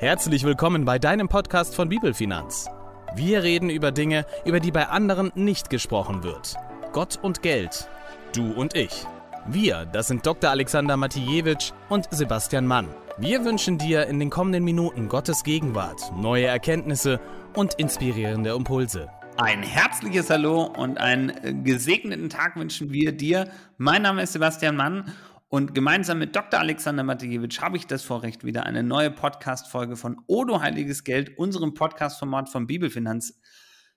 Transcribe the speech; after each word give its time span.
Herzlich 0.00 0.44
willkommen 0.44 0.86
bei 0.86 0.98
deinem 0.98 1.28
Podcast 1.28 1.74
von 1.74 1.90
Bibelfinanz. 1.90 2.68
Wir 3.16 3.42
reden 3.42 3.68
über 3.68 3.92
Dinge, 3.92 4.24
über 4.46 4.58
die 4.58 4.70
bei 4.70 4.88
anderen 4.88 5.30
nicht 5.34 5.68
gesprochen 5.68 6.22
wird. 6.22 6.54
Gott 6.94 7.18
und 7.20 7.42
Geld. 7.42 7.86
Du 8.34 8.50
und 8.50 8.74
ich. 8.74 9.04
Wir, 9.46 9.84
das 9.84 10.08
sind 10.08 10.24
Dr. 10.24 10.48
Alexander 10.48 10.96
Matijewitsch 10.96 11.72
und 11.90 12.08
Sebastian 12.10 12.66
Mann. 12.66 12.88
Wir 13.18 13.44
wünschen 13.44 13.76
dir 13.76 14.06
in 14.06 14.18
den 14.18 14.30
kommenden 14.30 14.64
Minuten 14.64 15.06
Gottes 15.06 15.44
Gegenwart, 15.44 16.00
neue 16.16 16.46
Erkenntnisse 16.46 17.20
und 17.52 17.74
inspirierende 17.74 18.54
Impulse. 18.54 19.10
Ein 19.36 19.62
herzliches 19.62 20.30
Hallo 20.30 20.62
und 20.62 20.96
einen 20.96 21.62
gesegneten 21.62 22.30
Tag 22.30 22.56
wünschen 22.56 22.90
wir 22.90 23.12
dir. 23.12 23.50
Mein 23.76 24.00
Name 24.00 24.22
ist 24.22 24.32
Sebastian 24.32 24.76
Mann 24.76 25.12
und 25.50 25.74
gemeinsam 25.74 26.20
mit 26.20 26.36
Dr. 26.36 26.60
Alexander 26.60 27.02
Matejewitsch 27.02 27.60
habe 27.60 27.76
ich 27.76 27.88
das 27.88 28.04
Vorrecht, 28.04 28.44
wieder 28.44 28.66
eine 28.66 28.84
neue 28.84 29.10
Podcast-Folge 29.10 29.96
von 29.96 30.16
Odo 30.28 30.60
Heiliges 30.60 31.02
Geld, 31.02 31.36
unserem 31.38 31.74
Podcast-Format 31.74 32.48
von 32.48 32.68
Bibelfinanz, 32.68 33.40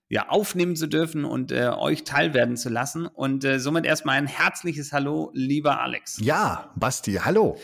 ja, 0.10 0.30
aufnehmen 0.30 0.76
zu 0.76 0.88
dürfen 0.88 1.26
und 1.26 1.52
äh, 1.52 1.68
euch 1.70 2.06
teilwerden 2.06 2.58
zu 2.58 2.70
lassen. 2.70 3.06
Und 3.06 3.46
äh, 3.46 3.60
somit 3.60 3.86
erstmal 3.86 4.18
ein 4.18 4.26
herzliches 4.26 4.92
Hallo, 4.94 5.30
lieber 5.36 5.80
Alex. 5.80 6.18
Ja, 6.24 6.72
Basti, 6.76 7.20
hallo. 7.24 7.56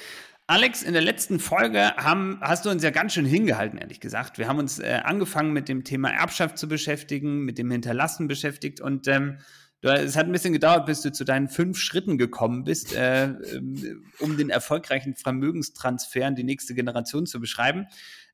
Alex, 0.45 0.83
in 0.83 0.94
der 0.94 1.02
letzten 1.02 1.39
Folge 1.39 1.95
haben, 1.97 2.38
hast 2.41 2.66
du 2.66 2.69
uns 2.69 2.83
ja 2.83 2.91
ganz 2.91 3.13
schön 3.13 3.25
hingehalten, 3.25 3.80
ehrlich 3.80 3.99
gesagt. 3.99 4.38
Wir 4.38 4.47
haben 4.47 4.59
uns 4.59 4.77
äh, 4.77 5.02
angefangen 5.03 5.52
mit 5.52 5.67
dem 5.67 5.83
Thema 5.83 6.11
Erbschaft 6.11 6.59
zu 6.59 6.67
beschäftigen, 6.67 7.39
mit 7.39 7.58
dem 7.58 7.71
Hinterlassen 7.71 8.27
beschäftigt 8.27 8.81
und 8.81 9.08
ähm, 9.08 9.39
Du, 9.81 9.89
es 9.89 10.17
hat 10.17 10.25
ein 10.25 10.31
bisschen 10.31 10.53
gedauert, 10.53 10.85
bis 10.85 11.01
du 11.01 11.11
zu 11.11 11.23
deinen 11.23 11.47
fünf 11.47 11.77
Schritten 11.77 12.17
gekommen 12.17 12.65
bist, 12.65 12.93
äh, 12.93 13.25
ähm, 13.25 14.11
um 14.19 14.35
den 14.35 14.49
erfolgreichen 14.49 15.15
Vermögenstransfer 15.15 16.27
in 16.27 16.35
die 16.35 16.43
nächste 16.43 16.75
Generation 16.75 17.25
zu 17.25 17.39
beschreiben. 17.39 17.88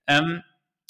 Ähm, 0.07 0.41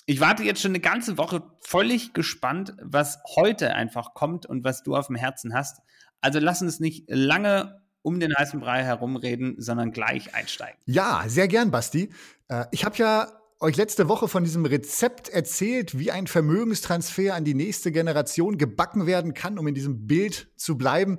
ich 0.06 0.20
warte 0.20 0.44
jetzt 0.44 0.62
schon 0.62 0.72
eine 0.72 0.80
ganze 0.80 1.18
Woche 1.18 1.44
völlig 1.62 2.14
gespannt, 2.14 2.74
was 2.82 3.20
heute 3.36 3.74
einfach 3.74 4.14
kommt 4.14 4.46
und 4.46 4.64
was 4.64 4.84
du 4.84 4.96
auf 4.96 5.08
dem 5.08 5.16
Herzen 5.16 5.54
hast. 5.54 5.82
Also 6.22 6.40
lass 6.40 6.62
uns 6.62 6.80
nicht 6.80 7.06
lange 7.10 7.82
um 8.02 8.20
den 8.20 8.34
heißen 8.36 8.60
Brei 8.60 8.84
herumreden, 8.84 9.56
sondern 9.58 9.92
gleich 9.92 10.36
einsteigen. 10.36 10.80
Ja, 10.86 11.24
sehr 11.28 11.48
gern, 11.48 11.72
Basti. 11.72 12.14
Äh, 12.48 12.66
ich 12.72 12.86
habe 12.86 12.96
ja 12.98 13.28
euch 13.60 13.78
letzte 13.78 14.10
Woche 14.10 14.28
von 14.28 14.44
diesem 14.44 14.66
Rezept 14.66 15.30
erzählt, 15.30 15.98
wie 15.98 16.12
ein 16.12 16.28
Vermögenstransfer 16.28 17.34
an 17.34 17.46
die 17.46 17.54
nächste 17.54 17.92
Generation 17.92 18.58
gebacken 18.58 19.06
werden 19.06 19.34
kann, 19.34 19.58
um 19.58 19.68
in 19.68 19.74
diesem 19.76 20.08
Bild 20.08 20.50
zu 20.56 20.78
bleiben. 20.78 21.18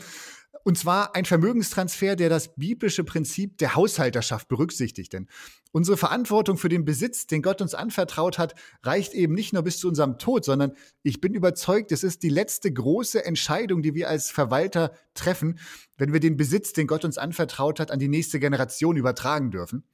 Und 0.66 0.76
zwar 0.76 1.14
ein 1.14 1.24
Vermögenstransfer, 1.24 2.16
der 2.16 2.28
das 2.28 2.56
biblische 2.56 3.04
Prinzip 3.04 3.56
der 3.58 3.76
Haushalterschaft 3.76 4.48
berücksichtigt. 4.48 5.12
Denn 5.12 5.28
unsere 5.70 5.96
Verantwortung 5.96 6.56
für 6.58 6.68
den 6.68 6.84
Besitz, 6.84 7.28
den 7.28 7.40
Gott 7.40 7.62
uns 7.62 7.72
anvertraut 7.72 8.36
hat, 8.36 8.56
reicht 8.82 9.14
eben 9.14 9.32
nicht 9.32 9.52
nur 9.52 9.62
bis 9.62 9.78
zu 9.78 9.86
unserem 9.86 10.18
Tod, 10.18 10.44
sondern 10.44 10.72
ich 11.04 11.20
bin 11.20 11.34
überzeugt, 11.34 11.92
es 11.92 12.02
ist 12.02 12.24
die 12.24 12.30
letzte 12.30 12.72
große 12.72 13.24
Entscheidung, 13.24 13.80
die 13.80 13.94
wir 13.94 14.08
als 14.08 14.32
Verwalter 14.32 14.90
treffen, 15.14 15.60
wenn 15.98 16.12
wir 16.12 16.18
den 16.18 16.36
Besitz, 16.36 16.72
den 16.72 16.88
Gott 16.88 17.04
uns 17.04 17.16
anvertraut 17.16 17.78
hat, 17.78 17.92
an 17.92 18.00
die 18.00 18.08
nächste 18.08 18.40
Generation 18.40 18.96
übertragen 18.96 19.52
dürfen. 19.52 19.84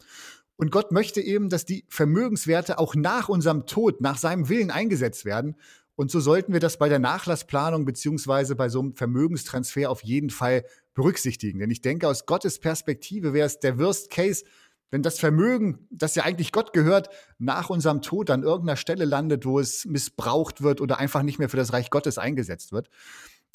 Und 0.62 0.70
Gott 0.70 0.92
möchte 0.92 1.20
eben, 1.20 1.48
dass 1.48 1.64
die 1.64 1.84
Vermögenswerte 1.88 2.78
auch 2.78 2.94
nach 2.94 3.28
unserem 3.28 3.66
Tod, 3.66 4.00
nach 4.00 4.16
seinem 4.16 4.48
Willen 4.48 4.70
eingesetzt 4.70 5.24
werden. 5.24 5.56
Und 5.96 6.12
so 6.12 6.20
sollten 6.20 6.52
wir 6.52 6.60
das 6.60 6.77
bei 6.77 6.88
der 6.88 7.00
Nachlassplanung 7.00 7.84
beziehungsweise 7.84 8.55
bei 8.55 8.68
so 8.68 8.78
einem 8.78 8.94
Vermögenstransfer 8.94 9.90
auf 9.90 10.05
jeden 10.05 10.30
Fall 10.30 10.64
berücksichtigen. 10.94 11.58
Denn 11.58 11.72
ich 11.72 11.83
denke, 11.83 12.06
aus 12.06 12.27
Gottes 12.27 12.60
Perspektive 12.60 13.33
wäre 13.33 13.44
es 13.44 13.58
der 13.58 13.77
Worst 13.80 14.08
Case, 14.10 14.44
wenn 14.92 15.02
das 15.02 15.18
Vermögen, 15.18 15.88
das 15.90 16.14
ja 16.14 16.22
eigentlich 16.22 16.52
Gott 16.52 16.72
gehört, 16.72 17.08
nach 17.38 17.68
unserem 17.68 18.00
Tod 18.00 18.30
an 18.30 18.44
irgendeiner 18.44 18.77
Stelle 18.77 19.05
landet, 19.05 19.44
wo 19.44 19.58
es 19.58 19.84
missbraucht 19.84 20.62
wird 20.62 20.80
oder 20.80 21.00
einfach 21.00 21.24
nicht 21.24 21.40
mehr 21.40 21.48
für 21.48 21.56
das 21.56 21.72
Reich 21.72 21.90
Gottes 21.90 22.18
eingesetzt 22.18 22.70
wird. 22.70 22.88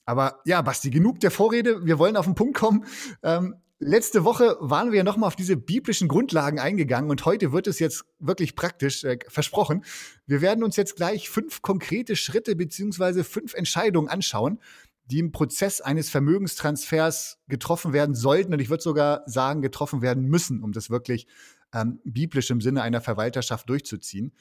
Aber 0.05 0.41
ja, 0.44 0.61
Basti, 0.61 0.89
genug 0.89 1.22
der 1.22 1.31
Vorrede. 1.31 1.85
Wir 1.85 2.00
wollen 2.00 2.18
auf 2.18 2.25
den 2.25 2.35
Punkt 2.35 2.57
kommen. 2.57 2.84
Ähm, 3.24 3.56
Letzte 3.79 4.23
Woche 4.23 4.57
waren 4.59 4.91
wir 4.91 4.97
ja 4.97 5.03
nochmal 5.03 5.27
auf 5.27 5.35
diese 5.35 5.55
biblischen 5.55 6.07
Grundlagen 6.07 6.59
eingegangen 6.59 7.11
und 7.11 7.23
heute 7.25 7.51
wird 7.51 7.67
es 7.67 7.77
jetzt 7.77 8.05
wirklich 8.17 8.55
praktisch, 8.55 9.03
äh, 9.03 9.19
versprochen. 9.27 9.85
Wir 10.25 10.41
werden 10.41 10.63
uns 10.63 10.77
jetzt 10.77 10.95
gleich 10.95 11.29
fünf 11.29 11.61
konkrete 11.61 12.15
Schritte 12.15 12.55
beziehungsweise 12.55 13.23
fünf 13.23 13.53
Entscheidungen 13.53 14.07
anschauen, 14.07 14.59
die 15.05 15.19
im 15.19 15.31
Prozess 15.31 15.79
eines 15.79 16.09
Vermögenstransfers 16.09 17.38
getroffen 17.47 17.93
werden 17.93 18.15
sollten 18.15 18.51
und 18.51 18.59
ich 18.59 18.69
würde 18.69 18.81
sogar 18.81 19.21
sagen, 19.27 19.61
getroffen 19.61 20.01
werden 20.01 20.25
müssen, 20.25 20.63
um 20.63 20.71
das 20.71 20.89
wirklich 20.89 21.27
ähm, 21.71 21.99
biblisch 22.03 22.49
im 22.49 22.61
Sinne 22.61 22.81
einer 22.81 23.01
Verwalterschaft 23.01 23.69
durchzuziehen. 23.69 24.33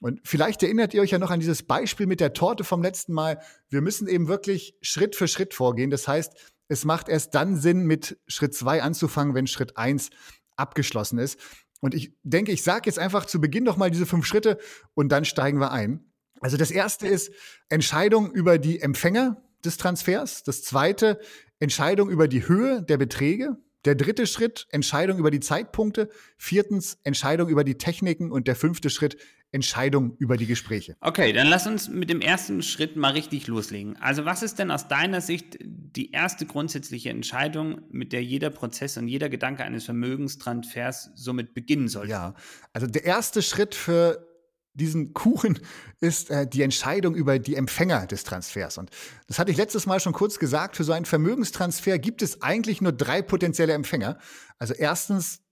Und 0.00 0.20
vielleicht 0.24 0.62
erinnert 0.62 0.92
ihr 0.94 1.02
euch 1.02 1.10
ja 1.10 1.18
noch 1.18 1.30
an 1.30 1.40
dieses 1.40 1.62
Beispiel 1.62 2.06
mit 2.06 2.20
der 2.20 2.32
Torte 2.32 2.64
vom 2.64 2.82
letzten 2.82 3.12
Mal. 3.12 3.40
Wir 3.68 3.80
müssen 3.80 4.08
eben 4.08 4.28
wirklich 4.28 4.76
Schritt 4.82 5.16
für 5.16 5.28
Schritt 5.28 5.54
vorgehen. 5.54 5.90
Das 5.90 6.08
heißt, 6.08 6.32
es 6.68 6.84
macht 6.84 7.08
erst 7.08 7.34
dann 7.34 7.56
Sinn, 7.56 7.84
mit 7.84 8.18
Schritt 8.26 8.54
zwei 8.54 8.82
anzufangen, 8.82 9.34
wenn 9.34 9.46
Schritt 9.46 9.76
eins 9.76 10.10
abgeschlossen 10.56 11.18
ist. 11.18 11.38
Und 11.80 11.94
ich 11.94 12.16
denke, 12.22 12.52
ich 12.52 12.62
sage 12.62 12.82
jetzt 12.86 12.98
einfach 12.98 13.26
zu 13.26 13.40
Beginn 13.40 13.64
noch 13.64 13.76
mal 13.76 13.90
diese 13.90 14.06
fünf 14.06 14.24
Schritte 14.26 14.58
und 14.94 15.10
dann 15.10 15.24
steigen 15.24 15.60
wir 15.60 15.70
ein. 15.70 16.10
Also 16.40 16.56
das 16.56 16.70
erste 16.70 17.06
ist 17.06 17.30
Entscheidung 17.68 18.32
über 18.32 18.58
die 18.58 18.80
Empfänger 18.80 19.42
des 19.64 19.76
Transfers. 19.76 20.42
Das 20.42 20.62
zweite 20.62 21.18
Entscheidung 21.58 22.10
über 22.10 22.28
die 22.28 22.46
Höhe 22.48 22.82
der 22.82 22.96
Beträge. 22.96 23.56
Der 23.84 23.94
dritte 23.94 24.26
Schritt, 24.26 24.66
Entscheidung 24.70 25.18
über 25.18 25.30
die 25.30 25.40
Zeitpunkte. 25.40 26.08
Viertens, 26.38 26.98
Entscheidung 27.02 27.48
über 27.48 27.64
die 27.64 27.76
Techniken. 27.76 28.32
Und 28.32 28.48
der 28.48 28.56
fünfte 28.56 28.88
Schritt, 28.88 29.16
Entscheidung 29.54 30.16
über 30.18 30.36
die 30.36 30.46
Gespräche. 30.46 30.96
Okay, 31.00 31.32
dann 31.32 31.46
lass 31.46 31.66
uns 31.66 31.88
mit 31.88 32.10
dem 32.10 32.20
ersten 32.20 32.62
Schritt 32.62 32.96
mal 32.96 33.12
richtig 33.12 33.46
loslegen. 33.46 33.96
Also 34.00 34.24
was 34.24 34.42
ist 34.42 34.58
denn 34.58 34.70
aus 34.70 34.88
deiner 34.88 35.20
Sicht 35.20 35.58
die 35.60 36.10
erste 36.10 36.44
grundsätzliche 36.44 37.10
Entscheidung, 37.10 37.82
mit 37.90 38.12
der 38.12 38.22
jeder 38.22 38.50
Prozess 38.50 38.96
und 38.96 39.08
jeder 39.08 39.28
Gedanke 39.28 39.62
eines 39.62 39.84
Vermögenstransfers 39.84 41.12
somit 41.14 41.54
beginnen 41.54 41.88
soll? 41.88 42.08
Ja, 42.08 42.34
also 42.72 42.86
der 42.86 43.04
erste 43.04 43.42
Schritt 43.42 43.74
für 43.74 44.26
diesen 44.74 45.14
Kuchen 45.14 45.60
ist 46.00 46.30
äh, 46.30 46.48
die 46.48 46.62
Entscheidung 46.62 47.14
über 47.14 47.38
die 47.38 47.54
Empfänger 47.54 48.06
des 48.06 48.24
Transfers. 48.24 48.76
Und 48.76 48.90
das 49.28 49.38
hatte 49.38 49.52
ich 49.52 49.56
letztes 49.56 49.86
Mal 49.86 50.00
schon 50.00 50.12
kurz 50.12 50.40
gesagt, 50.40 50.76
für 50.76 50.84
so 50.84 50.92
einen 50.92 51.04
Vermögenstransfer 51.04 51.98
gibt 52.00 52.22
es 52.22 52.42
eigentlich 52.42 52.80
nur 52.80 52.92
drei 52.92 53.22
potenzielle 53.22 53.72
Empfänger. 53.72 54.18
Also 54.58 54.74
erstens 54.74 55.42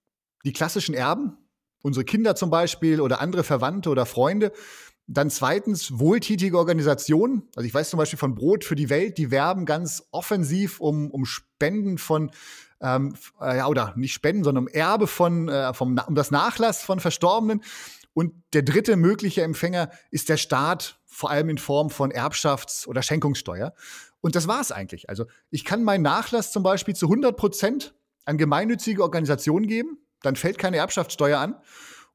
die 0.44 0.52
klassischen 0.52 0.94
Erben, 0.94 1.36
unsere 1.82 2.04
Kinder 2.04 2.34
zum 2.34 2.50
Beispiel 2.50 3.00
oder 3.00 3.20
andere 3.20 3.44
Verwandte 3.44 3.90
oder 3.90 4.06
Freunde. 4.06 4.52
Dann 5.06 5.30
zweitens 5.30 5.98
wohltätige 5.98 6.56
Organisationen. 6.56 7.48
Also 7.56 7.66
ich 7.66 7.74
weiß 7.74 7.90
zum 7.90 7.98
Beispiel 7.98 8.18
von 8.18 8.34
Brot 8.34 8.64
für 8.64 8.76
die 8.76 8.88
Welt, 8.88 9.18
die 9.18 9.30
werben 9.30 9.66
ganz 9.66 10.04
offensiv 10.12 10.80
um, 10.80 11.10
um 11.10 11.24
Spenden 11.24 11.98
von, 11.98 12.30
ähm, 12.80 13.14
äh, 13.40 13.58
ja, 13.58 13.66
oder 13.66 13.92
nicht 13.96 14.12
Spenden, 14.12 14.44
sondern 14.44 14.64
um 14.64 14.68
Erbe 14.68 15.06
von, 15.06 15.48
äh, 15.48 15.74
vom, 15.74 16.00
um 16.06 16.14
das 16.14 16.30
Nachlass 16.30 16.82
von 16.82 17.00
Verstorbenen. 17.00 17.62
Und 18.14 18.32
der 18.52 18.62
dritte 18.62 18.96
mögliche 18.96 19.42
Empfänger 19.42 19.90
ist 20.10 20.28
der 20.28 20.36
Staat, 20.36 21.00
vor 21.06 21.30
allem 21.30 21.48
in 21.48 21.58
Form 21.58 21.90
von 21.90 22.10
Erbschafts- 22.12 22.86
oder 22.86 23.02
Schenkungssteuer. 23.02 23.74
Und 24.20 24.36
das 24.36 24.46
war 24.48 24.60
es 24.60 24.70
eigentlich. 24.70 25.08
Also 25.08 25.26
ich 25.50 25.64
kann 25.64 25.82
meinen 25.82 26.02
Nachlass 26.02 26.52
zum 26.52 26.62
Beispiel 26.62 26.94
zu 26.94 27.06
100 27.06 27.36
Prozent 27.36 27.94
an 28.24 28.38
gemeinnützige 28.38 29.02
Organisationen 29.02 29.66
geben, 29.66 29.98
dann 30.22 30.36
fällt 30.36 30.58
keine 30.58 30.78
Erbschaftssteuer 30.78 31.38
an. 31.38 31.56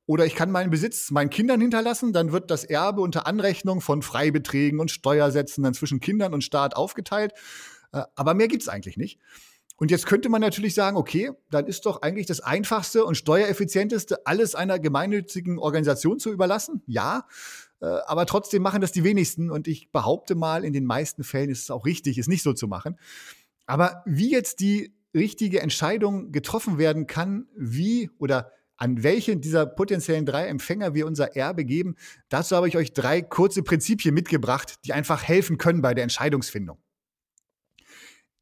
Oder 0.06 0.26
ich 0.26 0.36
kann 0.36 0.52
meinen 0.52 0.70
Besitz 0.70 1.12
meinen 1.12 1.30
Kindern 1.30 1.60
hinterlassen, 1.60 2.14
dann 2.14 2.32
wird 2.32 2.50
das 2.50 2.64
Erbe 2.64 3.02
unter 3.02 3.28
Anrechnung 3.28 3.82
von 3.82 4.02
Freibeträgen 4.02 4.80
und 4.80 4.90
Steuersätzen 4.90 5.64
dann 5.64 5.74
zwischen 5.74 6.00
Kindern 6.00 6.34
und 6.34 6.46
Staat 6.46 6.78
aufgeteilt. 6.78 7.34
Äh, 7.92 8.04
aber 8.16 8.34
mehr 8.34 8.48
gibt's 8.48 8.70
eigentlich 8.70 8.96
nicht. 8.98 9.20
Und 9.76 9.92
jetzt 9.92 10.08
könnte 10.08 10.30
man 10.30 10.42
natürlich 10.42 10.74
sagen, 10.74 10.98
okay, 10.98 11.32
dann 11.52 11.68
ist 11.68 11.86
doch 11.86 12.02
eigentlich 12.02 12.26
das 12.26 12.40
einfachste 12.40 13.06
und 13.06 13.16
steuereffizienteste, 13.16 14.26
alles 14.26 14.56
einer 14.56 14.80
gemeinnützigen 14.80 15.60
Organisation 15.60 16.20
zu 16.20 16.32
überlassen. 16.32 16.82
Ja, 16.88 17.28
äh, 17.80 17.86
aber 17.86 18.26
trotzdem 18.26 18.64
machen 18.64 18.82
das 18.82 18.92
die 18.92 19.04
wenigsten. 19.04 19.52
Und 19.52 19.68
ich 19.68 19.92
behaupte 19.92 20.34
mal, 20.34 20.66
in 20.66 20.74
den 20.74 20.86
meisten 20.86 21.24
Fällen 21.24 21.52
ist 21.52 21.64
es 21.64 21.70
auch 21.70 21.86
richtig, 21.86 22.18
es 22.18 22.28
nicht 22.28 22.42
so 22.44 22.54
zu 22.54 22.68
machen. 22.68 22.98
Aber 23.68 24.02
wie 24.06 24.32
jetzt 24.32 24.62
die 24.62 24.97
richtige 25.18 25.62
Entscheidung 25.62 26.32
getroffen 26.32 26.78
werden 26.78 27.08
kann, 27.08 27.48
wie 27.56 28.10
oder 28.18 28.52
an 28.78 29.04
welchen 29.04 29.42
dieser 29.42 29.66
potenziellen 29.66 30.26
drei 30.26 30.48
Empfänger 30.48 30.94
wir 30.94 31.08
unser 31.08 31.36
Erbe 31.36 31.66
geben, 31.66 31.96
dazu 32.30 32.56
habe 32.56 32.68
ich 32.68 32.78
euch 32.78 32.94
drei 32.94 33.22
kurze 33.22 33.64
Prinzipien 33.64 34.14
mitgebracht, 34.14 34.76
die 34.86 34.94
einfach 34.94 35.24
helfen 35.24 35.58
können 35.58 35.82
bei 35.82 35.94
der 35.94 36.04
Entscheidungsfindung. 36.04 36.78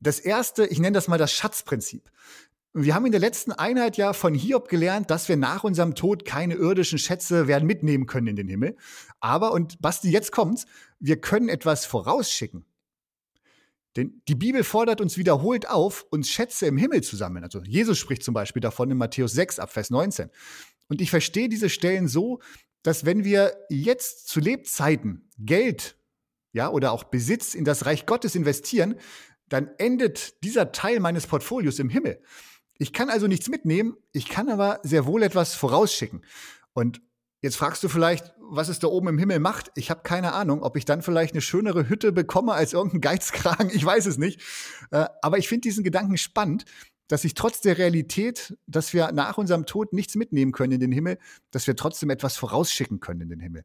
Das 0.01 0.19
erste, 0.19 0.68
ich 0.68 0.80
nenne 0.80 0.94
das 0.94 1.07
mal 1.07 1.18
das 1.18 1.31
Schatzprinzip. 1.31 2.12
Wir 2.74 2.94
haben 2.94 3.06
in 3.06 3.13
der 3.13 3.21
letzten 3.21 3.54
Einheit 3.54 3.95
ja 3.95 4.12
von 4.12 4.33
Hiob 4.33 4.68
gelernt, 4.68 5.10
dass 5.10 5.30
wir 5.30 5.38
nach 5.38 5.63
unserem 5.63 5.95
Tod 5.95 6.25
keine 6.25 6.56
irdischen 6.56 7.00
Schätze 7.00 7.48
werden 7.48 7.66
mitnehmen 7.66 8.06
können 8.06 8.28
in 8.28 8.36
den 8.36 8.50
Himmel. 8.50 8.75
Aber, 9.21 9.54
und 9.54 9.81
Basti, 9.81 10.12
jetzt 10.12 10.33
kommt's, 10.33 10.66
wir 11.00 11.21
können 11.21 11.48
etwas 11.48 11.86
vorausschicken. 11.86 12.66
Denn 13.95 14.21
die 14.27 14.36
Bibel 14.36 14.63
fordert 14.63 15.00
uns 15.00 15.18
wiederholt 15.18 15.69
auf, 15.69 16.06
uns 16.09 16.30
Schätze 16.30 16.65
im 16.65 16.77
Himmel 16.77 17.01
zu 17.01 17.15
sammeln. 17.15 17.44
Also 17.44 17.62
Jesus 17.63 17.97
spricht 17.97 18.24
zum 18.24 18.33
Beispiel 18.33 18.62
davon 18.62 18.92
in 18.92 18.97
Matthäus 18.97 19.31
6 19.33 19.59
ab 19.59 19.71
Vers 19.71 19.89
19. 19.89 20.30
Und 20.88 21.01
ich 21.01 21.09
verstehe 21.09 21.50
diese 21.50 21.69
Stellen 21.69 22.07
so, 22.07 22.39
dass 22.83 23.06
wenn 23.06 23.24
wir 23.24 23.56
jetzt 23.69 24.27
zu 24.27 24.39
Lebzeiten 24.39 25.30
Geld 25.38 25.97
ja, 26.51 26.69
oder 26.69 26.92
auch 26.92 27.06
Besitz 27.06 27.56
in 27.56 27.65
das 27.65 27.86
Reich 27.86 28.06
Gottes 28.06 28.36
investieren, 28.36 28.95
dann 29.50 29.69
endet 29.77 30.44
dieser 30.44 30.71
Teil 30.71 31.00
meines 31.00 31.27
Portfolios 31.27 31.80
im 31.80 31.89
Himmel. 31.89 32.21
Ich 32.77 32.94
kann 32.94 33.09
also 33.09 33.27
nichts 33.27 33.50
mitnehmen, 33.50 33.95
ich 34.12 34.27
kann 34.27 34.50
aber 34.50 34.80
sehr 34.83 35.06
wohl 35.06 35.24
etwas 35.24 35.56
vorausschicken. 35.56 36.24
Und 36.74 37.01
jetzt 37.42 37.56
fragst 37.56 37.83
du 37.83 37.89
vielleicht, 37.89 38.35
was 38.50 38.69
es 38.69 38.80
da 38.80 38.88
oben 38.88 39.07
im 39.09 39.18
Himmel 39.18 39.39
macht. 39.39 39.71
Ich 39.75 39.89
habe 39.89 40.01
keine 40.03 40.33
Ahnung, 40.33 40.63
ob 40.63 40.77
ich 40.77 40.86
dann 40.86 41.01
vielleicht 41.01 41.33
eine 41.33 41.42
schönere 41.42 41.89
Hütte 41.89 42.12
bekomme 42.12 42.53
als 42.53 42.74
irgendein 42.74 43.01
Geizkragen. 43.01 43.69
Ich 43.74 43.86
weiß 43.86 44.06
es 44.06 44.18
nicht. 44.18 44.42
Äh, 44.92 45.06
aber 45.21 45.38
ich 45.38 45.47
finde 45.47 45.62
diesen 45.62 45.83
Gedanken 45.83 46.18
spannend, 46.18 46.65
dass 47.07 47.21
sich 47.21 47.36
trotz 47.36 47.62
der 47.62 47.77
Realität, 47.77 48.57
dass 48.68 48.94
wir 48.94 49.12
nach 49.12 49.38
unserem 49.38 49.65
Tod 49.65 49.94
nichts 49.94 50.15
mitnehmen 50.15 50.51
können 50.51 50.74
in 50.74 50.80
den 50.80 50.92
Himmel, 50.92 51.19
dass 51.51 51.68
wir 51.68 51.75
trotzdem 51.75 52.09
etwas 52.09 52.38
vorausschicken 52.38 53.00
können 53.00 53.21
in 53.21 53.30
den 53.30 53.39
Himmel. 53.39 53.63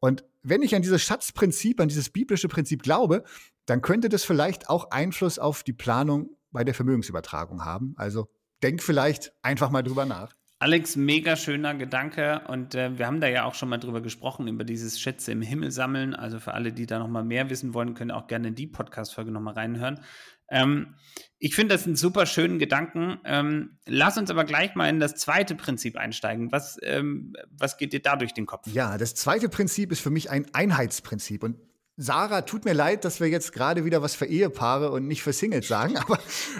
Und 0.00 0.24
wenn 0.42 0.62
ich 0.62 0.74
an 0.74 0.82
dieses 0.82 1.02
Schatzprinzip, 1.02 1.80
an 1.80 1.88
dieses 1.88 2.10
biblische 2.10 2.48
Prinzip 2.48 2.82
glaube, 2.82 3.24
dann 3.64 3.80
könnte 3.80 4.10
das 4.10 4.24
vielleicht 4.24 4.68
auch 4.68 4.90
Einfluss 4.90 5.38
auf 5.38 5.62
die 5.62 5.72
Planung 5.72 6.36
bei 6.50 6.64
der 6.64 6.74
Vermögensübertragung 6.74 7.64
haben. 7.64 7.94
Also 7.96 8.28
denk 8.62 8.82
vielleicht 8.82 9.32
einfach 9.42 9.70
mal 9.70 9.82
drüber 9.82 10.04
nach. 10.04 10.34
Alex, 10.58 10.96
mega 10.96 11.36
schöner 11.36 11.74
Gedanke 11.74 12.42
und 12.48 12.74
äh, 12.74 12.96
wir 12.96 13.06
haben 13.06 13.20
da 13.20 13.26
ja 13.28 13.44
auch 13.44 13.54
schon 13.54 13.68
mal 13.68 13.78
drüber 13.78 14.00
gesprochen, 14.00 14.48
über 14.48 14.64
dieses 14.64 15.00
Schätze 15.00 15.32
im 15.32 15.42
Himmel 15.42 15.70
sammeln. 15.70 16.14
Also 16.14 16.38
für 16.38 16.54
alle, 16.54 16.72
die 16.72 16.86
da 16.86 16.98
noch 16.98 17.08
mal 17.08 17.24
mehr 17.24 17.50
wissen 17.50 17.74
wollen, 17.74 17.94
können 17.94 18.10
auch 18.12 18.28
gerne 18.28 18.48
in 18.48 18.54
die 18.54 18.66
Podcast-Folge 18.66 19.30
noch 19.30 19.40
mal 19.40 19.54
reinhören. 19.54 20.00
Ähm, 20.48 20.94
ich 21.38 21.54
finde 21.54 21.74
das 21.74 21.86
einen 21.86 21.96
super 21.96 22.26
schönen 22.26 22.58
Gedanken. 22.58 23.18
Ähm, 23.24 23.78
lass 23.86 24.16
uns 24.16 24.30
aber 24.30 24.44
gleich 24.44 24.74
mal 24.74 24.88
in 24.88 25.00
das 25.00 25.16
zweite 25.16 25.54
Prinzip 25.54 25.96
einsteigen. 25.96 26.52
Was, 26.52 26.78
ähm, 26.82 27.34
was 27.50 27.76
geht 27.76 27.92
dir 27.92 28.00
da 28.00 28.16
durch 28.16 28.32
den 28.32 28.46
Kopf? 28.46 28.66
Ja, 28.68 28.96
das 28.96 29.14
zweite 29.14 29.48
Prinzip 29.48 29.90
ist 29.92 30.00
für 30.00 30.10
mich 30.10 30.30
ein 30.30 30.46
Einheitsprinzip. 30.54 31.42
Und 31.42 31.58
Sarah, 31.96 32.42
tut 32.42 32.64
mir 32.64 32.72
leid, 32.72 33.04
dass 33.04 33.20
wir 33.20 33.28
jetzt 33.28 33.52
gerade 33.52 33.84
wieder 33.84 34.02
was 34.02 34.14
für 34.14 34.26
Ehepaare 34.26 34.90
und 34.90 35.06
nicht 35.06 35.22
für 35.22 35.32
Singles 35.32 35.68
sagen, 35.68 35.96
aber 35.98 36.18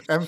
ähm, 0.08 0.26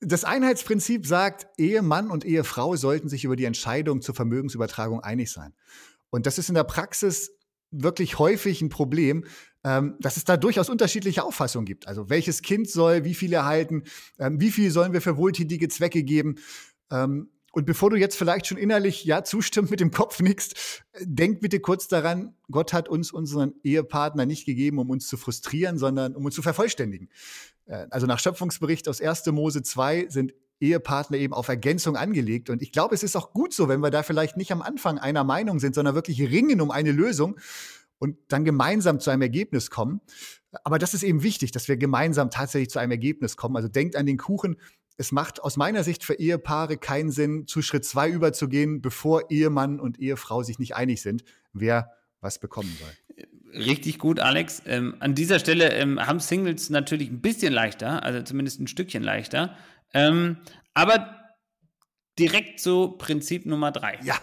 das 0.00 0.24
Einheitsprinzip 0.24 1.06
sagt, 1.06 1.46
Ehemann 1.58 2.10
und 2.10 2.24
Ehefrau 2.24 2.76
sollten 2.76 3.08
sich 3.08 3.24
über 3.24 3.36
die 3.36 3.44
Entscheidung 3.44 4.00
zur 4.00 4.14
Vermögensübertragung 4.14 5.00
einig 5.00 5.30
sein. 5.30 5.54
Und 6.10 6.26
das 6.26 6.38
ist 6.38 6.48
in 6.48 6.54
der 6.54 6.64
Praxis 6.64 7.32
wirklich 7.70 8.18
häufig 8.18 8.62
ein 8.62 8.68
Problem, 8.68 9.24
ähm, 9.64 9.96
dass 10.00 10.16
es 10.16 10.24
da 10.24 10.36
durchaus 10.36 10.70
unterschiedliche 10.70 11.24
Auffassungen 11.24 11.66
gibt. 11.66 11.88
Also 11.88 12.08
welches 12.08 12.42
Kind 12.42 12.70
soll 12.70 13.04
wie 13.04 13.14
viel 13.14 13.32
erhalten, 13.32 13.82
ähm, 14.18 14.40
wie 14.40 14.50
viel 14.50 14.70
sollen 14.70 14.92
wir 14.92 15.02
für 15.02 15.16
wohltätige 15.16 15.68
Zwecke 15.68 16.02
geben. 16.02 16.36
Ähm, 16.90 17.30
und 17.52 17.66
bevor 17.66 17.90
du 17.90 17.96
jetzt 17.96 18.16
vielleicht 18.16 18.46
schon 18.46 18.58
innerlich 18.58 19.04
ja 19.04 19.24
zustimmt 19.24 19.70
mit 19.70 19.80
dem 19.80 19.90
Kopf 19.90 20.20
nickst, 20.20 20.84
denk 21.00 21.40
bitte 21.40 21.60
kurz 21.60 21.88
daran, 21.88 22.36
Gott 22.50 22.72
hat 22.72 22.88
uns 22.88 23.10
unseren 23.10 23.54
Ehepartner 23.64 24.26
nicht 24.26 24.46
gegeben, 24.46 24.78
um 24.78 24.90
uns 24.90 25.08
zu 25.08 25.16
frustrieren, 25.16 25.76
sondern 25.76 26.14
um 26.14 26.24
uns 26.24 26.34
zu 26.34 26.42
vervollständigen. 26.42 27.08
Äh, 27.68 27.86
also 27.90 28.06
nach 28.06 28.18
Schöpfungsbericht 28.18 28.88
aus 28.88 29.00
1. 29.00 29.26
Mose 29.26 29.62
2 29.62 30.06
sind 30.08 30.34
Ehepartner 30.60 31.18
eben 31.18 31.34
auf 31.34 31.48
Ergänzung 31.48 31.96
angelegt. 31.96 32.50
Und 32.50 32.62
ich 32.62 32.72
glaube, 32.72 32.94
es 32.94 33.02
ist 33.02 33.16
auch 33.16 33.32
gut 33.32 33.54
so, 33.54 33.68
wenn 33.68 33.80
wir 33.80 33.90
da 33.90 34.02
vielleicht 34.02 34.36
nicht 34.36 34.50
am 34.50 34.62
Anfang 34.62 34.98
einer 34.98 35.22
Meinung 35.22 35.60
sind, 35.60 35.74
sondern 35.74 35.94
wirklich 35.94 36.20
ringen 36.20 36.60
um 36.60 36.70
eine 36.70 36.90
Lösung 36.90 37.38
und 37.98 38.16
dann 38.28 38.44
gemeinsam 38.44 38.98
zu 39.00 39.10
einem 39.10 39.22
Ergebnis 39.22 39.70
kommen. 39.70 40.00
Aber 40.64 40.78
das 40.78 40.94
ist 40.94 41.02
eben 41.02 41.22
wichtig, 41.22 41.52
dass 41.52 41.68
wir 41.68 41.76
gemeinsam 41.76 42.30
tatsächlich 42.30 42.70
zu 42.70 42.78
einem 42.78 42.92
Ergebnis 42.92 43.36
kommen. 43.36 43.56
Also 43.56 43.68
denkt 43.68 43.96
an 43.96 44.06
den 44.06 44.16
Kuchen. 44.16 44.56
Es 44.96 45.12
macht 45.12 45.40
aus 45.40 45.56
meiner 45.56 45.84
Sicht 45.84 46.02
für 46.02 46.14
Ehepaare 46.14 46.76
keinen 46.76 47.12
Sinn, 47.12 47.46
zu 47.46 47.62
Schritt 47.62 47.84
zwei 47.84 48.10
überzugehen, 48.10 48.80
bevor 48.80 49.30
Ehemann 49.30 49.78
und 49.78 50.00
Ehefrau 50.00 50.42
sich 50.42 50.58
nicht 50.58 50.74
einig 50.74 51.02
sind, 51.02 51.22
wer 51.52 51.92
was 52.20 52.40
bekommen 52.40 52.74
soll. 52.80 53.07
Richtig 53.52 53.98
gut, 53.98 54.20
Alex. 54.20 54.62
Ähm, 54.66 54.96
an 55.00 55.14
dieser 55.14 55.38
Stelle 55.38 55.72
ähm, 55.72 56.04
haben 56.04 56.20
Singles 56.20 56.70
natürlich 56.70 57.10
ein 57.10 57.20
bisschen 57.20 57.52
leichter, 57.52 58.02
also 58.02 58.22
zumindest 58.22 58.60
ein 58.60 58.66
Stückchen 58.66 59.02
leichter. 59.02 59.56
Ähm, 59.94 60.38
aber 60.74 61.18
direkt 62.18 62.60
zu 62.60 62.96
Prinzip 62.98 63.46
Nummer 63.46 63.70
drei. 63.72 63.98
Ja, 64.02 64.16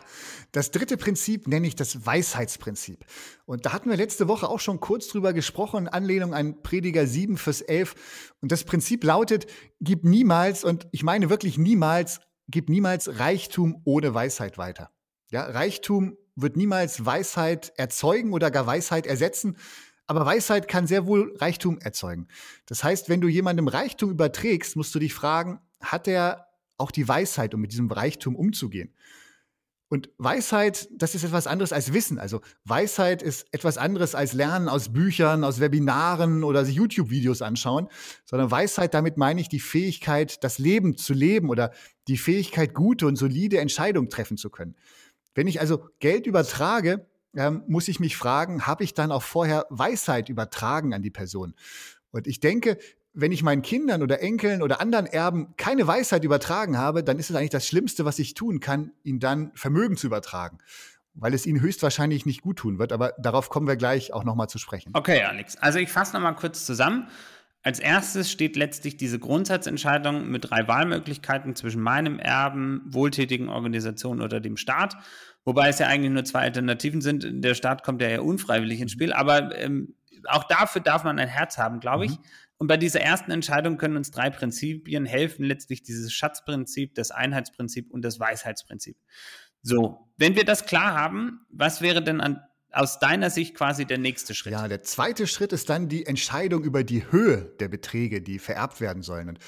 das 0.52 0.72
dritte 0.72 0.98
Prinzip 0.98 1.48
nenne 1.48 1.68
ich 1.68 1.76
das 1.76 2.06
Weisheitsprinzip. 2.06 3.06
Und 3.46 3.66
da 3.66 3.74
hatten 3.74 3.90
wir 3.90 3.98
letzte 3.98 4.28
Woche 4.28 4.48
auch 4.50 4.60
schon 4.60 4.80
kurz 4.80 5.08
drüber 5.08 5.34
gesprochen, 5.34 5.84
in 5.84 5.88
Anlehnung 5.88 6.34
an 6.34 6.62
Prediger 6.62 7.08
7 7.08 7.38
fürs 7.38 7.62
11. 7.62 8.36
Und 8.42 8.52
das 8.52 8.64
Prinzip 8.64 9.04
lautet, 9.04 9.48
gib 9.80 10.04
niemals, 10.04 10.64
und 10.64 10.88
ich 10.92 11.04
meine 11.04 11.30
wirklich 11.30 11.58
niemals, 11.58 12.20
gib 12.48 12.70
niemals 12.70 13.20
Reichtum 13.20 13.82
ohne 13.86 14.14
Weisheit 14.14 14.58
weiter. 14.58 14.92
Ja, 15.32 15.44
Reichtum 15.46 16.18
wird 16.36 16.58
niemals 16.58 17.06
Weisheit 17.06 17.74
erzeugen 17.78 18.34
oder 18.34 18.52
gar 18.52 18.68
Weisheit 18.68 19.08
ersetzen. 19.08 19.58
Aber 20.08 20.26
Weisheit 20.26 20.68
kann 20.68 20.88
sehr 20.88 21.08
wohl 21.08 21.36
Reichtum 21.38 21.80
erzeugen. 21.80 22.28
Das 22.68 22.84
heißt, 22.84 23.10
wenn 23.10 23.22
du 23.22 23.28
jemandem 23.28 23.68
Reichtum 23.68 24.12
überträgst, 24.12 24.76
musst 24.76 24.94
du 24.94 25.00
dich 25.00 25.14
fragen, 25.14 25.60
hat 25.80 26.08
er 26.08 26.48
auch 26.78 26.92
die 26.92 27.08
Weisheit, 27.08 27.54
um 27.54 27.62
mit 27.62 27.72
diesem 27.72 27.90
Reichtum 27.90 28.36
umzugehen? 28.36 28.94
Und 29.88 30.10
Weisheit, 30.18 30.90
das 30.92 31.14
ist 31.14 31.24
etwas 31.24 31.46
anderes 31.46 31.72
als 31.72 31.94
Wissen. 31.94 32.18
Also 32.18 32.42
Weisheit 32.64 33.22
ist 33.22 33.48
etwas 33.52 33.78
anderes 33.78 34.16
als 34.16 34.34
Lernen 34.34 34.68
aus 34.68 34.92
Büchern, 34.92 35.44
aus 35.44 35.60
Webinaren 35.60 36.44
oder 36.44 36.66
sich 36.66 36.76
YouTube-Videos 36.76 37.44
anschauen, 37.44 37.88
sondern 38.26 38.50
Weisheit, 38.50 38.96
damit 38.96 39.18
meine 39.18 39.42
ich 39.42 39.48
die 39.48 39.60
Fähigkeit, 39.60 40.44
das 40.44 40.58
Leben 40.58 40.98
zu 40.98 41.14
leben 41.14 41.50
oder 41.50 41.72
die 42.08 42.18
Fähigkeit, 42.18 42.74
gute 42.74 43.06
und 43.06 43.16
solide 43.16 43.60
Entscheidungen 43.60 44.10
treffen 44.10 44.38
zu 44.38 44.50
können. 44.50 44.76
Wenn 45.36 45.48
ich 45.48 45.60
also 45.60 45.88
Geld 46.00 46.26
übertrage, 46.26 47.06
ähm, 47.36 47.64
muss 47.68 47.88
ich 47.88 48.00
mich 48.00 48.18
fragen, 48.18 48.66
habe 48.66 48.84
ich 48.84 48.94
dann 48.94 49.12
auch 49.12 49.24
vorher 49.24 49.68
Weisheit 49.70 50.30
übertragen 50.30 50.94
an 50.94 51.04
die 51.04 51.12
Person? 51.12 51.54
Und 52.12 52.28
ich 52.28 52.40
denke, 52.40 52.78
wenn 53.14 53.32
ich 53.32 53.44
meinen 53.44 53.62
Kindern 53.62 54.02
oder 54.02 54.22
Enkeln 54.22 54.62
oder 54.62 54.82
anderen 54.82 55.06
Erben 55.06 55.54
keine 55.58 55.86
Weisheit 55.88 56.24
übertragen 56.24 56.78
habe, 56.78 57.04
dann 57.04 57.20
ist 57.20 57.30
es 57.30 57.36
eigentlich 57.36 57.50
das 57.50 57.68
Schlimmste, 57.68 58.06
was 58.06 58.20
ich 58.20 58.34
tun 58.34 58.60
kann, 58.60 58.92
ihnen 59.04 59.20
dann 59.20 59.52
Vermögen 59.54 59.98
zu 59.98 60.08
übertragen. 60.08 60.58
Weil 61.14 61.34
es 61.34 61.46
ihnen 61.46 61.62
höchstwahrscheinlich 61.62 62.26
nicht 62.26 62.42
gut 62.42 62.58
tun 62.58 62.78
wird. 62.78 62.92
Aber 62.92 63.14
darauf 63.18 63.50
kommen 63.50 63.68
wir 63.68 63.78
gleich 63.78 64.12
auch 64.12 64.26
nochmal 64.26 64.50
zu 64.50 64.58
sprechen. 64.58 64.92
Okay, 64.94 65.24
Alex. 65.24 65.56
Also 65.56 65.80
ich 65.80 65.90
fasse 65.90 66.14
nochmal 66.14 66.36
kurz 66.36 66.66
zusammen. 66.66 67.08
Als 67.66 67.80
erstes 67.80 68.30
steht 68.30 68.56
letztlich 68.56 68.96
diese 68.96 69.18
Grundsatzentscheidung 69.18 70.30
mit 70.30 70.52
drei 70.52 70.68
Wahlmöglichkeiten 70.68 71.56
zwischen 71.56 71.82
meinem 71.82 72.20
Erben, 72.20 72.84
wohltätigen 72.86 73.50
Organisationen 73.50 74.22
oder 74.22 74.40
dem 74.40 74.56
Staat. 74.56 74.96
Wobei 75.46 75.70
es 75.70 75.80
ja 75.80 75.88
eigentlich 75.88 76.12
nur 76.12 76.24
zwei 76.26 76.42
Alternativen 76.42 77.02
sind. 77.02 77.26
Der 77.44 77.56
Staat 77.56 77.82
kommt 77.82 78.04
ja 78.04 78.08
eher 78.08 78.24
unfreiwillig 78.24 78.82
ins 78.82 78.92
Spiel. 78.92 79.12
Aber 79.14 79.58
ähm, 79.58 79.96
auch 80.26 80.44
dafür 80.44 80.80
darf 80.80 81.04
man 81.04 81.18
ein 81.18 81.28
Herz 81.28 81.58
haben, 81.58 81.80
glaube 81.80 82.06
ich. 82.06 82.12
Mhm. 82.12 82.24
Und 82.58 82.68
bei 82.68 82.78
dieser 82.78 83.02
ersten 83.02 83.32
Entscheidung 83.32 83.78
können 83.80 83.98
uns 83.98 84.12
drei 84.12 84.30
Prinzipien 84.30 85.08
helfen, 85.08 85.44
letztlich 85.44 85.82
dieses 85.82 86.14
Schatzprinzip, 86.14 86.94
das 86.94 87.10
Einheitsprinzip 87.10 87.90
und 87.90 88.06
das 88.06 88.20
Weisheitsprinzip. 88.20 88.96
So, 89.64 90.12
wenn 90.18 90.36
wir 90.36 90.46
das 90.46 90.68
klar 90.68 90.94
haben, 90.94 91.48
was 91.50 91.82
wäre 91.82 92.04
denn 92.04 92.22
an 92.22 92.42
aus 92.76 93.00
deiner 93.00 93.30
Sicht 93.30 93.56
quasi 93.56 93.86
der 93.86 93.98
nächste 93.98 94.34
Schritt? 94.34 94.54
Ja, 94.54 94.68
der 94.68 94.84
zweite 94.84 95.28
Schritt 95.28 95.54
ist 95.54 95.70
dann 95.70 95.88
die 95.88 96.06
Entscheidung 96.06 96.64
über 96.64 96.84
die 96.84 97.12
Höhe 97.12 97.54
der 97.60 97.70
Beträge, 97.70 98.22
die 98.22 98.40
vererbt 98.40 98.82
werden 98.82 99.02
sollen. 99.02 99.30
Und 99.30 99.40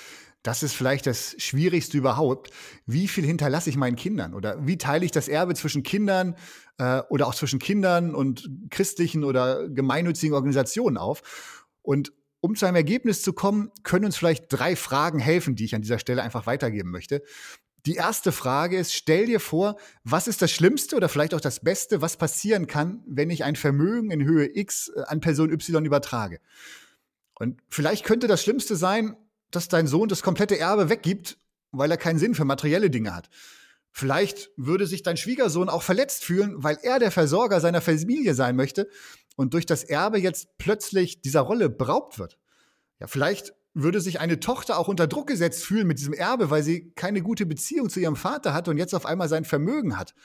das 0.43 0.63
ist 0.63 0.73
vielleicht 0.73 1.05
das 1.07 1.35
Schwierigste 1.37 1.97
überhaupt. 1.97 2.51
Wie 2.85 3.07
viel 3.07 3.25
hinterlasse 3.25 3.69
ich 3.69 3.75
meinen 3.75 3.97
Kindern? 3.97 4.33
Oder 4.33 4.65
wie 4.65 4.77
teile 4.77 5.03
ich 5.03 5.11
das 5.11 5.27
Erbe 5.27 5.55
zwischen 5.55 5.83
Kindern 5.83 6.35
äh, 6.77 7.01
oder 7.09 7.27
auch 7.27 7.35
zwischen 7.35 7.59
Kindern 7.59 8.15
und 8.15 8.49
christlichen 8.69 9.23
oder 9.23 9.67
gemeinnützigen 9.67 10.33
Organisationen 10.33 10.97
auf? 10.97 11.65
Und 11.81 12.13
um 12.39 12.55
zu 12.55 12.65
einem 12.65 12.75
Ergebnis 12.75 13.23
zu 13.23 13.33
kommen, 13.33 13.71
können 13.83 14.05
uns 14.05 14.15
vielleicht 14.15 14.45
drei 14.47 14.75
Fragen 14.75 15.19
helfen, 15.19 15.55
die 15.55 15.65
ich 15.65 15.75
an 15.75 15.81
dieser 15.81 15.99
Stelle 15.99 16.21
einfach 16.21 16.45
weitergeben 16.45 16.91
möchte. 16.91 17.23
Die 17.87 17.95
erste 17.95 18.33
Frage 18.33 18.77
ist, 18.77 18.93
stell 18.93 19.27
dir 19.27 19.39
vor, 19.39 19.77
was 20.03 20.27
ist 20.27 20.41
das 20.41 20.51
Schlimmste 20.51 20.97
oder 20.97 21.07
vielleicht 21.07 21.33
auch 21.33 21.39
das 21.39 21.61
Beste, 21.61 22.01
was 22.01 22.17
passieren 22.17 22.67
kann, 22.67 23.01
wenn 23.07 23.29
ich 23.29 23.45
ein 23.45 23.55
Vermögen 23.55 24.11
in 24.11 24.25
Höhe 24.25 24.57
X 24.57 24.91
äh, 24.93 25.03
an 25.07 25.21
Person 25.21 25.53
Y 25.53 25.85
übertrage. 25.85 26.41
Und 27.35 27.61
vielleicht 27.69 28.03
könnte 28.03 28.27
das 28.27 28.43
Schlimmste 28.43 28.75
sein, 28.75 29.15
dass 29.51 29.69
dein 29.69 29.87
Sohn 29.87 30.09
das 30.09 30.21
komplette 30.21 30.59
Erbe 30.59 30.89
weggibt, 30.89 31.37
weil 31.71 31.89
er 31.89 31.95
keinen 31.95 32.19
Sinn 32.19 32.35
für 32.35 32.43
materielle 32.43 32.89
Dinge 32.89 33.15
hat. 33.15 33.29
Vielleicht 33.93 34.51
würde 34.57 34.85
sich 34.85 35.01
dein 35.01 35.15
Schwiegersohn 35.15 35.69
auch 35.69 35.81
verletzt 35.81 36.25
fühlen, 36.25 36.55
weil 36.57 36.77
er 36.83 36.99
der 36.99 37.11
Versorger 37.11 37.61
seiner 37.61 37.79
Familie 37.79 38.33
sein 38.33 38.57
möchte 38.57 38.89
und 39.37 39.53
durch 39.53 39.65
das 39.65 39.85
Erbe 39.85 40.19
jetzt 40.19 40.57
plötzlich 40.57 41.21
dieser 41.21 41.39
Rolle 41.39 41.69
beraubt 41.69 42.19
wird. 42.19 42.37
Ja, 42.99 43.07
vielleicht 43.07 43.53
würde 43.83 44.01
sich 44.01 44.19
eine 44.19 44.39
Tochter 44.39 44.77
auch 44.77 44.87
unter 44.87 45.07
Druck 45.07 45.27
gesetzt 45.27 45.63
fühlen 45.63 45.87
mit 45.87 45.99
diesem 45.99 46.13
Erbe, 46.13 46.49
weil 46.49 46.63
sie 46.63 46.91
keine 46.95 47.21
gute 47.21 47.45
Beziehung 47.45 47.89
zu 47.89 47.99
ihrem 47.99 48.15
Vater 48.15 48.53
hatte 48.53 48.71
und 48.71 48.77
jetzt 48.77 48.95
auf 48.95 49.05
einmal 49.05 49.29
sein 49.29 49.45
Vermögen 49.45 49.97
hat. 49.97 50.15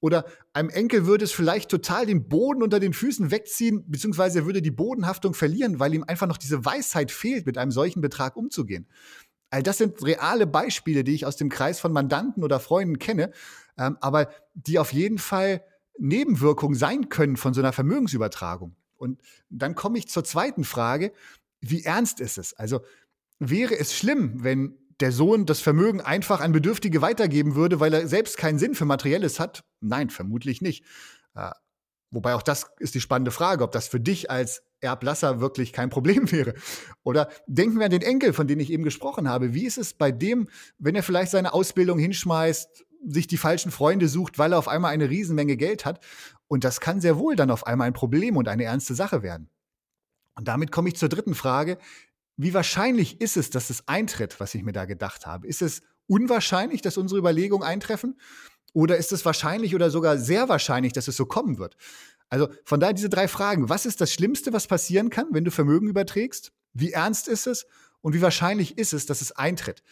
Oder 0.00 0.26
einem 0.52 0.68
Enkel 0.68 1.06
würde 1.06 1.24
es 1.24 1.32
vielleicht 1.32 1.70
total 1.70 2.06
den 2.06 2.28
Boden 2.28 2.62
unter 2.62 2.78
den 2.78 2.92
Füßen 2.92 3.30
wegziehen, 3.30 3.84
beziehungsweise 3.90 4.40
er 4.40 4.46
würde 4.46 4.62
die 4.62 4.70
Bodenhaftung 4.70 5.34
verlieren, 5.34 5.80
weil 5.80 5.94
ihm 5.94 6.04
einfach 6.04 6.26
noch 6.26 6.36
diese 6.36 6.64
Weisheit 6.64 7.10
fehlt, 7.10 7.46
mit 7.46 7.58
einem 7.58 7.70
solchen 7.70 8.00
Betrag 8.00 8.36
umzugehen. 8.36 8.86
All 9.50 9.62
das 9.62 9.78
sind 9.78 10.02
reale 10.02 10.46
Beispiele, 10.46 11.04
die 11.04 11.14
ich 11.14 11.26
aus 11.26 11.36
dem 11.36 11.48
Kreis 11.48 11.80
von 11.80 11.92
Mandanten 11.92 12.44
oder 12.44 12.60
Freunden 12.60 12.98
kenne, 12.98 13.32
ähm, 13.78 13.96
aber 14.00 14.28
die 14.54 14.78
auf 14.78 14.92
jeden 14.92 15.18
Fall 15.18 15.64
Nebenwirkungen 15.98 16.76
sein 16.76 17.08
können 17.08 17.36
von 17.36 17.54
so 17.54 17.60
einer 17.60 17.72
Vermögensübertragung. 17.72 18.76
Und 18.96 19.20
dann 19.50 19.74
komme 19.74 19.98
ich 19.98 20.08
zur 20.08 20.24
zweiten 20.24 20.64
Frage, 20.64 21.12
wie 21.70 21.84
ernst 21.84 22.20
ist 22.20 22.38
es? 22.38 22.54
Also 22.54 22.80
wäre 23.38 23.78
es 23.78 23.94
schlimm, 23.94 24.42
wenn 24.42 24.78
der 25.00 25.12
Sohn 25.12 25.46
das 25.46 25.60
Vermögen 25.60 26.00
einfach 26.00 26.40
an 26.40 26.52
Bedürftige 26.52 27.02
weitergeben 27.02 27.54
würde, 27.54 27.80
weil 27.80 27.92
er 27.92 28.06
selbst 28.08 28.38
keinen 28.38 28.58
Sinn 28.58 28.74
für 28.74 28.84
Materielles 28.84 29.40
hat? 29.40 29.64
Nein, 29.80 30.10
vermutlich 30.10 30.62
nicht. 30.62 30.84
Äh, 31.34 31.50
wobei 32.10 32.34
auch 32.34 32.42
das 32.42 32.70
ist 32.78 32.94
die 32.94 33.00
spannende 33.00 33.32
Frage, 33.32 33.64
ob 33.64 33.72
das 33.72 33.88
für 33.88 34.00
dich 34.00 34.30
als 34.30 34.62
Erblasser 34.80 35.40
wirklich 35.40 35.72
kein 35.72 35.90
Problem 35.90 36.30
wäre. 36.32 36.54
Oder 37.02 37.28
denken 37.46 37.78
wir 37.78 37.86
an 37.86 37.90
den 37.90 38.02
Enkel, 38.02 38.32
von 38.32 38.46
dem 38.46 38.60
ich 38.60 38.70
eben 38.70 38.84
gesprochen 38.84 39.28
habe. 39.28 39.54
Wie 39.54 39.66
ist 39.66 39.78
es 39.78 39.94
bei 39.94 40.12
dem, 40.12 40.48
wenn 40.78 40.94
er 40.94 41.02
vielleicht 41.02 41.32
seine 41.32 41.52
Ausbildung 41.52 41.98
hinschmeißt, 41.98 42.84
sich 43.06 43.26
die 43.26 43.36
falschen 43.36 43.70
Freunde 43.70 44.08
sucht, 44.08 44.38
weil 44.38 44.52
er 44.52 44.58
auf 44.58 44.68
einmal 44.68 44.92
eine 44.92 45.10
Riesenmenge 45.10 45.56
Geld 45.56 45.84
hat? 45.84 46.04
Und 46.46 46.64
das 46.64 46.80
kann 46.80 47.00
sehr 47.00 47.18
wohl 47.18 47.36
dann 47.36 47.50
auf 47.50 47.66
einmal 47.66 47.88
ein 47.88 47.94
Problem 47.94 48.36
und 48.36 48.48
eine 48.48 48.64
ernste 48.64 48.94
Sache 48.94 49.22
werden. 49.22 49.50
Und 50.36 50.48
damit 50.48 50.72
komme 50.72 50.88
ich 50.88 50.96
zur 50.96 51.08
dritten 51.08 51.34
Frage. 51.34 51.78
Wie 52.36 52.54
wahrscheinlich 52.54 53.20
ist 53.20 53.36
es, 53.36 53.50
dass 53.50 53.70
es 53.70 53.86
eintritt, 53.86 54.40
was 54.40 54.54
ich 54.54 54.62
mir 54.62 54.72
da 54.72 54.84
gedacht 54.84 55.26
habe? 55.26 55.46
Ist 55.46 55.62
es 55.62 55.82
unwahrscheinlich, 56.06 56.82
dass 56.82 56.96
unsere 56.96 57.18
Überlegungen 57.20 57.66
eintreffen? 57.66 58.18
Oder 58.72 58.96
ist 58.96 59.12
es 59.12 59.24
wahrscheinlich 59.24 59.74
oder 59.74 59.90
sogar 59.90 60.18
sehr 60.18 60.48
wahrscheinlich, 60.48 60.92
dass 60.92 61.06
es 61.06 61.16
so 61.16 61.26
kommen 61.26 61.58
wird? 61.58 61.76
Also 62.28 62.48
von 62.64 62.80
daher 62.80 62.94
diese 62.94 63.08
drei 63.08 63.28
Fragen. 63.28 63.68
Was 63.68 63.86
ist 63.86 64.00
das 64.00 64.12
Schlimmste, 64.12 64.52
was 64.52 64.66
passieren 64.66 65.10
kann, 65.10 65.28
wenn 65.30 65.44
du 65.44 65.52
Vermögen 65.52 65.88
überträgst? 65.88 66.52
Wie 66.72 66.90
ernst 66.90 67.28
ist 67.28 67.46
es? 67.46 67.66
Und 68.00 68.14
wie 68.14 68.22
wahrscheinlich 68.22 68.76
ist 68.76 68.92
es, 68.92 69.06
dass 69.06 69.20
es 69.20 69.30
eintritt? 69.32 69.84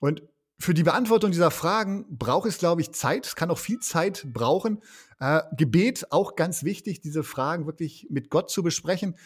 Und 0.00 0.22
für 0.58 0.74
die 0.74 0.82
Beantwortung 0.82 1.30
dieser 1.30 1.52
Fragen 1.52 2.04
braucht 2.10 2.48
es, 2.48 2.58
glaube 2.58 2.80
ich, 2.80 2.90
Zeit. 2.92 3.26
Es 3.26 3.36
kann 3.36 3.50
auch 3.50 3.58
viel 3.58 3.78
Zeit 3.78 4.26
brauchen. 4.32 4.82
Äh, 5.20 5.42
Gebet, 5.56 6.10
auch 6.10 6.34
ganz 6.34 6.64
wichtig, 6.64 7.00
diese 7.00 7.22
Fragen 7.22 7.66
wirklich 7.66 8.08
mit 8.10 8.28
Gott 8.28 8.50
zu 8.50 8.64
besprechen. 8.64 9.16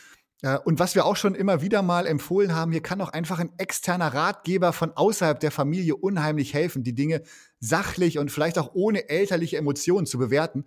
Und 0.65 0.81
was 0.81 0.97
wir 0.97 1.07
auch 1.07 1.15
schon 1.15 1.37
immer 1.37 1.63
wieder 1.63 1.83
mal 1.83 2.05
empfohlen 2.05 2.53
haben, 2.53 2.73
hier 2.73 2.83
kann 2.83 3.01
auch 3.01 3.11
einfach 3.11 3.39
ein 3.39 3.53
externer 3.59 4.13
Ratgeber 4.13 4.73
von 4.73 4.91
außerhalb 4.91 5.39
der 5.39 5.53
Familie 5.53 5.95
unheimlich 5.95 6.53
helfen, 6.53 6.83
die 6.83 6.97
Dinge 6.97 7.23
sachlich 7.61 8.19
und 8.19 8.33
vielleicht 8.33 8.59
auch 8.59 8.75
ohne 8.75 9.09
elterliche 9.09 9.57
Emotionen 9.57 10.05
zu 10.05 10.19
bewerten. 10.19 10.65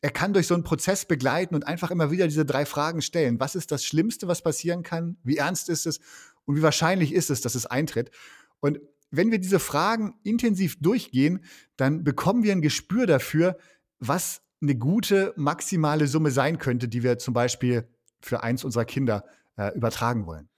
Er 0.00 0.10
kann 0.10 0.32
durch 0.32 0.46
so 0.46 0.54
einen 0.54 0.64
Prozess 0.64 1.04
begleiten 1.04 1.54
und 1.54 1.66
einfach 1.66 1.90
immer 1.90 2.10
wieder 2.10 2.26
diese 2.26 2.46
drei 2.46 2.64
Fragen 2.64 3.02
stellen. 3.02 3.38
Was 3.38 3.54
ist 3.54 3.70
das 3.70 3.84
Schlimmste, 3.84 4.26
was 4.26 4.40
passieren 4.40 4.82
kann? 4.82 5.18
Wie 5.22 5.36
ernst 5.36 5.68
ist 5.68 5.86
es? 5.86 6.00
Und 6.46 6.56
wie 6.56 6.62
wahrscheinlich 6.62 7.12
ist 7.12 7.28
es, 7.28 7.42
dass 7.42 7.54
es 7.54 7.66
eintritt? 7.66 8.10
Und 8.60 8.80
wenn 9.10 9.30
wir 9.30 9.38
diese 9.38 9.58
Fragen 9.58 10.14
intensiv 10.22 10.80
durchgehen, 10.80 11.44
dann 11.76 12.04
bekommen 12.04 12.42
wir 12.42 12.52
ein 12.52 12.62
Gespür 12.62 13.06
dafür, 13.06 13.58
was 13.98 14.40
eine 14.62 14.76
gute 14.76 15.34
maximale 15.36 16.06
Summe 16.06 16.30
sein 16.30 16.58
könnte, 16.58 16.88
die 16.88 17.02
wir 17.02 17.18
zum 17.18 17.34
Beispiel 17.34 17.86
für 18.20 18.42
eins 18.42 18.64
unserer 18.64 18.84
Kinder 18.84 19.24
äh, 19.56 19.74
übertragen 19.74 20.26
wollen. 20.26 20.48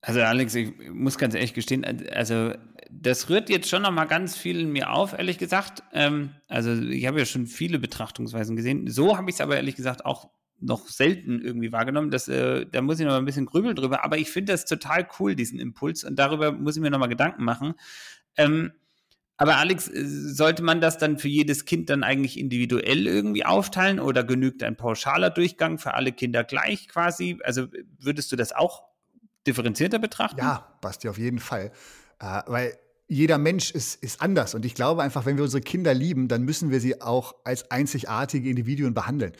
Also 0.00 0.20
Alex, 0.20 0.54
ich 0.56 0.72
muss 0.90 1.16
ganz 1.16 1.34
ehrlich 1.34 1.54
gestehen, 1.54 1.84
also 2.12 2.54
das 2.90 3.30
rührt 3.30 3.48
jetzt 3.48 3.68
schon 3.68 3.82
noch 3.82 3.92
mal 3.92 4.06
ganz 4.06 4.36
viel 4.36 4.60
in 4.60 4.72
mir 4.72 4.90
auf, 4.90 5.12
ehrlich 5.12 5.38
gesagt. 5.38 5.82
Ähm, 5.92 6.30
also 6.48 6.72
ich 6.72 7.06
habe 7.06 7.20
ja 7.20 7.24
schon 7.24 7.46
viele 7.46 7.78
Betrachtungsweisen 7.78 8.56
gesehen. 8.56 8.88
So 8.88 9.16
habe 9.16 9.30
ich 9.30 9.36
es 9.36 9.40
aber 9.40 9.56
ehrlich 9.56 9.76
gesagt 9.76 10.04
auch 10.04 10.28
noch 10.60 10.88
selten 10.88 11.40
irgendwie 11.40 11.72
wahrgenommen. 11.72 12.10
Das, 12.10 12.28
äh, 12.28 12.66
da 12.66 12.82
muss 12.82 13.00
ich 13.00 13.06
noch 13.06 13.14
ein 13.14 13.24
bisschen 13.24 13.46
grübeln 13.46 13.76
drüber. 13.76 14.04
Aber 14.04 14.18
ich 14.18 14.30
finde 14.30 14.52
das 14.52 14.64
total 14.64 15.06
cool, 15.18 15.34
diesen 15.34 15.58
Impuls. 15.58 16.04
Und 16.04 16.18
darüber 16.18 16.52
muss 16.52 16.76
ich 16.76 16.82
mir 16.82 16.90
noch 16.90 16.98
mal 16.98 17.06
Gedanken 17.06 17.44
machen. 17.44 17.74
Ähm, 18.36 18.72
aber 19.42 19.56
Alex, 19.56 19.88
äh, 19.88 20.04
sollte 20.04 20.62
man 20.62 20.80
das 20.80 20.98
dann 20.98 21.18
für 21.18 21.26
jedes 21.26 21.64
Kind 21.64 21.90
dann 21.90 22.04
eigentlich 22.04 22.38
individuell 22.38 23.08
irgendwie 23.08 23.44
aufteilen 23.44 23.98
oder 23.98 24.22
genügt 24.22 24.62
ein 24.62 24.76
pauschaler 24.76 25.30
Durchgang 25.30 25.78
für 25.78 25.94
alle 25.94 26.12
Kinder 26.12 26.44
gleich 26.44 26.86
quasi? 26.86 27.40
Also 27.42 27.66
würdest 27.98 28.30
du 28.30 28.36
das 28.36 28.52
auch 28.52 28.84
differenzierter 29.48 29.98
betrachten? 29.98 30.38
Ja, 30.38 30.78
Basti, 30.80 31.08
auf 31.08 31.18
jeden 31.18 31.40
Fall. 31.40 31.72
Äh, 32.20 32.42
weil 32.46 32.78
jeder 33.08 33.36
Mensch 33.38 33.72
ist, 33.72 34.00
ist 34.00 34.22
anders. 34.22 34.54
Und 34.54 34.64
ich 34.64 34.76
glaube 34.76 35.02
einfach, 35.02 35.26
wenn 35.26 35.36
wir 35.36 35.42
unsere 35.42 35.60
Kinder 35.60 35.92
lieben, 35.92 36.28
dann 36.28 36.42
müssen 36.42 36.70
wir 36.70 36.78
sie 36.78 37.02
auch 37.02 37.34
als 37.42 37.68
einzigartige 37.68 38.48
Individuen 38.48 38.94
behandeln. 38.94 39.32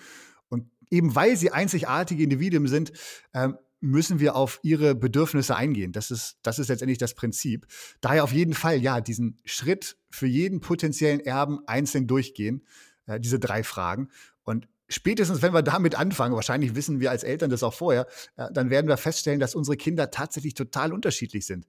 Und 0.48 0.68
eben 0.90 1.14
weil 1.14 1.36
sie 1.36 1.52
einzigartige 1.52 2.24
Individuen 2.24 2.66
sind, 2.66 2.92
ähm, 3.34 3.56
müssen 3.82 4.20
wir 4.20 4.36
auf 4.36 4.60
ihre 4.62 4.94
Bedürfnisse 4.94 5.56
eingehen. 5.56 5.92
Das 5.92 6.10
ist, 6.10 6.38
das 6.42 6.58
ist 6.58 6.68
letztendlich 6.68 6.98
das 6.98 7.14
Prinzip. 7.14 7.66
Daher 8.00 8.24
auf 8.24 8.32
jeden 8.32 8.54
Fall, 8.54 8.80
ja, 8.80 9.00
diesen 9.00 9.38
Schritt 9.44 9.96
für 10.08 10.26
jeden 10.26 10.60
potenziellen 10.60 11.20
Erben 11.20 11.58
einzeln 11.66 12.06
durchgehen, 12.06 12.64
äh, 13.06 13.18
diese 13.18 13.40
drei 13.40 13.64
Fragen. 13.64 14.08
Und 14.44 14.68
spätestens, 14.88 15.42
wenn 15.42 15.52
wir 15.52 15.62
damit 15.62 15.96
anfangen, 15.96 16.36
wahrscheinlich 16.36 16.76
wissen 16.76 17.00
wir 17.00 17.10
als 17.10 17.24
Eltern 17.24 17.50
das 17.50 17.64
auch 17.64 17.74
vorher, 17.74 18.06
äh, 18.36 18.46
dann 18.52 18.70
werden 18.70 18.86
wir 18.86 18.96
feststellen, 18.96 19.40
dass 19.40 19.56
unsere 19.56 19.76
Kinder 19.76 20.12
tatsächlich 20.12 20.54
total 20.54 20.92
unterschiedlich 20.92 21.44
sind. 21.44 21.66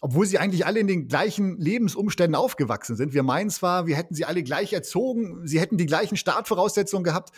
Obwohl 0.00 0.26
sie 0.26 0.38
eigentlich 0.38 0.66
alle 0.66 0.78
in 0.78 0.86
den 0.86 1.08
gleichen 1.08 1.58
Lebensumständen 1.58 2.36
aufgewachsen 2.36 2.96
sind. 2.96 3.12
Wir 3.12 3.24
meinen 3.24 3.50
zwar, 3.50 3.88
wir 3.88 3.96
hätten 3.96 4.14
sie 4.14 4.24
alle 4.24 4.44
gleich 4.44 4.72
erzogen, 4.72 5.46
sie 5.48 5.58
hätten 5.58 5.78
die 5.78 5.86
gleichen 5.86 6.16
Startvoraussetzungen 6.16 7.02
gehabt, 7.02 7.30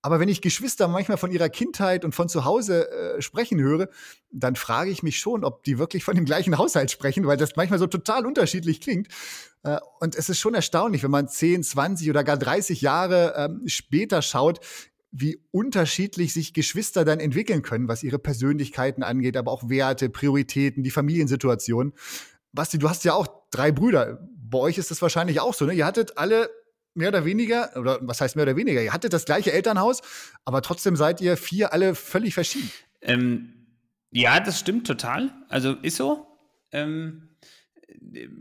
aber 0.00 0.20
wenn 0.20 0.28
ich 0.28 0.40
Geschwister 0.40 0.86
manchmal 0.86 1.18
von 1.18 1.32
ihrer 1.32 1.48
Kindheit 1.48 2.04
und 2.04 2.14
von 2.14 2.28
zu 2.28 2.44
Hause 2.44 2.90
äh, 2.90 3.22
sprechen 3.22 3.60
höre, 3.60 3.88
dann 4.30 4.54
frage 4.54 4.90
ich 4.90 5.02
mich 5.02 5.18
schon, 5.18 5.44
ob 5.44 5.64
die 5.64 5.78
wirklich 5.78 6.04
von 6.04 6.14
dem 6.14 6.24
gleichen 6.24 6.56
Haushalt 6.56 6.90
sprechen, 6.90 7.26
weil 7.26 7.36
das 7.36 7.56
manchmal 7.56 7.78
so 7.78 7.86
total 7.86 8.24
unterschiedlich 8.24 8.80
klingt. 8.80 9.08
Äh, 9.64 9.78
und 10.00 10.14
es 10.14 10.28
ist 10.28 10.38
schon 10.38 10.54
erstaunlich, 10.54 11.02
wenn 11.02 11.10
man 11.10 11.28
10, 11.28 11.64
20 11.64 12.10
oder 12.10 12.22
gar 12.22 12.36
30 12.36 12.80
Jahre 12.80 13.34
ähm, 13.36 13.62
später 13.66 14.22
schaut, 14.22 14.60
wie 15.10 15.42
unterschiedlich 15.50 16.32
sich 16.32 16.52
Geschwister 16.52 17.04
dann 17.04 17.18
entwickeln 17.18 17.62
können, 17.62 17.88
was 17.88 18.02
ihre 18.02 18.18
Persönlichkeiten 18.18 19.02
angeht, 19.02 19.36
aber 19.36 19.50
auch 19.50 19.68
Werte, 19.68 20.10
Prioritäten, 20.10 20.82
die 20.82 20.90
Familiensituation. 20.90 21.92
Basti, 22.52 22.78
du 22.78 22.88
hast 22.88 23.04
ja 23.04 23.14
auch 23.14 23.26
drei 23.50 23.72
Brüder. 23.72 24.28
Bei 24.36 24.58
euch 24.58 24.78
ist 24.78 24.90
das 24.90 25.02
wahrscheinlich 25.02 25.40
auch 25.40 25.54
so, 25.54 25.66
ne? 25.66 25.72
Ihr 25.72 25.86
hattet 25.86 26.18
alle 26.18 26.50
mehr 26.98 27.08
oder 27.08 27.24
weniger, 27.24 27.70
oder 27.76 27.98
was 28.02 28.20
heißt 28.20 28.36
mehr 28.36 28.44
oder 28.44 28.56
weniger? 28.56 28.82
Ihr 28.82 28.92
hattet 28.92 29.12
das 29.12 29.24
gleiche 29.24 29.52
Elternhaus, 29.52 30.02
aber 30.44 30.60
trotzdem 30.60 30.96
seid 30.96 31.20
ihr 31.20 31.36
vier 31.36 31.72
alle 31.72 31.94
völlig 31.94 32.34
verschieden. 32.34 32.70
Ähm, 33.00 33.54
ja, 34.10 34.40
das 34.40 34.58
stimmt 34.58 34.86
total. 34.86 35.30
Also 35.48 35.72
ist 35.74 35.96
so. 35.96 36.26
Ähm, 36.72 37.28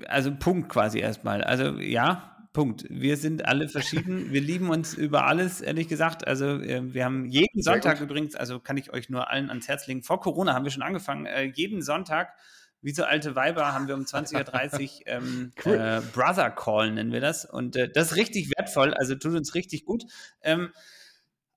also 0.07 0.35
Punkt 0.35 0.69
quasi 0.69 0.99
erstmal. 0.99 1.43
Also 1.43 1.79
ja, 1.79 2.37
Punkt. 2.53 2.85
Wir 2.89 3.17
sind 3.17 3.45
alle 3.45 3.69
verschieden. 3.69 4.31
wir 4.31 4.41
lieben 4.41 4.69
uns 4.69 4.95
über 4.95 5.27
alles, 5.27 5.61
ehrlich 5.61 5.87
gesagt. 5.87 6.27
Also 6.27 6.59
äh, 6.59 6.93
wir 6.93 7.05
haben 7.05 7.25
jeden 7.25 7.61
Sonntag 7.61 8.01
übrigens, 8.01 8.35
also 8.35 8.59
kann 8.59 8.77
ich 8.77 8.91
euch 8.93 9.09
nur 9.09 9.29
allen 9.29 9.49
ans 9.49 9.67
Herz 9.67 9.87
legen. 9.87 10.03
Vor 10.03 10.19
Corona 10.19 10.53
haben 10.53 10.63
wir 10.63 10.71
schon 10.71 10.81
angefangen. 10.81 11.27
Äh, 11.27 11.43
jeden 11.53 11.81
Sonntag 11.81 12.33
wie 12.81 12.91
so 12.91 13.03
alte 13.03 13.35
Weiber 13.35 13.73
haben 13.73 13.87
wir 13.87 13.95
um 13.95 14.03
20.30 14.03 14.81
Uhr 14.81 14.89
ähm, 15.07 15.53
cool. 15.65 15.75
äh, 15.75 16.01
Brother 16.13 16.51
Call, 16.51 16.91
nennen 16.91 17.11
wir 17.11 17.21
das. 17.21 17.45
Und 17.45 17.75
äh, 17.75 17.89
das 17.89 18.11
ist 18.11 18.17
richtig 18.17 18.51
wertvoll, 18.57 18.93
also 18.93 19.15
tut 19.15 19.33
uns 19.33 19.55
richtig 19.55 19.85
gut. 19.85 20.03
Ähm, 20.41 20.71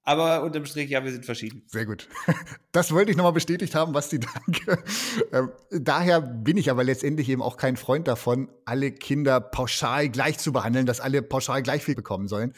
aber 0.03 0.43
unterm 0.43 0.65
Strich, 0.65 0.91
ja, 0.91 1.05
wir 1.05 1.13
sind 1.13 1.25
verschieden. 1.25 1.63
Sehr 1.67 1.87
gut. 1.87 2.09
Das 2.73 2.93
wollte 2.93 3.11
ich 3.11 3.17
nochmal 3.17 3.33
bestätigt 3.33 3.75
haben, 3.75 3.93
Basti, 3.93 4.21
danke. 4.47 4.85
Ähm, 5.33 5.51
daher 5.73 6.21
bin 6.21 6.57
ich 6.57 6.71
aber 6.71 6.85
letztendlich 6.85 7.29
eben 7.29 7.43
auch 7.43 7.57
kein 7.57 7.77
Freund 7.77 8.07
davon, 8.07 8.49
alle 8.65 8.93
Kinder 8.93 9.41
pauschal 9.41 10.09
gleich 10.09 10.39
zu 10.39 10.53
behandeln, 10.53 10.87
dass 10.87 11.01
alle 11.01 11.21
pauschal 11.21 11.65
gleich 11.65 11.83
viel 11.83 11.97
bekommen 11.97 12.29
sollen. 12.29 12.53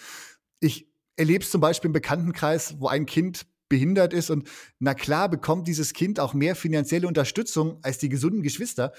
Ich 0.61 0.87
erlebe 1.16 1.42
es 1.42 1.50
zum 1.50 1.62
Beispiel 1.62 1.88
im 1.88 1.95
Bekanntenkreis, 1.95 2.76
wo 2.78 2.88
ein 2.88 3.07
Kind 3.07 3.47
behindert 3.73 4.12
ist. 4.12 4.29
Und 4.29 4.50
na 4.81 4.93
klar 4.93 5.31
bekommt 5.31 5.67
dieses 5.67 5.95
Kind 5.95 6.21
auch 6.21 6.35
mehr 6.35 6.55
finanzielle 6.55 7.09
Unterstützung 7.09 7.79
als 7.81 7.97
die 7.97 8.11
gesunden 8.11 8.43
Geschwister. 8.43 8.93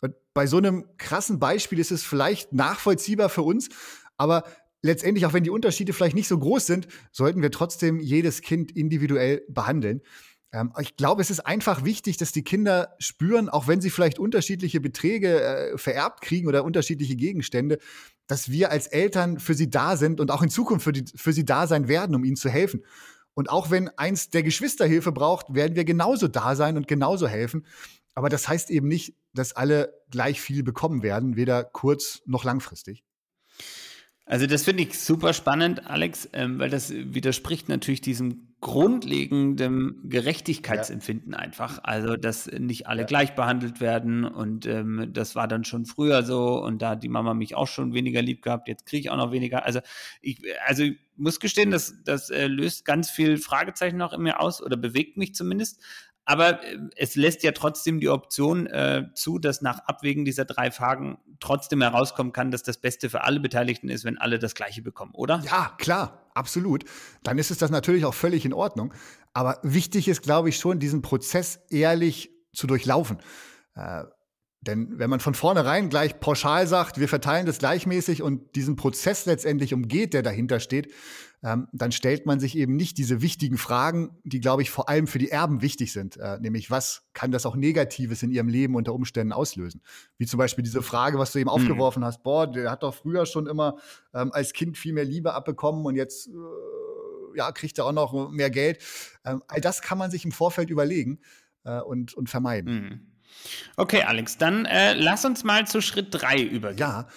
Und 0.00 0.14
bei 0.34 0.46
so 0.46 0.58
einem 0.58 0.84
krassen 0.98 1.40
Beispiel 1.40 1.80
ist 1.80 1.90
es 1.90 2.04
vielleicht 2.04 2.52
nachvollziehbar 2.52 3.28
für 3.28 3.42
uns, 3.42 3.70
aber 4.16 4.44
letztendlich, 4.82 5.26
auch 5.26 5.32
wenn 5.32 5.42
die 5.42 5.50
Unterschiede 5.50 5.92
vielleicht 5.92 6.14
nicht 6.14 6.28
so 6.28 6.38
groß 6.38 6.64
sind, 6.64 6.86
sollten 7.10 7.42
wir 7.42 7.50
trotzdem 7.50 7.98
jedes 7.98 8.40
Kind 8.40 8.70
individuell 8.70 9.42
behandeln. 9.48 10.00
Ähm, 10.52 10.72
ich 10.80 10.96
glaube, 10.96 11.22
es 11.22 11.30
ist 11.30 11.40
einfach 11.40 11.84
wichtig, 11.84 12.16
dass 12.16 12.30
die 12.30 12.44
Kinder 12.44 12.94
spüren, 13.00 13.48
auch 13.48 13.66
wenn 13.66 13.80
sie 13.80 13.90
vielleicht 13.90 14.20
unterschiedliche 14.20 14.80
Beträge 14.80 15.42
äh, 15.42 15.76
vererbt 15.76 16.20
kriegen 16.20 16.46
oder 16.46 16.64
unterschiedliche 16.64 17.16
Gegenstände, 17.16 17.78
dass 18.28 18.48
wir 18.48 18.70
als 18.70 18.86
Eltern 18.86 19.40
für 19.40 19.54
sie 19.54 19.70
da 19.70 19.96
sind 19.96 20.20
und 20.20 20.30
auch 20.30 20.42
in 20.42 20.50
Zukunft 20.50 20.84
für, 20.84 20.92
die, 20.92 21.04
für 21.16 21.32
sie 21.32 21.44
da 21.44 21.66
sein 21.66 21.88
werden, 21.88 22.14
um 22.14 22.22
ihnen 22.22 22.36
zu 22.36 22.48
helfen. 22.48 22.84
Und 23.40 23.48
auch 23.48 23.70
wenn 23.70 23.88
eins 23.96 24.28
der 24.28 24.42
Geschwister 24.42 24.84
Hilfe 24.84 25.12
braucht, 25.12 25.54
werden 25.54 25.74
wir 25.74 25.86
genauso 25.86 26.28
da 26.28 26.54
sein 26.54 26.76
und 26.76 26.86
genauso 26.86 27.26
helfen. 27.26 27.64
Aber 28.14 28.28
das 28.28 28.46
heißt 28.46 28.68
eben 28.68 28.86
nicht, 28.86 29.14
dass 29.32 29.54
alle 29.54 29.94
gleich 30.10 30.42
viel 30.42 30.62
bekommen 30.62 31.02
werden, 31.02 31.36
weder 31.36 31.64
kurz 31.64 32.20
noch 32.26 32.44
langfristig. 32.44 33.02
Also 34.26 34.46
das 34.46 34.64
finde 34.64 34.82
ich 34.82 34.98
super 34.98 35.32
spannend, 35.32 35.86
Alex, 35.86 36.28
ähm, 36.34 36.58
weil 36.58 36.68
das 36.68 36.90
widerspricht 36.90 37.70
natürlich 37.70 38.02
diesem 38.02 38.49
grundlegendem 38.60 40.00
Gerechtigkeitsempfinden 40.04 41.32
ja. 41.32 41.38
einfach. 41.38 41.80
Also, 41.82 42.16
dass 42.16 42.46
nicht 42.46 42.86
alle 42.86 43.02
ja. 43.02 43.06
gleich 43.06 43.34
behandelt 43.34 43.80
werden 43.80 44.24
und 44.24 44.66
ähm, 44.66 45.08
das 45.12 45.34
war 45.34 45.48
dann 45.48 45.64
schon 45.64 45.86
früher 45.86 46.22
so 46.22 46.62
und 46.62 46.82
da 46.82 46.90
hat 46.90 47.02
die 47.02 47.08
Mama 47.08 47.32
mich 47.32 47.54
auch 47.54 47.68
schon 47.68 47.94
weniger 47.94 48.20
lieb 48.20 48.42
gehabt, 48.42 48.68
jetzt 48.68 48.84
kriege 48.84 49.00
ich 49.00 49.10
auch 49.10 49.16
noch 49.16 49.32
weniger. 49.32 49.64
Also, 49.64 49.80
ich, 50.20 50.42
also 50.66 50.82
ich 50.82 50.98
muss 51.16 51.40
gestehen, 51.40 51.70
das, 51.70 51.94
das 52.04 52.28
äh, 52.30 52.48
löst 52.48 52.84
ganz 52.84 53.10
viel 53.10 53.38
Fragezeichen 53.38 53.96
noch 53.96 54.12
in 54.12 54.22
mir 54.22 54.40
aus 54.40 54.62
oder 54.62 54.76
bewegt 54.76 55.16
mich 55.16 55.34
zumindest. 55.34 55.82
Aber 56.30 56.62
äh, 56.62 56.78
es 56.94 57.16
lässt 57.16 57.42
ja 57.42 57.50
trotzdem 57.50 57.98
die 57.98 58.08
Option 58.08 58.68
äh, 58.68 59.06
zu, 59.14 59.40
dass 59.40 59.62
nach 59.62 59.80
Abwägen 59.80 60.24
dieser 60.24 60.44
drei 60.44 60.70
Fragen 60.70 61.18
trotzdem 61.40 61.82
herauskommen 61.82 62.32
kann, 62.32 62.52
dass 62.52 62.62
das 62.62 62.78
Beste 62.78 63.10
für 63.10 63.24
alle 63.24 63.40
Beteiligten 63.40 63.88
ist, 63.88 64.04
wenn 64.04 64.16
alle 64.16 64.38
das 64.38 64.54
Gleiche 64.54 64.80
bekommen, 64.80 65.12
oder? 65.14 65.42
Ja, 65.44 65.74
klar, 65.78 66.30
absolut. 66.34 66.84
Dann 67.24 67.36
ist 67.38 67.50
es 67.50 67.58
das 67.58 67.72
natürlich 67.72 68.04
auch 68.04 68.14
völlig 68.14 68.44
in 68.44 68.52
Ordnung. 68.52 68.94
Aber 69.32 69.58
wichtig 69.64 70.06
ist, 70.06 70.22
glaube 70.22 70.50
ich, 70.50 70.56
schon, 70.56 70.78
diesen 70.78 71.02
Prozess 71.02 71.58
ehrlich 71.68 72.30
zu 72.52 72.68
durchlaufen. 72.68 73.18
Äh, 73.74 74.04
denn 74.60 75.00
wenn 75.00 75.10
man 75.10 75.18
von 75.18 75.34
vornherein 75.34 75.88
gleich 75.88 76.20
pauschal 76.20 76.68
sagt, 76.68 77.00
wir 77.00 77.08
verteilen 77.08 77.46
das 77.46 77.58
gleichmäßig 77.58 78.22
und 78.22 78.54
diesen 78.54 78.76
Prozess 78.76 79.26
letztendlich 79.26 79.74
umgeht, 79.74 80.14
der 80.14 80.22
dahinter 80.22 80.60
steht, 80.60 80.92
ähm, 81.42 81.68
dann 81.72 81.90
stellt 81.90 82.26
man 82.26 82.38
sich 82.38 82.56
eben 82.56 82.76
nicht 82.76 82.98
diese 82.98 83.22
wichtigen 83.22 83.56
Fragen, 83.56 84.18
die, 84.24 84.40
glaube 84.40 84.62
ich, 84.62 84.70
vor 84.70 84.88
allem 84.88 85.06
für 85.06 85.18
die 85.18 85.30
Erben 85.30 85.62
wichtig 85.62 85.92
sind. 85.92 86.18
Äh, 86.18 86.38
nämlich, 86.40 86.70
was 86.70 87.08
kann 87.14 87.30
das 87.30 87.46
auch 87.46 87.56
Negatives 87.56 88.22
in 88.22 88.30
ihrem 88.30 88.48
Leben 88.48 88.74
unter 88.74 88.92
Umständen 88.94 89.32
auslösen? 89.32 89.82
Wie 90.18 90.26
zum 90.26 90.38
Beispiel 90.38 90.64
diese 90.64 90.82
Frage, 90.82 91.18
was 91.18 91.32
du 91.32 91.38
eben 91.38 91.48
mhm. 91.48 91.54
aufgeworfen 91.54 92.04
hast, 92.04 92.22
boah, 92.22 92.46
der 92.46 92.70
hat 92.70 92.82
doch 92.82 92.94
früher 92.94 93.24
schon 93.24 93.46
immer 93.46 93.76
ähm, 94.12 94.32
als 94.32 94.52
Kind 94.52 94.76
viel 94.76 94.92
mehr 94.92 95.04
Liebe 95.04 95.32
abbekommen 95.32 95.86
und 95.86 95.96
jetzt 95.96 96.28
äh, 96.28 96.30
ja, 97.36 97.52
kriegt 97.52 97.78
er 97.78 97.86
auch 97.86 97.92
noch 97.92 98.30
mehr 98.30 98.50
Geld. 98.50 98.82
Ähm, 99.24 99.42
all 99.48 99.60
das 99.60 99.80
kann 99.80 99.96
man 99.96 100.10
sich 100.10 100.24
im 100.24 100.32
Vorfeld 100.32 100.68
überlegen 100.68 101.20
äh, 101.64 101.80
und, 101.80 102.12
und 102.14 102.28
vermeiden. 102.28 102.74
Mhm. 102.74 103.10
Okay, 103.76 104.02
Alex, 104.02 104.38
dann 104.38 104.66
äh, 104.66 104.94
lass 104.94 105.24
uns 105.24 105.44
mal 105.44 105.66
zu 105.66 105.80
Schritt 105.80 106.08
3 106.10 106.42
übergehen. 106.42 106.78
Ja, 106.78 107.08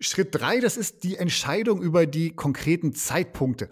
Schritt 0.00 0.34
3, 0.34 0.60
das 0.60 0.76
ist 0.76 1.04
die 1.04 1.16
Entscheidung 1.16 1.82
über 1.82 2.06
die 2.06 2.30
konkreten 2.30 2.94
Zeitpunkte. 2.94 3.68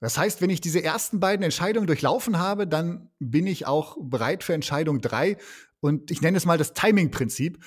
Das 0.00 0.16
heißt, 0.16 0.40
wenn 0.40 0.50
ich 0.50 0.60
diese 0.60 0.82
ersten 0.82 1.18
beiden 1.18 1.42
Entscheidungen 1.42 1.88
durchlaufen 1.88 2.38
habe, 2.38 2.66
dann 2.66 3.10
bin 3.18 3.46
ich 3.46 3.66
auch 3.66 3.96
bereit 4.00 4.44
für 4.44 4.54
Entscheidung 4.54 5.00
3 5.00 5.36
und 5.80 6.10
ich 6.10 6.22
nenne 6.22 6.36
es 6.36 6.46
mal 6.46 6.58
das 6.58 6.72
Timing-Prinzip. 6.72 7.58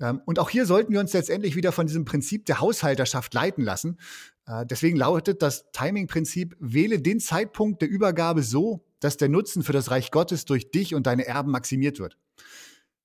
Ähm, 0.00 0.20
und 0.26 0.38
auch 0.38 0.50
hier 0.50 0.66
sollten 0.66 0.92
wir 0.92 1.00
uns 1.00 1.12
letztendlich 1.12 1.56
wieder 1.56 1.72
von 1.72 1.86
diesem 1.86 2.04
Prinzip 2.04 2.44
der 2.46 2.60
Haushalterschaft 2.60 3.32
leiten 3.32 3.64
lassen. 3.64 3.98
Äh, 4.46 4.66
deswegen 4.66 4.96
lautet 4.96 5.42
das 5.42 5.70
Timing-Prinzip, 5.72 6.56
wähle 6.60 7.00
den 7.00 7.20
Zeitpunkt 7.20 7.80
der 7.80 7.88
Übergabe 7.88 8.42
so, 8.42 8.84
dass 9.00 9.16
der 9.16 9.28
Nutzen 9.28 9.62
für 9.62 9.72
das 9.72 9.90
Reich 9.90 10.10
Gottes 10.10 10.44
durch 10.44 10.70
dich 10.70 10.94
und 10.94 11.06
deine 11.06 11.26
Erben 11.26 11.50
maximiert 11.50 11.98
wird. 11.98 12.18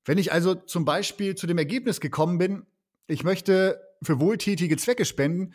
Wenn 0.06 0.18
ich 0.18 0.34
also 0.34 0.56
zum 0.56 0.84
Beispiel 0.84 1.36
zu 1.36 1.48
dem 1.48 1.58
Ergebnis 1.58 2.02
gekommen 2.02 2.38
bin, 2.38 2.66
ich 3.08 3.24
möchte 3.24 3.80
für 4.04 4.20
wohltätige 4.20 4.78
Zwecke 4.78 5.06
spenden, 5.06 5.54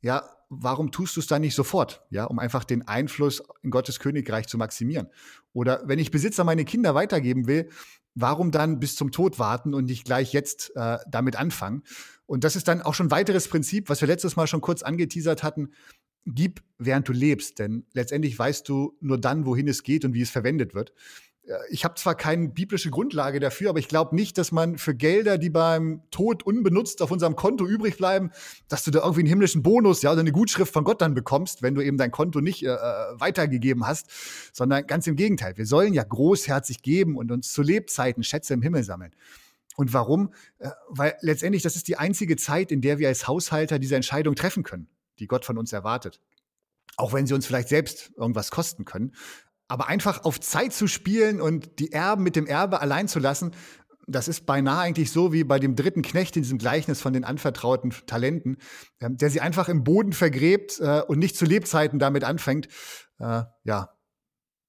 ja, 0.00 0.28
warum 0.48 0.90
tust 0.90 1.16
du 1.16 1.20
es 1.20 1.26
dann 1.26 1.42
nicht 1.42 1.54
sofort? 1.54 2.02
Ja, 2.10 2.24
um 2.24 2.38
einfach 2.38 2.64
den 2.64 2.86
Einfluss 2.86 3.42
in 3.62 3.70
Gottes 3.70 3.98
Königreich 3.98 4.46
zu 4.46 4.58
maximieren. 4.58 5.08
Oder 5.52 5.82
wenn 5.86 5.98
ich 5.98 6.10
Besitz 6.10 6.38
an 6.38 6.46
meine 6.46 6.64
Kinder 6.64 6.94
weitergeben 6.94 7.46
will, 7.46 7.68
warum 8.14 8.50
dann 8.50 8.78
bis 8.78 8.96
zum 8.96 9.10
Tod 9.10 9.38
warten 9.38 9.74
und 9.74 9.86
nicht 9.86 10.04
gleich 10.04 10.32
jetzt 10.32 10.72
äh, 10.76 10.98
damit 11.08 11.36
anfangen? 11.36 11.82
Und 12.26 12.44
das 12.44 12.56
ist 12.56 12.68
dann 12.68 12.82
auch 12.82 12.94
schon 12.94 13.06
ein 13.06 13.10
weiteres 13.12 13.48
Prinzip, 13.48 13.88
was 13.88 14.00
wir 14.00 14.08
letztes 14.08 14.36
Mal 14.36 14.46
schon 14.46 14.60
kurz 14.60 14.82
angeteasert 14.82 15.42
hatten. 15.42 15.72
Gib, 16.24 16.62
während 16.78 17.08
du 17.08 17.12
lebst, 17.12 17.58
denn 17.60 17.86
letztendlich 17.92 18.36
weißt 18.36 18.68
du 18.68 18.96
nur 19.00 19.18
dann, 19.18 19.46
wohin 19.46 19.68
es 19.68 19.84
geht 19.84 20.04
und 20.04 20.12
wie 20.14 20.22
es 20.22 20.30
verwendet 20.30 20.74
wird 20.74 20.92
ich 21.70 21.84
habe 21.84 21.94
zwar 21.94 22.14
keine 22.14 22.48
biblische 22.48 22.90
Grundlage 22.90 23.38
dafür, 23.38 23.70
aber 23.70 23.78
ich 23.78 23.88
glaube 23.88 24.16
nicht, 24.16 24.36
dass 24.36 24.50
man 24.50 24.78
für 24.78 24.94
Gelder, 24.94 25.38
die 25.38 25.50
beim 25.50 26.02
Tod 26.10 26.42
unbenutzt 26.42 27.02
auf 27.02 27.10
unserem 27.10 27.36
Konto 27.36 27.66
übrig 27.66 27.96
bleiben, 27.96 28.30
dass 28.68 28.82
du 28.84 28.90
da 28.90 29.00
irgendwie 29.00 29.20
einen 29.20 29.28
himmlischen 29.28 29.62
Bonus, 29.62 30.02
ja, 30.02 30.10
oder 30.10 30.20
eine 30.20 30.32
Gutschrift 30.32 30.72
von 30.72 30.84
Gott 30.84 31.00
dann 31.00 31.14
bekommst, 31.14 31.62
wenn 31.62 31.74
du 31.74 31.82
eben 31.82 31.98
dein 31.98 32.10
Konto 32.10 32.40
nicht 32.40 32.64
äh, 32.64 32.70
äh, 32.70 33.20
weitergegeben 33.20 33.86
hast, 33.86 34.10
sondern 34.52 34.86
ganz 34.86 35.06
im 35.06 35.14
Gegenteil. 35.14 35.56
Wir 35.56 35.66
sollen 35.66 35.94
ja 35.94 36.02
großherzig 36.02 36.82
geben 36.82 37.16
und 37.16 37.30
uns 37.30 37.52
zu 37.52 37.62
Lebzeiten 37.62 38.24
Schätze 38.24 38.54
im 38.54 38.62
Himmel 38.62 38.82
sammeln. 38.82 39.12
Und 39.76 39.92
warum? 39.92 40.32
Äh, 40.58 40.70
weil 40.88 41.14
letztendlich 41.20 41.62
das 41.62 41.76
ist 41.76 41.86
die 41.86 41.96
einzige 41.96 42.36
Zeit, 42.36 42.72
in 42.72 42.80
der 42.80 42.98
wir 42.98 43.08
als 43.08 43.28
Haushalter 43.28 43.78
diese 43.78 43.94
Entscheidung 43.94 44.34
treffen 44.34 44.64
können, 44.64 44.88
die 45.20 45.26
Gott 45.26 45.44
von 45.44 45.58
uns 45.58 45.72
erwartet. 45.72 46.20
Auch 46.96 47.12
wenn 47.12 47.26
sie 47.26 47.34
uns 47.34 47.46
vielleicht 47.46 47.68
selbst 47.68 48.12
irgendwas 48.16 48.50
kosten 48.50 48.84
können. 48.84 49.12
Aber 49.68 49.88
einfach 49.88 50.24
auf 50.24 50.40
Zeit 50.40 50.72
zu 50.72 50.86
spielen 50.86 51.40
und 51.40 51.78
die 51.78 51.92
Erben 51.92 52.22
mit 52.22 52.36
dem 52.36 52.46
Erbe 52.46 52.80
allein 52.80 53.08
zu 53.08 53.18
lassen, 53.18 53.52
das 54.06 54.28
ist 54.28 54.46
beinahe 54.46 54.82
eigentlich 54.82 55.10
so 55.10 55.32
wie 55.32 55.42
bei 55.42 55.58
dem 55.58 55.74
dritten 55.74 56.02
Knecht 56.02 56.36
in 56.36 56.42
diesem 56.42 56.58
Gleichnis 56.58 57.00
von 57.00 57.12
den 57.12 57.24
anvertrauten 57.24 57.92
Talenten, 58.06 58.58
äh, 59.00 59.10
der 59.10 59.30
sie 59.30 59.40
einfach 59.40 59.68
im 59.68 59.84
Boden 59.84 60.12
vergräbt 60.12 60.78
äh, 60.80 61.02
und 61.06 61.18
nicht 61.18 61.36
zu 61.36 61.44
Lebzeiten 61.44 61.98
damit 61.98 62.24
anfängt. 62.24 62.68
Äh, 63.18 63.42
ja, 63.64 63.90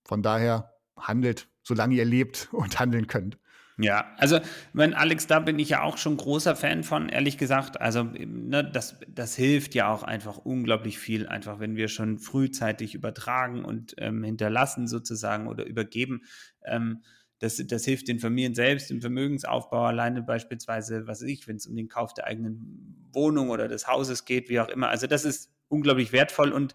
von 0.05 0.23
daher 0.23 0.73
handelt, 0.97 1.49
solange 1.61 1.95
ihr 1.95 2.05
lebt 2.05 2.49
und 2.51 2.79
handeln 2.79 3.07
könnt. 3.07 3.37
Ja, 3.79 4.07
also, 4.17 4.39
mein 4.73 4.95
Alex, 4.95 5.27
da 5.27 5.39
bin 5.39 5.59
ich 5.59 5.69
ja 5.69 5.83
auch 5.83 5.97
schon 5.99 6.17
großer 6.17 6.55
Fan 6.55 6.83
von, 6.83 7.09
ehrlich 7.09 7.37
gesagt. 7.37 7.79
Also, 7.79 8.03
ne, 8.03 8.63
das, 8.63 8.95
das 9.07 9.35
hilft 9.35 9.75
ja 9.75 9.91
auch 9.93 10.01
einfach 10.01 10.37
unglaublich 10.39 10.97
viel, 10.97 11.27
einfach 11.27 11.59
wenn 11.59 11.75
wir 11.75 11.87
schon 11.87 12.17
frühzeitig 12.17 12.95
übertragen 12.95 13.63
und 13.63 13.93
ähm, 13.99 14.23
hinterlassen 14.23 14.87
sozusagen 14.87 15.47
oder 15.47 15.63
übergeben. 15.63 16.23
Ähm, 16.65 17.03
das, 17.37 17.61
das 17.67 17.85
hilft 17.85 18.07
den 18.07 18.17
Familien 18.19 18.55
selbst 18.55 18.89
im 18.89 18.99
Vermögensaufbau 18.99 19.85
alleine 19.85 20.23
beispielsweise, 20.23 21.05
was 21.05 21.21
weiß 21.21 21.27
ich, 21.29 21.47
wenn 21.47 21.57
es 21.57 21.67
um 21.67 21.75
den 21.75 21.87
Kauf 21.87 22.15
der 22.15 22.25
eigenen 22.25 23.07
Wohnung 23.13 23.51
oder 23.51 23.67
des 23.67 23.87
Hauses 23.87 24.25
geht, 24.25 24.49
wie 24.49 24.59
auch 24.59 24.69
immer. 24.69 24.89
Also, 24.89 25.05
das 25.05 25.23
ist 25.23 25.51
unglaublich 25.67 26.11
wertvoll 26.11 26.51
und 26.51 26.73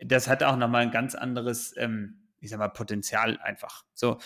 das 0.00 0.28
hat 0.28 0.42
auch 0.42 0.56
nochmal 0.56 0.82
ein 0.82 0.90
ganz 0.90 1.14
anderes, 1.14 1.74
ähm, 1.76 2.18
ich 2.40 2.50
sag 2.50 2.58
mal, 2.58 2.68
Potenzial 2.68 3.38
einfach. 3.40 3.84
So. 3.94 4.18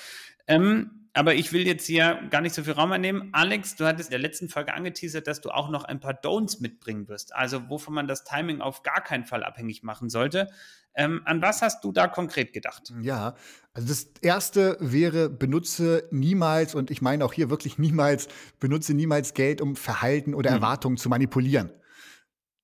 Ähm, 0.47 1.08
aber 1.19 1.35
ich 1.35 1.53
will 1.53 1.67
jetzt 1.67 1.85
hier 1.85 2.21
gar 2.31 2.41
nicht 2.41 2.55
so 2.55 2.63
viel 2.63 2.75
Raum 2.75 2.93
einnehmen. 2.93 3.31
Alex, 3.33 3.75
du 3.75 3.85
hattest 3.85 4.11
in 4.11 4.13
der 4.13 4.21
letzten 4.21 4.49
Folge 4.49 4.73
angeteasert, 4.73 5.27
dass 5.27 5.41
du 5.41 5.51
auch 5.51 5.69
noch 5.69 5.83
ein 5.83 5.99
paar 5.99 6.13
Don'ts 6.13 6.63
mitbringen 6.63 7.09
wirst. 7.09 7.35
Also 7.35 7.69
wovon 7.69 7.93
man 7.93 8.07
das 8.07 8.23
Timing 8.23 8.61
auf 8.61 8.85
gar 8.85 9.03
keinen 9.03 9.25
Fall 9.25 9.43
abhängig 9.43 9.83
machen 9.83 10.11
sollte. 10.11 10.47
Ähm, 10.95 11.23
an 11.25 11.43
was 11.43 11.61
hast 11.61 11.83
du 11.83 11.91
da 11.91 12.07
konkret 12.07 12.53
gedacht? 12.53 12.93
Ja, 13.01 13.35
also 13.73 13.89
das 13.89 14.13
erste 14.21 14.77
wäre, 14.79 15.29
benutze 15.29 16.05
niemals, 16.13 16.77
und 16.77 16.89
ich 16.89 17.03
meine 17.03 17.25
auch 17.25 17.33
hier 17.33 17.51
wirklich 17.51 17.79
niemals, 17.79 18.29
benutze 18.61 18.95
niemals 18.95 19.35
Geld, 19.35 19.61
um 19.61 19.75
Verhalten 19.75 20.35
oder 20.35 20.51
hm. 20.51 20.59
Erwartungen 20.59 20.99
zu 20.99 21.09
manipulieren. 21.09 21.73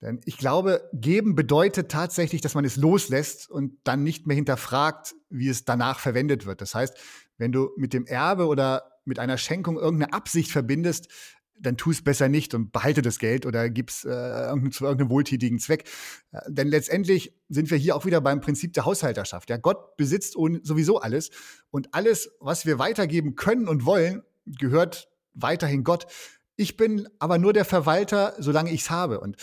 Denn 0.05 0.21
ich 0.27 0.37
glaube, 0.37 0.89
geben 0.93 1.35
bedeutet 1.35 1.91
tatsächlich, 1.91 2.43
dass 2.43 2.55
man 2.55 2.67
es 2.67 2.77
loslässt 2.77 3.51
und 3.51 3.79
dann 3.85 4.03
nicht 4.03 4.27
mehr 4.27 4.37
hinterfragt, 4.37 5.15
wie 5.31 5.49
es 5.49 5.65
danach 5.65 5.99
verwendet 5.99 6.45
wird. 6.45 6.61
Das 6.61 6.75
heißt, 6.75 6.95
wenn 7.39 7.53
du 7.53 7.71
mit 7.77 7.93
dem 7.93 8.07
Erbe 8.07 8.47
oder 8.47 8.99
mit 9.05 9.19
einer 9.19 9.39
Schenkung 9.39 9.77
irgendeine 9.77 10.13
Absicht 10.13 10.51
verbindest, 10.51 11.09
dann 11.57 11.77
tu 11.77 11.91
es 11.91 12.03
besser 12.03 12.29
nicht 12.29 12.55
und 12.55 12.73
behalte 12.73 13.03
das 13.03 13.19
Geld 13.19 13.47
oder 13.47 13.71
gib's 13.71 14.05
äh, 14.05 14.53
zu 14.71 14.85
irgendeinem 14.85 15.11
wohltätigen 15.11 15.59
Zweck. 15.59 15.89
Äh, 16.33 16.41
denn 16.49 16.69
letztendlich 16.69 17.35
sind 17.49 17.71
wir 17.71 17.79
hier 17.79 17.97
auch 17.97 18.05
wieder 18.05 18.21
beim 18.21 18.41
Prinzip 18.41 18.73
der 18.73 18.85
Haushalterschaft. 18.85 19.51
Ja, 19.51 19.57
Gott 19.57 19.97
besitzt 19.97 20.35
sowieso 20.35 21.01
alles 21.01 21.31
und 21.71 21.95
alles, 21.95 22.31
was 22.41 22.67
wir 22.67 22.79
weitergeben 22.79 23.37
können 23.37 23.69
und 23.69 23.85
wollen, 23.85 24.23
gehört 24.47 25.09
weiterhin 25.33 25.85
Gott. 25.85 26.07
Ich 26.57 26.77
bin 26.77 27.09
aber 27.19 27.39
nur 27.39 27.53
der 27.53 27.65
Verwalter, 27.65 28.35
solange 28.39 28.71
ich 28.71 28.83
es 28.83 28.91
habe. 28.91 29.21
Und 29.21 29.37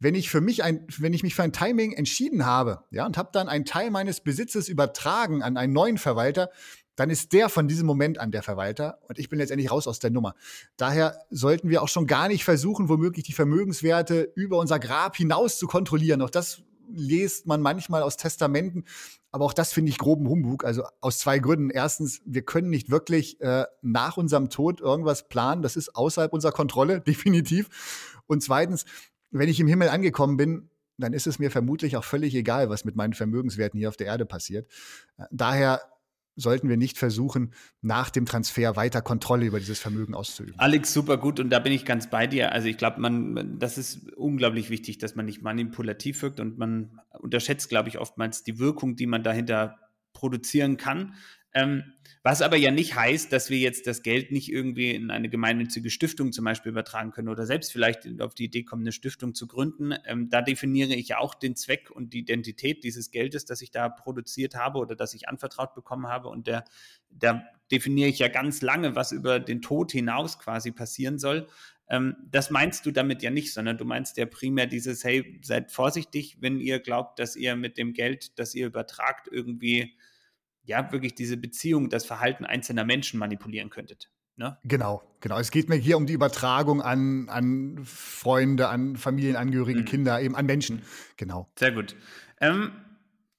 wenn 0.00 0.14
ich 0.14 0.30
für 0.30 0.40
mich 0.40 0.62
ein, 0.62 0.86
wenn 0.98 1.12
ich 1.12 1.22
mich 1.22 1.34
für 1.34 1.42
ein 1.42 1.52
Timing 1.52 1.92
entschieden 1.92 2.46
habe, 2.46 2.84
ja, 2.90 3.06
und 3.06 3.16
habe 3.16 3.30
dann 3.32 3.48
einen 3.48 3.64
Teil 3.64 3.90
meines 3.90 4.20
Besitzes 4.20 4.68
übertragen 4.68 5.42
an 5.42 5.56
einen 5.56 5.72
neuen 5.72 5.98
Verwalter, 5.98 6.50
dann 6.98 7.10
ist 7.10 7.32
der 7.32 7.48
von 7.48 7.68
diesem 7.68 7.86
Moment 7.86 8.18
an 8.18 8.32
der 8.32 8.42
Verwalter 8.42 8.98
und 9.08 9.20
ich 9.20 9.28
bin 9.28 9.38
letztendlich 9.38 9.70
raus 9.70 9.86
aus 9.86 10.00
der 10.00 10.10
Nummer. 10.10 10.34
Daher 10.76 11.16
sollten 11.30 11.68
wir 11.68 11.80
auch 11.80 11.88
schon 11.88 12.08
gar 12.08 12.26
nicht 12.26 12.44
versuchen, 12.44 12.88
womöglich 12.88 13.24
die 13.24 13.32
Vermögenswerte 13.32 14.32
über 14.34 14.58
unser 14.58 14.80
Grab 14.80 15.14
hinaus 15.16 15.58
zu 15.58 15.68
kontrollieren. 15.68 16.20
Auch 16.22 16.30
das 16.30 16.62
lest 16.90 17.46
man 17.46 17.62
manchmal 17.62 18.02
aus 18.02 18.16
Testamenten, 18.16 18.84
aber 19.30 19.44
auch 19.44 19.52
das 19.52 19.72
finde 19.72 19.90
ich 19.90 19.98
groben 19.98 20.28
Humbug. 20.28 20.64
Also 20.64 20.82
aus 21.00 21.20
zwei 21.20 21.38
Gründen. 21.38 21.70
Erstens, 21.70 22.20
wir 22.24 22.42
können 22.42 22.68
nicht 22.68 22.90
wirklich 22.90 23.40
äh, 23.40 23.66
nach 23.80 24.16
unserem 24.16 24.50
Tod 24.50 24.80
irgendwas 24.80 25.28
planen. 25.28 25.62
Das 25.62 25.76
ist 25.76 25.94
außerhalb 25.94 26.32
unserer 26.32 26.52
Kontrolle, 26.52 27.00
definitiv. 27.06 28.22
Und 28.26 28.42
zweitens, 28.42 28.86
wenn 29.30 29.48
ich 29.48 29.60
im 29.60 29.68
Himmel 29.68 29.88
angekommen 29.88 30.36
bin, 30.36 30.70
dann 30.96 31.12
ist 31.12 31.28
es 31.28 31.38
mir 31.38 31.52
vermutlich 31.52 31.96
auch 31.96 32.02
völlig 32.02 32.34
egal, 32.34 32.70
was 32.70 32.84
mit 32.84 32.96
meinen 32.96 33.12
Vermögenswerten 33.12 33.78
hier 33.78 33.88
auf 33.88 33.96
der 33.96 34.08
Erde 34.08 34.26
passiert. 34.26 34.68
Äh, 35.16 35.26
daher 35.30 35.80
sollten 36.38 36.68
wir 36.68 36.76
nicht 36.76 36.96
versuchen, 36.96 37.52
nach 37.82 38.10
dem 38.10 38.24
Transfer 38.24 38.76
weiter 38.76 39.02
Kontrolle 39.02 39.46
über 39.46 39.58
dieses 39.58 39.80
Vermögen 39.80 40.14
auszuüben. 40.14 40.54
Alex, 40.56 40.92
super 40.92 41.18
gut 41.18 41.40
und 41.40 41.50
da 41.50 41.58
bin 41.58 41.72
ich 41.72 41.84
ganz 41.84 42.08
bei 42.08 42.26
dir. 42.26 42.52
Also 42.52 42.68
ich 42.68 42.78
glaube, 42.78 43.00
man, 43.00 43.58
das 43.58 43.76
ist 43.76 44.12
unglaublich 44.12 44.70
wichtig, 44.70 44.98
dass 44.98 45.16
man 45.16 45.26
nicht 45.26 45.42
manipulativ 45.42 46.22
wirkt 46.22 46.40
und 46.40 46.56
man 46.56 47.00
unterschätzt, 47.18 47.68
glaube 47.68 47.88
ich, 47.88 47.98
oftmals 47.98 48.44
die 48.44 48.58
Wirkung, 48.58 48.96
die 48.96 49.06
man 49.06 49.22
dahinter 49.22 49.78
produzieren 50.12 50.76
kann. 50.76 51.14
Ähm, 51.54 51.94
was 52.22 52.42
aber 52.42 52.56
ja 52.56 52.70
nicht 52.70 52.94
heißt, 52.94 53.32
dass 53.32 53.48
wir 53.48 53.58
jetzt 53.58 53.86
das 53.86 54.02
Geld 54.02 54.32
nicht 54.32 54.52
irgendwie 54.52 54.90
in 54.90 55.10
eine 55.10 55.28
gemeinnützige 55.28 55.88
Stiftung 55.88 56.32
zum 56.32 56.44
Beispiel 56.44 56.72
übertragen 56.72 57.10
können 57.10 57.28
oder 57.28 57.46
selbst 57.46 57.72
vielleicht 57.72 58.20
auf 58.20 58.34
die 58.34 58.44
Idee 58.44 58.64
kommen, 58.64 58.82
eine 58.82 58.92
Stiftung 58.92 59.34
zu 59.34 59.46
gründen. 59.46 59.94
Ähm, 60.04 60.28
da 60.28 60.42
definiere 60.42 60.94
ich 60.94 61.08
ja 61.08 61.18
auch 61.18 61.34
den 61.34 61.56
Zweck 61.56 61.90
und 61.90 62.12
die 62.12 62.18
Identität 62.18 62.84
dieses 62.84 63.10
Geldes, 63.10 63.46
das 63.46 63.62
ich 63.62 63.70
da 63.70 63.88
produziert 63.88 64.56
habe 64.56 64.78
oder 64.78 64.94
das 64.94 65.14
ich 65.14 65.28
anvertraut 65.28 65.74
bekommen 65.74 66.08
habe. 66.08 66.28
Und 66.28 66.46
der, 66.48 66.64
da 67.10 67.44
definiere 67.70 68.08
ich 68.08 68.18
ja 68.18 68.28
ganz 68.28 68.60
lange, 68.60 68.94
was 68.94 69.12
über 69.12 69.40
den 69.40 69.62
Tod 69.62 69.92
hinaus 69.92 70.38
quasi 70.38 70.70
passieren 70.70 71.18
soll. 71.18 71.46
Ähm, 71.88 72.16
das 72.30 72.50
meinst 72.50 72.84
du 72.84 72.90
damit 72.90 73.22
ja 73.22 73.30
nicht, 73.30 73.54
sondern 73.54 73.78
du 73.78 73.84
meinst 73.84 74.18
ja 74.18 74.26
primär 74.26 74.66
dieses, 74.66 75.04
hey, 75.04 75.40
seid 75.42 75.72
vorsichtig, 75.72 76.36
wenn 76.40 76.60
ihr 76.60 76.80
glaubt, 76.80 77.18
dass 77.18 77.36
ihr 77.36 77.56
mit 77.56 77.78
dem 77.78 77.94
Geld, 77.94 78.38
das 78.38 78.54
ihr 78.54 78.66
übertragt, 78.66 79.28
irgendwie 79.30 79.94
ja 80.68 80.92
wirklich 80.92 81.14
diese 81.14 81.36
Beziehung, 81.36 81.88
das 81.88 82.04
Verhalten 82.04 82.44
einzelner 82.44 82.84
Menschen 82.84 83.18
manipulieren 83.18 83.70
könntet. 83.70 84.10
Ne? 84.36 84.56
Genau, 84.62 85.02
genau. 85.20 85.38
Es 85.38 85.50
geht 85.50 85.68
mir 85.68 85.74
hier 85.74 85.96
um 85.96 86.06
die 86.06 86.12
Übertragung 86.12 86.80
an, 86.80 87.28
an 87.28 87.80
Freunde, 87.84 88.68
an 88.68 88.96
Familienangehörige, 88.96 89.80
mhm. 89.80 89.84
Kinder, 89.84 90.20
eben 90.20 90.36
an 90.36 90.46
Menschen. 90.46 90.82
Genau. 91.16 91.48
Sehr 91.58 91.72
gut. 91.72 91.96
Ähm, 92.40 92.70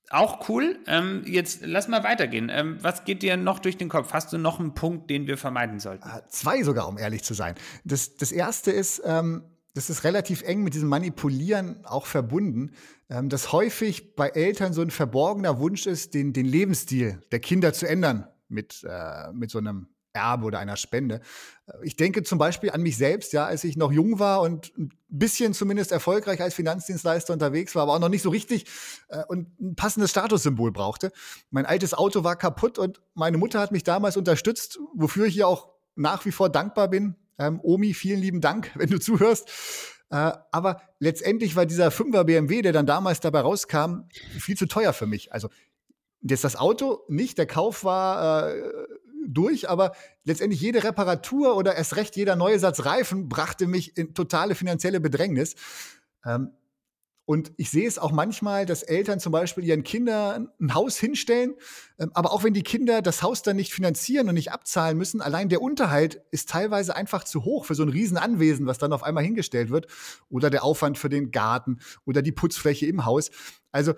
auch 0.10 0.50
cool. 0.50 0.80
Ähm, 0.88 1.24
jetzt 1.26 1.62
lass 1.64 1.88
mal 1.88 2.04
weitergehen. 2.04 2.50
Ähm, 2.52 2.78
was 2.82 3.06
geht 3.06 3.22
dir 3.22 3.38
noch 3.38 3.60
durch 3.60 3.78
den 3.78 3.88
Kopf? 3.88 4.12
Hast 4.12 4.34
du 4.34 4.38
noch 4.38 4.60
einen 4.60 4.74
Punkt, 4.74 5.10
den 5.10 5.28
wir 5.28 5.38
vermeiden 5.38 5.80
sollten? 5.80 6.06
Äh, 6.06 6.28
zwei 6.28 6.64
sogar, 6.64 6.88
um 6.88 6.98
ehrlich 6.98 7.24
zu 7.24 7.34
sein. 7.34 7.56
Das, 7.86 8.18
das 8.18 8.32
erste 8.32 8.72
ist, 8.72 9.02
ähm, 9.06 9.44
das 9.80 9.90
ist 9.90 10.04
relativ 10.04 10.42
eng 10.42 10.62
mit 10.62 10.74
diesem 10.74 10.90
Manipulieren 10.90 11.86
auch 11.86 12.06
verbunden, 12.06 12.72
ähm, 13.10 13.30
dass 13.30 13.54
häufig 13.54 14.14
bei 14.14 14.28
Eltern 14.28 14.74
so 14.74 14.82
ein 14.82 14.92
verborgener 14.92 15.58
Wunsch 15.58 15.88
ist, 15.88 16.14
den, 16.14 16.34
den 16.34 16.46
Lebensstil 16.46 17.22
der 17.32 17.40
Kinder 17.40 17.72
zu 17.72 17.88
ändern 17.88 18.28
mit, 18.50 18.84
äh, 18.84 19.32
mit 19.32 19.50
so 19.50 19.58
einem 19.58 19.88
Erbe 20.12 20.48
oder 20.48 20.60
einer 20.60 20.76
Spende. 20.76 21.22
Äh, 21.68 21.72
ich 21.84 21.96
denke 21.96 22.24
zum 22.24 22.38
Beispiel 22.38 22.72
an 22.72 22.82
mich 22.82 22.98
selbst, 22.98 23.32
ja, 23.32 23.46
als 23.46 23.64
ich 23.64 23.78
noch 23.78 23.94
jung 23.94 24.20
war 24.20 24.42
und 24.42 24.78
ein 24.78 24.92
bisschen 25.08 25.54
zumindest 25.54 25.94
erfolgreich 25.94 26.42
als 26.42 26.56
Finanzdienstleister 26.56 27.32
unterwegs 27.32 27.74
war, 27.74 27.84
aber 27.84 27.94
auch 27.94 28.00
noch 28.00 28.10
nicht 28.10 28.24
so 28.24 28.32
richtig 28.32 28.66
äh, 29.08 29.24
und 29.30 29.48
ein 29.62 29.76
passendes 29.76 30.12
Statussymbol 30.12 30.74
brauchte. 30.74 31.14
Mein 31.52 31.66
altes 31.66 31.94
Auto 31.94 32.26
war 32.26 32.36
kaputt 32.36 32.78
und 32.78 33.00
meine 33.14 33.38
Mutter 33.38 33.62
hat 33.62 33.72
mich 33.72 33.86
damals 33.86 34.18
unterstützt, 34.18 34.78
wofür 34.94 35.28
ich 35.28 35.38
ihr 35.38 35.48
auch 35.48 35.70
nach 35.96 36.26
wie 36.26 36.34
vor 36.34 36.50
dankbar 36.50 36.90
bin. 36.90 37.16
Ähm, 37.40 37.60
Omi, 37.64 37.94
vielen 37.94 38.20
lieben 38.20 38.42
Dank, 38.42 38.72
wenn 38.76 38.90
du 38.90 39.00
zuhörst. 39.00 39.50
Äh, 40.12 40.32
aber 40.52 40.82
letztendlich 41.00 41.56
war 41.56 41.66
dieser 41.66 41.90
5er 41.90 42.26
BMW, 42.26 42.62
der 42.62 42.74
dann 42.74 42.86
damals 42.86 43.20
dabei 43.20 43.42
rauskam, 43.42 44.10
viel 44.38 44.58
zu 44.58 44.68
teuer 44.68 44.94
für 44.94 45.08
mich. 45.08 45.34
Also 45.34 45.50
jetzt 46.22 46.44
das 46.44 46.56
Auto 46.56 47.00
nicht, 47.08 47.38
der 47.38 47.48
Kauf 47.48 47.84
war 47.84 48.54
äh, 48.54 48.62
durch, 49.28 49.70
aber 49.70 49.94
letztendlich 50.24 50.62
jede 50.62 50.84
Reparatur 50.84 51.56
oder 51.56 51.76
erst 51.76 51.96
recht 51.96 52.16
jeder 52.16 52.36
neue 52.36 52.60
Satz 52.60 52.86
Reifen 52.86 53.30
brachte 53.30 53.68
mich 53.68 53.98
in 53.98 54.14
totale 54.14 54.56
finanzielle 54.56 55.00
Bedrängnis. 55.00 55.56
Ähm, 56.26 56.52
und 57.30 57.52
ich 57.58 57.70
sehe 57.70 57.88
es 57.88 58.00
auch 58.00 58.12
manchmal, 58.12 58.66
dass 58.66 58.82
Eltern 58.82 59.20
zum 59.20 59.32
Beispiel 59.32 59.64
ihren 59.64 59.84
Kindern 59.84 60.50
ein 60.60 60.74
Haus 60.74 60.98
hinstellen, 60.98 61.54
ähm, 62.00 62.10
aber 62.16 62.34
auch 62.34 62.44
wenn 62.44 62.56
die 62.56 62.64
Kinder 62.64 63.04
das 63.04 63.22
Haus 63.22 63.44
dann 63.44 63.56
nicht 63.56 63.72
finanzieren 63.72 64.28
und 64.30 64.34
nicht 64.34 64.52
abzahlen 64.52 64.98
müssen, 64.98 65.22
allein 65.22 65.48
der 65.48 65.62
Unterhalt 65.62 66.24
ist 66.32 66.50
teilweise 66.50 66.96
einfach 66.96 67.24
zu 67.24 67.44
hoch 67.44 67.66
für 67.66 67.76
so 67.76 67.84
ein 67.84 67.90
Riesenanwesen, 67.90 68.66
was 68.66 68.80
dann 68.80 68.94
auf 68.94 69.04
einmal 69.04 69.24
hingestellt 69.24 69.70
wird. 69.70 69.86
Oder 70.32 70.50
der 70.50 70.64
Aufwand 70.64 70.98
für 70.98 71.10
den 71.10 71.30
Garten 71.30 71.78
oder 72.04 72.24
die 72.24 72.32
Putzfläche 72.32 72.88
im 72.88 73.06
Haus. 73.06 73.30
Also 73.72 73.94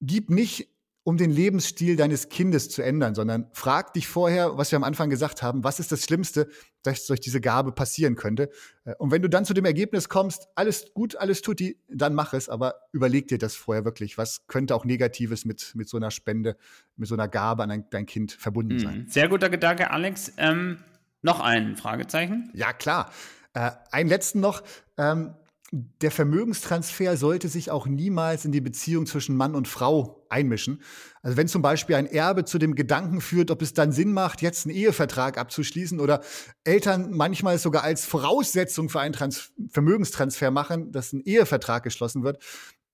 gib 0.00 0.30
nicht 0.30 0.68
um 1.06 1.16
den 1.16 1.30
Lebensstil 1.30 1.94
deines 1.94 2.30
Kindes 2.30 2.68
zu 2.68 2.82
ändern, 2.82 3.14
sondern 3.14 3.46
frag 3.52 3.94
dich 3.94 4.08
vorher, 4.08 4.58
was 4.58 4.72
wir 4.72 4.76
am 4.76 4.82
Anfang 4.82 5.08
gesagt 5.08 5.40
haben, 5.40 5.62
was 5.62 5.78
ist 5.78 5.92
das 5.92 6.02
Schlimmste, 6.02 6.48
das 6.82 7.06
durch 7.06 7.20
diese 7.20 7.40
Gabe 7.40 7.70
passieren 7.70 8.16
könnte. 8.16 8.50
Äh, 8.84 8.94
und 8.98 9.12
wenn 9.12 9.22
du 9.22 9.28
dann 9.28 9.44
zu 9.44 9.54
dem 9.54 9.64
Ergebnis 9.64 10.08
kommst, 10.08 10.48
alles 10.56 10.92
gut, 10.94 11.14
alles 11.14 11.42
tut 11.42 11.60
die, 11.60 11.78
dann 11.88 12.12
mach 12.12 12.32
es, 12.32 12.48
aber 12.48 12.74
überleg 12.90 13.28
dir 13.28 13.38
das 13.38 13.54
vorher 13.54 13.84
wirklich. 13.84 14.18
Was 14.18 14.48
könnte 14.48 14.74
auch 14.74 14.84
Negatives 14.84 15.44
mit, 15.44 15.76
mit 15.76 15.88
so 15.88 15.96
einer 15.96 16.10
Spende, 16.10 16.56
mit 16.96 17.08
so 17.08 17.14
einer 17.14 17.28
Gabe 17.28 17.62
an 17.62 17.70
ein, 17.70 17.84
dein 17.90 18.06
Kind 18.06 18.32
verbunden 18.32 18.80
sein? 18.80 18.98
Mhm. 19.02 19.08
Sehr 19.08 19.28
guter 19.28 19.48
Gedanke, 19.48 19.92
Alex. 19.92 20.32
Ähm, 20.38 20.78
noch 21.22 21.38
ein 21.38 21.76
Fragezeichen? 21.76 22.50
Ja, 22.52 22.72
klar. 22.72 23.12
Äh, 23.54 23.70
einen 23.92 24.08
letzten 24.08 24.40
noch. 24.40 24.64
Ähm, 24.98 25.36
der 25.72 26.12
Vermögenstransfer 26.12 27.16
sollte 27.16 27.48
sich 27.48 27.70
auch 27.70 27.86
niemals 27.86 28.44
in 28.44 28.52
die 28.52 28.60
Beziehung 28.60 29.06
zwischen 29.06 29.36
Mann 29.36 29.54
und 29.54 29.66
Frau 29.66 30.24
einmischen. 30.28 30.80
Also 31.22 31.36
wenn 31.36 31.48
zum 31.48 31.60
Beispiel 31.60 31.96
ein 31.96 32.06
Erbe 32.06 32.44
zu 32.44 32.58
dem 32.58 32.74
Gedanken 32.76 33.20
führt, 33.20 33.50
ob 33.50 33.62
es 33.62 33.74
dann 33.74 33.90
Sinn 33.90 34.12
macht, 34.12 34.42
jetzt 34.42 34.66
einen 34.66 34.76
Ehevertrag 34.76 35.38
abzuschließen 35.38 35.98
oder 35.98 36.20
Eltern 36.62 37.10
manchmal 37.10 37.58
sogar 37.58 37.82
als 37.82 38.04
Voraussetzung 38.04 38.88
für 38.88 39.00
einen 39.00 39.12
Trans 39.12 39.52
Vermögenstransfer 39.68 40.52
machen, 40.52 40.92
dass 40.92 41.12
ein 41.12 41.22
Ehevertrag 41.22 41.82
geschlossen 41.82 42.22
wird, 42.22 42.42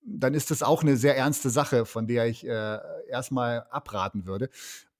dann 0.04 0.34
ist 0.34 0.50
das 0.50 0.62
auch 0.62 0.82
eine 0.82 0.96
sehr 0.96 1.16
ernste 1.16 1.50
Sache, 1.50 1.84
von 1.84 2.06
der 2.06 2.26
ich 2.26 2.46
äh, 2.46 2.78
erstmal 3.08 3.66
abraten 3.70 4.26
würde. 4.26 4.48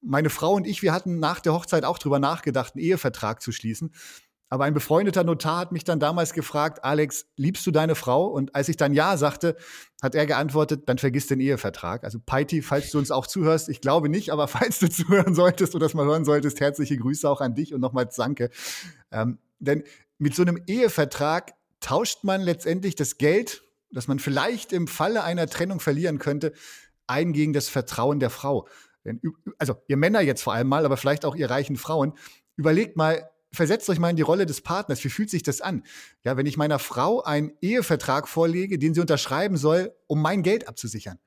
Meine 0.01 0.31
Frau 0.31 0.55
und 0.55 0.67
ich, 0.67 0.83
wir 0.83 0.93
hatten 0.93 1.21
nach 1.21 1.41
der 1.41 1.55
Hochzeit 1.55 1.85
auch 1.85 1.99
drüber 1.99 2.19
nachgedacht, 2.19 2.75
einen 2.75 2.85
Ehevertrag 2.85 3.41
zu 3.41 3.51
schließen. 3.51 3.93
Aber 4.53 4.65
ein 4.65 4.75
befreundeter 4.75 5.25
Notar 5.25 5.61
hat 5.61 5.73
mich 5.73 5.83
dann 5.83 5.99
damals 5.99 6.35
gefragt, 6.35 6.85
Alex, 6.85 7.25
liebst 7.37 7.67
du 7.67 7.71
deine 7.71 7.95
Frau? 7.95 8.27
Und 8.27 8.55
als 8.55 8.69
ich 8.69 8.77
dann 8.77 8.93
Ja 8.93 9.17
sagte, 9.17 9.57
hat 10.03 10.15
er 10.15 10.27
geantwortet, 10.27 10.91
dann 10.91 10.99
vergiss 10.99 11.27
den 11.27 11.41
Ehevertrag. 11.41 12.05
Also 12.05 12.19
Peiti, 12.19 12.61
falls 12.61 12.91
du 12.91 12.99
uns 12.99 13.11
auch 13.11 13.27
zuhörst, 13.27 13.71
ich 13.71 13.81
glaube 13.81 14.11
nicht, 14.11 14.29
aber 14.29 14.49
falls 14.49 14.79
du 14.79 14.91
zuhören 14.91 15.35
solltest 15.35 15.75
oder 15.75 15.87
das 15.87 15.95
mal 15.95 16.05
hören 16.05 16.27
solltest, 16.27 16.61
herzliche 16.61 16.99
Grüße 16.99 17.27
auch 17.27 17.41
an 17.41 17.55
dich 17.55 17.73
und 17.73 17.81
nochmals 17.81 18.15
danke. 18.17 18.51
Ähm, 19.11 19.39
denn 19.59 19.85
mit 20.19 20.35
so 20.35 20.43
einem 20.43 20.63
Ehevertrag 20.67 21.55
tauscht 21.81 22.23
man 22.23 22.43
letztendlich 22.43 22.95
das 22.95 23.17
Geld, 23.17 23.63
das 23.91 24.07
man 24.07 24.19
vielleicht 24.19 24.75
im 24.75 24.87
Falle 24.87 25.25
einer 25.25 25.47
Trennung 25.47 25.81
verlieren 25.81 26.19
könnte, 26.19 26.53
ein 27.07 27.33
gegen 27.33 27.55
das 27.55 27.71
Vertrauen 27.71 28.21
der 28.21 28.29
Frau. 28.29 28.69
Denn, 29.07 29.19
also 29.57 29.77
ihr 29.89 29.97
Männer 29.97 30.21
jetzt 30.21 30.43
vor 30.43 30.53
allem 30.53 30.69
mal, 30.69 30.85
aber 30.85 30.99
vielleicht 30.99 31.25
auch 31.25 31.37
ihr 31.37 31.49
reichen 31.49 31.77
Frauen, 31.77 32.13
überlegt 32.57 32.99
mal, 32.99 33.31
versetzt 33.53 33.89
euch 33.91 33.99
mal 33.99 34.11
in 34.11 34.17
die 34.17 34.23
Rolle 34.23 34.47
des 34.47 34.61
Partners. 34.61 35.03
Wie 35.05 35.09
fühlt 35.09 35.31
sich 35.31 35.43
das 35.43 35.61
an? 35.61 35.85
Ja, 36.25 36.37
wenn 36.37 36.47
ich 36.47 36.57
meiner 36.57 36.79
Frau 36.79 37.23
einen 37.23 37.53
Ehevertrag 37.61 38.29
vorlege, 38.29 38.79
den 38.79 38.95
sie 38.95 39.01
unterschreiben 39.01 39.57
soll, 39.57 39.95
um 40.07 40.23
mein 40.23 40.43
Geld 40.43 40.69
abzusichern. 40.69 41.19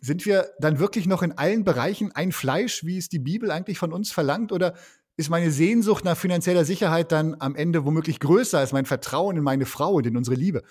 Sind 0.00 0.26
wir 0.26 0.50
dann 0.60 0.78
wirklich 0.78 1.06
noch 1.06 1.22
in 1.22 1.32
allen 1.32 1.64
Bereichen 1.64 2.12
ein 2.12 2.32
Fleisch, 2.32 2.84
wie 2.84 2.98
es 2.98 3.08
die 3.08 3.18
Bibel 3.18 3.50
eigentlich 3.50 3.78
von 3.78 3.92
uns 3.92 4.12
verlangt? 4.12 4.52
Oder 4.52 4.74
ist 5.16 5.30
meine 5.30 5.50
Sehnsucht 5.50 6.04
nach 6.04 6.16
finanzieller 6.16 6.64
Sicherheit 6.64 7.10
dann 7.10 7.36
am 7.40 7.56
Ende 7.56 7.84
womöglich 7.84 8.20
größer 8.20 8.58
als 8.58 8.72
mein 8.72 8.86
Vertrauen 8.86 9.36
in 9.36 9.42
meine 9.42 9.66
Frau 9.66 9.94
und 9.94 10.06
in 10.06 10.16
unsere 10.16 10.36
Liebe? 10.36 10.62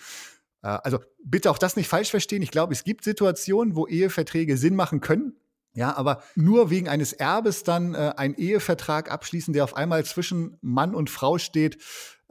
Äh, 0.62 0.68
also 0.68 1.00
bitte 1.24 1.52
auch 1.52 1.58
das 1.58 1.76
nicht 1.76 1.90
falsch 1.90 2.10
verstehen. 2.10 2.42
Ich 2.42 2.52
glaube, 2.52 2.74
es 2.74 2.84
gibt 2.84 3.04
Situationen, 3.04 3.76
wo 3.76 3.88
Eheverträge 3.88 4.58
Sinn 4.58 4.76
machen 4.76 5.02
können. 5.02 5.36
Ja, 5.78 5.96
aber 5.96 6.24
nur 6.34 6.72
wegen 6.72 6.90
eines 6.90 7.14
Erbes 7.14 7.62
dann 7.62 7.94
äh, 7.94 8.12
einen 8.18 8.34
Ehevertrag 8.34 9.12
abschließen, 9.12 9.54
der 9.54 9.64
auf 9.64 9.78
einmal 9.78 10.04
zwischen 10.06 10.58
Mann 10.62 10.96
und 10.96 11.12
Frau 11.12 11.38
steht, 11.38 11.78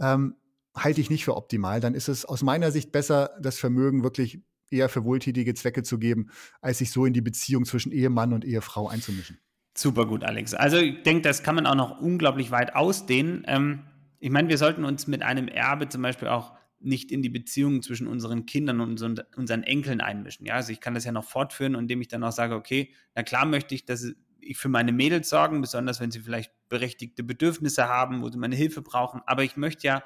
ähm, 0.01 0.35
halte 0.75 1.01
ich 1.01 1.11
nicht 1.11 1.25
für 1.25 1.37
optimal. 1.37 1.79
Dann 1.79 1.95
ist 1.95 2.09
es 2.09 2.25
aus 2.25 2.43
meiner 2.43 2.73
Sicht 2.73 2.91
besser, 2.91 3.31
das 3.41 3.61
Vermögen 3.61 4.03
wirklich 4.03 4.41
eher 4.69 4.89
für 4.89 5.05
wohltätige 5.05 5.55
Zwecke 5.55 5.85
zu 5.85 6.01
geben, 6.01 6.31
als 6.61 6.79
sich 6.79 6.91
so 6.91 7.07
in 7.07 7.13
die 7.13 7.21
Beziehung 7.21 7.65
zwischen 7.67 7.93
Ehemann 7.93 8.33
und 8.33 8.45
Ehefrau 8.45 8.89
einzumischen. 8.89 9.39
Super 9.79 10.07
gut, 10.07 10.25
Alex. 10.25 10.53
Also 10.53 10.79
ich 10.79 11.05
denke, 11.05 11.23
das 11.23 11.45
kann 11.45 11.55
man 11.55 11.67
auch 11.67 11.77
noch 11.77 12.01
unglaublich 12.01 12.51
weit 12.51 12.75
ausdehnen. 12.75 13.45
Ähm, 13.47 13.85
ich 14.19 14.31
meine, 14.31 14.49
wir 14.49 14.59
sollten 14.59 14.85
uns 14.85 15.07
mit 15.07 15.23
einem 15.23 15.47
Erbe 15.47 15.89
zum 15.89 16.03
Beispiel 16.03 16.27
auch 16.27 16.53
nicht 16.87 17.13
in 17.13 17.23
die 17.23 17.29
Beziehungen 17.29 17.83
zwischen 17.83 18.07
unseren 18.07 18.47
Kindern 18.47 18.81
und 18.81 19.03
unseren, 19.37 19.63
Enkeln 19.63 20.01
einmischen. 20.01 20.47
Ja, 20.47 20.55
also 20.55 20.73
ich 20.73 20.81
kann 20.81 20.95
das 20.95 21.05
ja 21.05 21.13
noch 21.13 21.25
fortführen, 21.25 21.75
indem 21.75 22.01
ich 22.01 22.09
dann 22.09 22.23
auch 22.25 22.33
sage, 22.33 22.55
okay, 22.55 22.93
na 23.15 23.23
klar 23.23 23.45
möchte 23.45 23.75
ich, 23.75 23.85
dass 23.85 24.15
ich 24.41 24.57
für 24.57 24.69
meine 24.69 24.93
Mädels 24.93 25.29
sorgen, 25.29 25.61
besonders 25.61 26.01
wenn 26.01 26.11
sie 26.11 26.21
vielleicht 26.21 26.53
berechtigte 26.69 27.23
Bedürfnisse 27.23 27.89
haben, 27.89 28.23
wo 28.23 28.31
sie 28.31 28.39
meine 28.39 28.57
Hilfe 28.57 28.83
brauchen. 28.83 29.21
Aber 29.27 29.43
ich 29.43 29.57
möchte 29.57 29.87
ja 29.87 30.03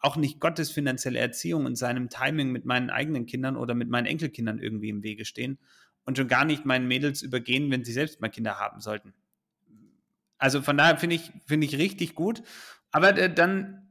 auch 0.00 0.16
nicht 0.16 0.40
Gottes 0.40 0.70
finanzielle 0.70 1.18
Erziehung 1.18 1.64
und 1.64 1.76
seinem 1.76 2.10
Timing 2.10 2.50
mit 2.50 2.64
meinen 2.64 2.90
eigenen 2.90 3.26
Kindern 3.26 3.56
oder 3.56 3.74
mit 3.74 3.88
meinen 3.88 4.06
Enkelkindern 4.06 4.58
irgendwie 4.58 4.90
im 4.90 5.02
Wege 5.02 5.24
stehen 5.24 5.58
und 6.04 6.18
schon 6.18 6.28
gar 6.28 6.44
nicht 6.44 6.66
meinen 6.66 6.86
Mädels 6.86 7.22
übergehen, 7.22 7.70
wenn 7.70 7.84
sie 7.84 7.92
selbst 7.92 8.20
mal 8.20 8.28
Kinder 8.28 8.58
haben 8.58 8.80
sollten. 8.80 9.14
Also 10.38 10.60
von 10.60 10.76
daher 10.76 10.98
finde 10.98 11.16
ich, 11.16 11.32
finde 11.46 11.66
ich 11.66 11.78
richtig 11.78 12.14
gut. 12.14 12.42
Aber 12.90 13.16
äh, 13.16 13.32
dann 13.32 13.83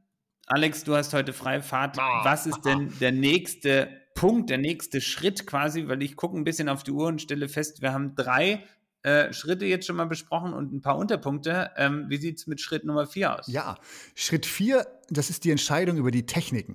Alex, 0.46 0.84
du 0.84 0.94
hast 0.94 1.14
heute 1.14 1.32
freie 1.32 1.62
Fahrt. 1.62 1.96
Was 1.96 2.46
ist 2.46 2.64
denn 2.64 2.92
der 3.00 3.12
nächste 3.12 3.88
Punkt, 4.14 4.50
der 4.50 4.58
nächste 4.58 5.00
Schritt 5.00 5.46
quasi? 5.46 5.88
Weil 5.88 6.02
ich 6.02 6.16
gucke 6.16 6.36
ein 6.36 6.44
bisschen 6.44 6.68
auf 6.68 6.82
die 6.82 6.90
Uhr 6.90 7.06
und 7.06 7.22
stelle 7.22 7.48
fest, 7.48 7.80
wir 7.80 7.92
haben 7.92 8.14
drei 8.14 8.64
äh, 9.02 9.32
Schritte 9.32 9.64
jetzt 9.64 9.86
schon 9.86 9.96
mal 9.96 10.06
besprochen 10.06 10.52
und 10.52 10.72
ein 10.72 10.82
paar 10.82 10.98
Unterpunkte. 10.98 11.70
Ähm, 11.76 12.06
wie 12.08 12.18
sieht 12.18 12.38
es 12.38 12.46
mit 12.46 12.60
Schritt 12.60 12.84
Nummer 12.84 13.06
vier 13.06 13.38
aus? 13.38 13.46
Ja, 13.48 13.76
Schritt 14.14 14.44
vier, 14.44 14.86
das 15.08 15.30
ist 15.30 15.44
die 15.44 15.50
Entscheidung 15.50 15.96
über 15.96 16.10
die 16.10 16.26
Techniken. 16.26 16.74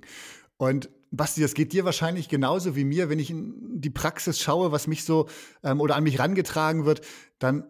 Und 0.56 0.90
Basti, 1.12 1.40
das 1.40 1.54
geht 1.54 1.72
dir 1.72 1.84
wahrscheinlich 1.84 2.28
genauso 2.28 2.76
wie 2.76 2.84
mir, 2.84 3.08
wenn 3.08 3.18
ich 3.18 3.30
in 3.30 3.80
die 3.80 3.90
Praxis 3.90 4.40
schaue, 4.40 4.70
was 4.72 4.86
mich 4.86 5.04
so 5.04 5.28
ähm, 5.62 5.80
oder 5.80 5.96
an 5.96 6.04
mich 6.04 6.18
rangetragen 6.18 6.84
wird, 6.84 7.00
dann 7.38 7.64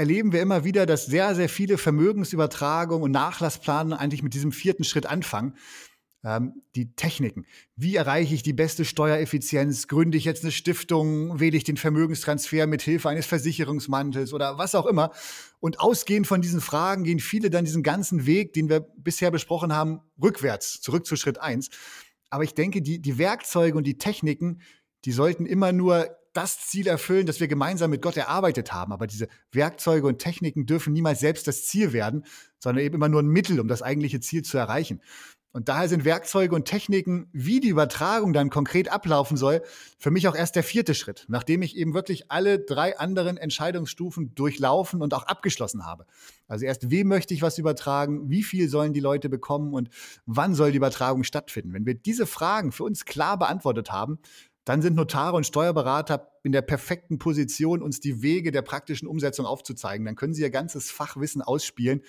erleben 0.00 0.32
wir 0.32 0.40
immer 0.40 0.64
wieder, 0.64 0.86
dass 0.86 1.04
sehr, 1.04 1.34
sehr 1.34 1.50
viele 1.50 1.76
Vermögensübertragungen 1.76 3.04
und 3.04 3.10
Nachlassplanungen 3.10 3.98
eigentlich 3.98 4.22
mit 4.22 4.32
diesem 4.32 4.50
vierten 4.50 4.82
Schritt 4.82 5.04
anfangen. 5.04 5.54
Ähm, 6.24 6.62
die 6.74 6.94
Techniken. 6.94 7.46
Wie 7.76 7.96
erreiche 7.96 8.34
ich 8.34 8.42
die 8.42 8.54
beste 8.54 8.86
Steuereffizienz? 8.86 9.88
Gründe 9.88 10.16
ich 10.16 10.24
jetzt 10.24 10.42
eine 10.42 10.52
Stiftung? 10.52 11.38
Wähle 11.38 11.56
ich 11.56 11.64
den 11.64 11.76
Vermögenstransfer 11.76 12.66
mit 12.66 12.80
Hilfe 12.80 13.10
eines 13.10 13.26
Versicherungsmantels 13.26 14.32
oder 14.32 14.56
was 14.56 14.74
auch 14.74 14.86
immer? 14.86 15.12
Und 15.60 15.80
ausgehend 15.80 16.26
von 16.26 16.40
diesen 16.40 16.62
Fragen 16.62 17.04
gehen 17.04 17.20
viele 17.20 17.50
dann 17.50 17.66
diesen 17.66 17.82
ganzen 17.82 18.24
Weg, 18.24 18.54
den 18.54 18.70
wir 18.70 18.80
bisher 18.80 19.30
besprochen 19.30 19.74
haben, 19.74 20.00
rückwärts, 20.22 20.80
zurück 20.80 21.06
zu 21.06 21.16
Schritt 21.16 21.38
eins. 21.38 21.68
Aber 22.30 22.44
ich 22.44 22.54
denke, 22.54 22.80
die, 22.80 23.02
die 23.02 23.18
Werkzeuge 23.18 23.76
und 23.76 23.84
die 23.84 23.98
Techniken, 23.98 24.62
die 25.04 25.12
sollten 25.12 25.44
immer 25.44 25.72
nur 25.72 26.19
das 26.32 26.66
Ziel 26.66 26.86
erfüllen, 26.86 27.26
das 27.26 27.40
wir 27.40 27.48
gemeinsam 27.48 27.90
mit 27.90 28.02
Gott 28.02 28.16
erarbeitet 28.16 28.72
haben. 28.72 28.92
Aber 28.92 29.06
diese 29.06 29.28
Werkzeuge 29.52 30.06
und 30.06 30.18
Techniken 30.18 30.66
dürfen 30.66 30.92
niemals 30.92 31.20
selbst 31.20 31.46
das 31.46 31.64
Ziel 31.66 31.92
werden, 31.92 32.24
sondern 32.58 32.84
eben 32.84 32.96
immer 32.96 33.08
nur 33.08 33.22
ein 33.22 33.28
Mittel, 33.28 33.58
um 33.60 33.68
das 33.68 33.82
eigentliche 33.82 34.20
Ziel 34.20 34.42
zu 34.42 34.58
erreichen. 34.58 35.00
Und 35.52 35.68
daher 35.68 35.88
sind 35.88 36.04
Werkzeuge 36.04 36.54
und 36.54 36.64
Techniken, 36.66 37.28
wie 37.32 37.58
die 37.58 37.70
Übertragung 37.70 38.32
dann 38.32 38.50
konkret 38.50 38.92
ablaufen 38.92 39.36
soll, 39.36 39.62
für 39.98 40.12
mich 40.12 40.28
auch 40.28 40.36
erst 40.36 40.54
der 40.54 40.62
vierte 40.62 40.94
Schritt, 40.94 41.24
nachdem 41.28 41.62
ich 41.62 41.76
eben 41.76 41.92
wirklich 41.92 42.30
alle 42.30 42.60
drei 42.60 42.96
anderen 42.96 43.36
Entscheidungsstufen 43.36 44.32
durchlaufen 44.36 45.02
und 45.02 45.12
auch 45.12 45.24
abgeschlossen 45.24 45.84
habe. 45.84 46.06
Also 46.46 46.66
erst, 46.66 46.90
wem 46.90 47.08
möchte 47.08 47.34
ich 47.34 47.42
was 47.42 47.58
übertragen, 47.58 48.30
wie 48.30 48.44
viel 48.44 48.68
sollen 48.68 48.92
die 48.92 49.00
Leute 49.00 49.28
bekommen 49.28 49.74
und 49.74 49.88
wann 50.24 50.54
soll 50.54 50.70
die 50.70 50.76
Übertragung 50.76 51.24
stattfinden. 51.24 51.72
Wenn 51.72 51.86
wir 51.86 51.94
diese 51.94 52.26
Fragen 52.26 52.70
für 52.70 52.84
uns 52.84 53.04
klar 53.04 53.36
beantwortet 53.36 53.90
haben, 53.90 54.20
dann 54.70 54.82
sind 54.82 54.94
Notare 54.94 55.36
und 55.36 55.44
Steuerberater 55.44 56.30
in 56.44 56.52
der 56.52 56.62
perfekten 56.62 57.18
Position, 57.18 57.82
uns 57.82 57.98
die 57.98 58.22
Wege 58.22 58.52
der 58.52 58.62
praktischen 58.62 59.08
Umsetzung 59.08 59.44
aufzuzeigen. 59.44 60.06
Dann 60.06 60.14
können 60.14 60.32
sie 60.32 60.42
ihr 60.42 60.50
ganzes 60.50 60.92
Fachwissen 60.92 61.42
ausspielen 61.42 62.02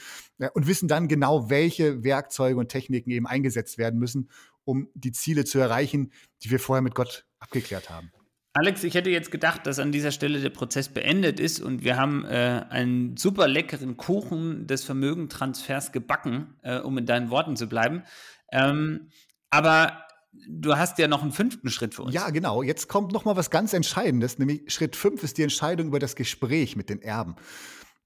und 0.54 0.67
wissen 0.67 0.88
dann 0.88 1.08
genau, 1.08 1.50
welche 1.50 2.04
Werkzeuge 2.04 2.60
und 2.60 2.69
Techniken 2.69 3.10
eben 3.10 3.26
eingesetzt 3.26 3.80
werden 3.80 4.00
müssen, 4.00 4.30
um 4.63 4.89
die 4.93 5.12
Ziele 5.12 5.43
zu 5.43 5.58
erreichen, 5.58 6.12
die 6.43 6.52
wir 6.52 6.60
vorher 6.60 6.84
mit 6.84 6.93
Gott 6.93 7.26
abgeklärt 7.39 7.89
haben. 7.89 8.12
Alex, 8.54 8.84
ich 8.84 8.93
hätte 8.93 9.10
jetzt 9.10 9.32
gedacht, 9.32 9.65
dass 9.65 9.80
an 9.80 9.91
dieser 9.91 10.12
Stelle 10.12 10.39
der 10.39 10.52
Prozess 10.52 10.89
beendet 10.89 11.39
ist 11.39 11.62
und 11.62 11.84
wir 11.84 11.97
haben 11.97 12.26
äh, 12.26 12.63
einen 12.69 13.17
super 13.17 13.47
leckeren 13.47 13.97
Kuchen 13.97 14.67
des 14.67 14.84
Vermögentransfers 14.84 15.91
gebacken, 15.91 16.54
äh, 16.62 16.78
um 16.78 16.95
in 17.00 17.08
deinen 17.08 17.32
Worten 17.32 17.56
zu 17.56 17.67
bleiben. 17.67 18.04
Ähm, 18.52 19.10
aber 19.50 20.06
du 20.32 20.76
hast 20.76 20.98
ja 20.98 21.08
noch 21.08 21.22
einen 21.22 21.32
fünften 21.32 21.70
Schritt 21.70 21.96
für 21.96 22.04
uns. 22.04 22.13
Ja, 22.13 22.30
genau. 22.30 22.63
Jetzt 22.63 22.88
kommt 22.88 23.12
noch 23.12 23.26
mal 23.26 23.36
was 23.36 23.50
ganz 23.50 23.74
Entscheidendes, 23.74 24.39
nämlich 24.39 24.72
Schritt 24.72 24.96
fünf 24.96 25.24
ist 25.24 25.38
die 25.38 25.44
Entscheidung 25.44 25.88
über 25.88 26.00
das 26.00 26.15
Gespräch 26.15 26.76
mit 26.76 26.89
den 26.89 27.02
Erben. 27.02 27.36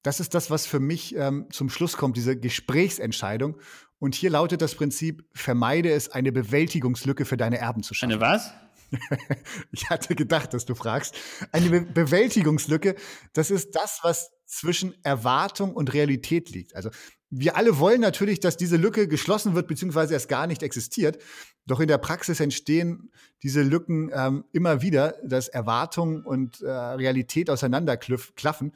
Das 0.03 0.19
ist 0.19 0.33
das, 0.35 0.51
was 0.51 0.67
für 0.67 0.79
mich 0.79 1.15
ähm, 1.15 1.47
zum 1.51 1.69
Schluss 1.69 1.97
kommt, 1.97 2.15
diese 2.15 2.37
Gesprächsentscheidung. 2.37 3.57
Und 3.97 4.13
hier 4.13 4.29
lautet 4.29 4.61
das 4.61 4.75
Prinzip, 4.75 5.27
vermeide 5.33 5.91
es, 5.91 6.09
eine 6.09 6.31
Bewältigungslücke 6.31 7.25
für 7.25 7.37
deine 7.37 7.57
Erben 7.57 7.81
zu 7.81 7.93
schaffen. 7.93 8.13
Eine 8.13 8.21
was? 8.21 8.53
ich 9.71 9.89
hatte 9.89 10.15
gedacht, 10.15 10.53
dass 10.53 10.65
du 10.65 10.75
fragst. 10.75 11.15
Eine 11.51 11.69
Be 11.69 11.81
Bewältigungslücke, 11.81 12.95
das 13.33 13.49
ist 13.49 13.75
das, 13.75 13.99
was 14.03 14.31
zwischen 14.45 14.93
Erwartung 15.03 15.73
und 15.73 15.93
Realität 15.93 16.51
liegt. 16.51 16.75
Also 16.75 16.91
wir 17.37 17.57
alle 17.57 17.79
wollen 17.79 17.99
natürlich, 17.99 18.39
dass 18.39 18.55
diese 18.55 18.77
Lücke 18.77 19.07
geschlossen 19.07 19.55
wird, 19.55 19.67
beziehungsweise 19.67 20.13
erst 20.13 20.29
gar 20.29 20.47
nicht 20.47 20.63
existiert. 20.63 21.21
Doch 21.65 21.79
in 21.79 21.87
der 21.87 21.97
Praxis 21.97 22.39
entstehen 22.39 23.11
diese 23.43 23.61
Lücken 23.61 24.09
ähm, 24.13 24.45
immer 24.53 24.81
wieder, 24.81 25.15
dass 25.23 25.49
Erwartung 25.49 26.23
und 26.23 26.61
äh, 26.61 26.69
Realität 26.69 27.49
auseinanderklaffen. 27.49 28.73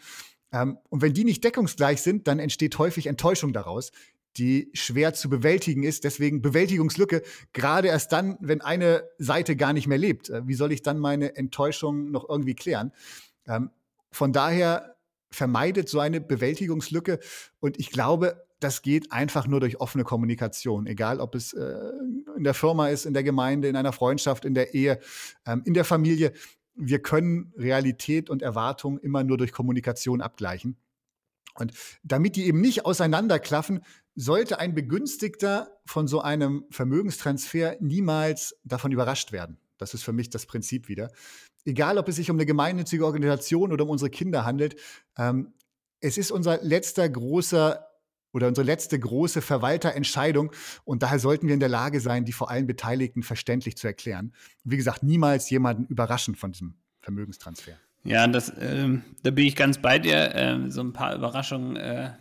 Ähm, 0.52 0.78
und 0.90 1.02
wenn 1.02 1.14
die 1.14 1.24
nicht 1.24 1.44
deckungsgleich 1.44 2.02
sind, 2.02 2.28
dann 2.28 2.40
entsteht 2.40 2.78
häufig 2.78 3.08
Enttäuschung 3.08 3.54
daraus, 3.54 3.92
die 4.38 4.70
schwer 4.74 5.14
zu 5.14 5.30
bewältigen 5.30 5.84
ist. 5.84 6.04
Deswegen 6.04 6.42
Bewältigungslücke, 6.42 7.24
gerade 7.54 7.88
erst 7.88 8.12
dann, 8.12 8.38
wenn 8.42 8.62
eine 8.62 9.04
Seite 9.18 9.56
gar 9.56 9.74
nicht 9.74 9.88
mehr 9.88 9.98
lebt. 9.98 10.30
Äh, 10.30 10.48
wie 10.48 10.56
soll 10.56 10.74
ich 10.74 10.82
dann 10.82 11.00
meine 11.00 11.36
Enttäuschung 11.38 12.12
noch 12.12 12.28
irgendwie 12.28 12.56
klären? 12.56 12.92
Ähm, 13.48 13.70
von 14.12 14.34
daher 14.34 14.98
vermeidet 15.32 15.88
so 15.88 16.00
eine 16.00 16.20
Bewältigungslücke. 16.20 17.20
Und 17.60 17.80
ich 17.80 17.92
glaube, 17.92 18.46
das 18.60 18.82
geht 18.82 19.12
einfach 19.12 19.48
nur 19.48 19.60
durch 19.60 19.80
offene 19.80 20.04
Kommunikation, 20.04 20.86
egal 20.86 21.20
ob 21.20 21.36
es 21.36 21.54
äh, 21.54 21.92
in 22.36 22.44
der 22.44 22.54
Firma 22.54 22.90
ist, 22.90 23.06
in 23.06 23.14
der 23.14 23.24
Gemeinde, 23.24 23.68
in 23.68 23.76
einer 23.76 23.94
Freundschaft, 23.94 24.46
in 24.46 24.54
der 24.54 24.74
Ehe, 24.74 25.00
ähm, 25.46 25.62
in 25.66 25.74
der 25.74 25.86
Familie. 25.86 26.34
Wir 26.76 27.02
können 27.02 27.54
Realität 27.58 28.30
und 28.30 28.42
Erwartung 28.42 29.00
immer 29.00 29.24
nur 29.24 29.38
durch 29.38 29.52
Kommunikation 29.52 30.22
abgleichen. 30.22 30.78
Und 31.56 31.74
damit 32.04 32.36
die 32.36 32.46
eben 32.46 32.62
nicht 32.62 32.86
auseinanderklaffen, 32.86 33.82
sollte 34.16 34.60
ein 34.60 34.76
Begünstigter 34.76 35.80
von 35.86 36.08
so 36.08 36.22
einem 36.22 36.66
Vermögenstransfer 36.70 37.78
niemals 37.80 38.56
davon 38.64 38.92
überrascht 38.92 39.32
werden. 39.32 39.58
Das 39.78 39.94
ist 39.94 40.04
für 40.04 40.14
mich 40.14 40.30
das 40.30 40.46
Prinzip 40.46 40.88
wieder. 40.90 41.10
Egal, 41.66 41.98
ob 41.98 42.08
es 42.08 42.18
sich 42.18 42.30
um 42.30 42.38
eine 42.38 42.46
gemeinnützige 42.46 43.06
Organisation 43.06 43.72
oder 43.72 43.84
um 43.86 43.90
unsere 43.90 44.10
Kinder 44.10 44.46
handelt, 44.46 44.76
ähm, 45.18 45.54
es 46.02 46.18
ist 46.18 46.32
unser 46.32 46.62
letzter 46.62 47.10
großer 47.10 47.89
oder 48.32 48.48
unsere 48.48 48.66
letzte 48.66 49.00
große 49.00 49.42
Verwalterentscheidung. 49.42 50.52
Und 50.84 51.04
daher 51.04 51.20
sollten 51.20 51.48
wir 51.48 51.54
in 51.54 51.60
der 51.60 51.70
Lage 51.70 52.00
sein, 52.00 52.26
die 52.26 52.32
vor 52.32 52.50
allen 52.50 52.68
Beteiligten 52.68 53.24
verständlich 53.24 53.78
zu 53.78 53.88
erklären. 53.88 54.34
wie 54.64 54.78
gesagt, 54.78 55.04
niemals 55.04 55.50
jemanden 55.50 55.86
überraschen 55.86 56.36
von 56.36 56.52
diesem 56.52 56.76
Vermögenstransfer. 57.02 57.74
Ja, 58.04 58.28
das, 58.28 58.50
äh, 58.50 58.88
da 59.24 59.32
bin 59.32 59.46
ich 59.46 59.56
ganz 59.56 59.82
bei 59.82 60.00
dir. 60.00 60.34
Äh, 60.36 60.70
so 60.70 60.82
ein 60.82 60.94
paar 60.94 61.16
Überraschungen, 61.16 61.76
äh, 61.76 62.12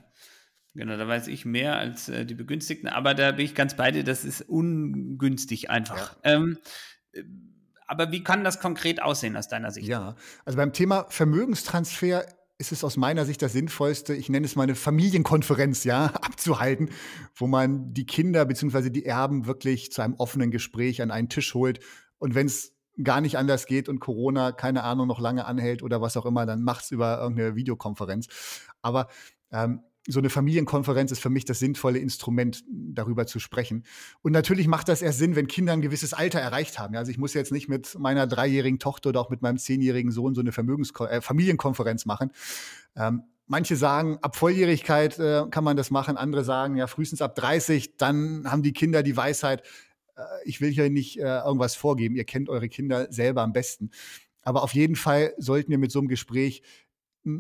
genau, 0.75 0.97
da 0.97 1.07
weiß 1.07 1.29
ich 1.29 1.45
mehr 1.45 1.77
als 1.77 2.09
äh, 2.09 2.25
die 2.25 2.35
Begünstigten, 2.35 2.89
aber 2.89 3.15
da 3.15 3.33
bin 3.33 3.45
ich 3.45 3.55
ganz 3.55 3.77
bei 3.77 3.91
dir, 3.91 4.05
das 4.05 4.25
ist 4.25 4.43
ungünstig 4.43 5.71
einfach. 5.71 6.17
Ja. 6.25 6.33
Ähm, 6.35 6.59
äh, 7.13 7.23
aber 7.87 8.13
wie 8.13 8.23
kann 8.23 8.45
das 8.45 8.61
konkret 8.61 9.01
aussehen 9.01 9.37
aus 9.37 9.49
deiner 9.49 9.71
Sicht? 9.71 9.89
Ja, 9.89 10.15
also 10.45 10.59
beim 10.59 10.75
Thema 10.75 11.07
Vermögenstransfer 11.09 12.27
ist 12.59 12.73
es 12.73 12.83
aus 12.83 12.97
meiner 12.97 13.25
Sicht 13.25 13.41
das 13.41 13.53
Sinnvollste, 13.53 14.15
ich 14.15 14.29
nenne 14.29 14.45
es 14.45 14.57
mal 14.57 14.65
eine 14.65 14.75
Familienkonferenz, 14.75 15.85
ja, 15.85 16.07
abzuhalten, 16.23 16.91
wo 17.35 17.47
man 17.47 17.95
die 17.95 18.05
Kinder 18.05 18.45
bzw. 18.45 18.91
die 18.91 19.07
Erben 19.07 19.47
wirklich 19.47 19.93
zu 19.93 20.03
einem 20.03 20.15
offenen 20.15 20.51
Gespräch 20.51 21.01
an 21.01 21.13
einen 21.13 21.29
Tisch 21.29 21.55
holt. 21.55 21.81
Und 22.19 22.35
wenn 22.35 22.47
es 22.47 22.75
gar 23.03 23.21
nicht 23.21 23.39
anders 23.39 23.67
geht 23.67 23.89
und 23.89 24.01
Corona, 24.01 24.51
keine 24.51 24.83
Ahnung, 24.83 25.07
noch 25.07 25.21
lange 25.21 25.47
anhält 25.47 25.85
oder 25.85 26.01
was 26.01 26.17
auch 26.17 26.27
immer, 26.27 26.47
dann 26.47 26.63
macht's 26.63 26.91
über 26.91 27.21
irgendeine 27.21 27.55
Videokonferenz. 27.55 28.27
Aber 28.83 29.09
ähm, 29.53 29.83
so 30.09 30.19
eine 30.19 30.31
Familienkonferenz 30.31 31.13
ist 31.13 31.21
für 31.21 31.31
mich 31.31 31.45
das 31.45 31.59
sinnvolle 31.59 31.99
Instrument, 31.99 32.65
darüber 32.69 33.27
zu 33.27 33.39
sprechen. 33.39 33.85
Und 34.23 34.33
natürlich 34.33 34.67
macht 34.67 34.89
das 34.89 35.03
erst 35.03 35.19
Sinn, 35.19 35.37
wenn 35.37 35.47
Kinder 35.47 35.75
ein 35.75 35.83
gewisses 35.83 36.15
Alter 36.15 36.41
erreicht 36.41 36.79
haben. 36.79 36.97
Also 36.97 37.11
ich 37.11 37.19
muss 37.19 37.35
jetzt 37.35 37.53
nicht 37.53 37.69
mit 37.69 37.99
meiner 37.99 38.27
dreijährigen 38.27 38.79
Tochter 38.79 39.11
oder 39.11 39.21
auch 39.21 39.31
mit 39.31 39.43
meinem 39.43 39.59
zehnjährigen 39.59 40.11
Sohn 40.11 40.35
so 40.35 40.41
eine 40.41 40.53
Vermögens 40.53 40.93
äh, 41.01 41.21
Familienkonferenz 41.21 42.07
machen. 42.07 42.33
Ähm, 42.97 43.23
manche 43.47 43.77
sagen, 43.77 44.19
ab 44.23 44.37
Volljährigkeit 44.37 45.19
äh, 45.19 45.45
kann 45.51 45.65
man 45.65 45.77
das 45.77 45.91
machen. 45.91 46.17
Andere 46.17 46.43
sagen, 46.43 46.77
ja, 46.77 46.87
frühestens 46.87 47.21
ab 47.21 47.35
30, 47.35 47.97
dann 47.97 48.51
haben 48.51 48.63
die 48.63 48.73
Kinder 48.73 49.03
die 49.03 49.17
Weisheit. 49.17 49.63
Äh, 50.17 50.23
ich 50.45 50.61
will 50.61 50.71
hier 50.71 50.89
nicht 50.89 51.19
äh, 51.19 51.41
irgendwas 51.41 51.75
vorgeben. 51.75 52.17
Ihr 52.17 52.25
kennt 52.25 52.49
eure 52.49 52.69
Kinder 52.69 53.09
selber 53.11 53.43
am 53.43 53.53
besten. 53.53 53.91
Aber 54.43 54.63
auf 54.63 54.73
jeden 54.73 54.97
Fall 54.97 55.35
sollten 55.37 55.71
wir 55.71 55.79
mit 55.79 55.93
so 55.93 55.99
einem 55.99 56.09
Gespräch 56.09 56.63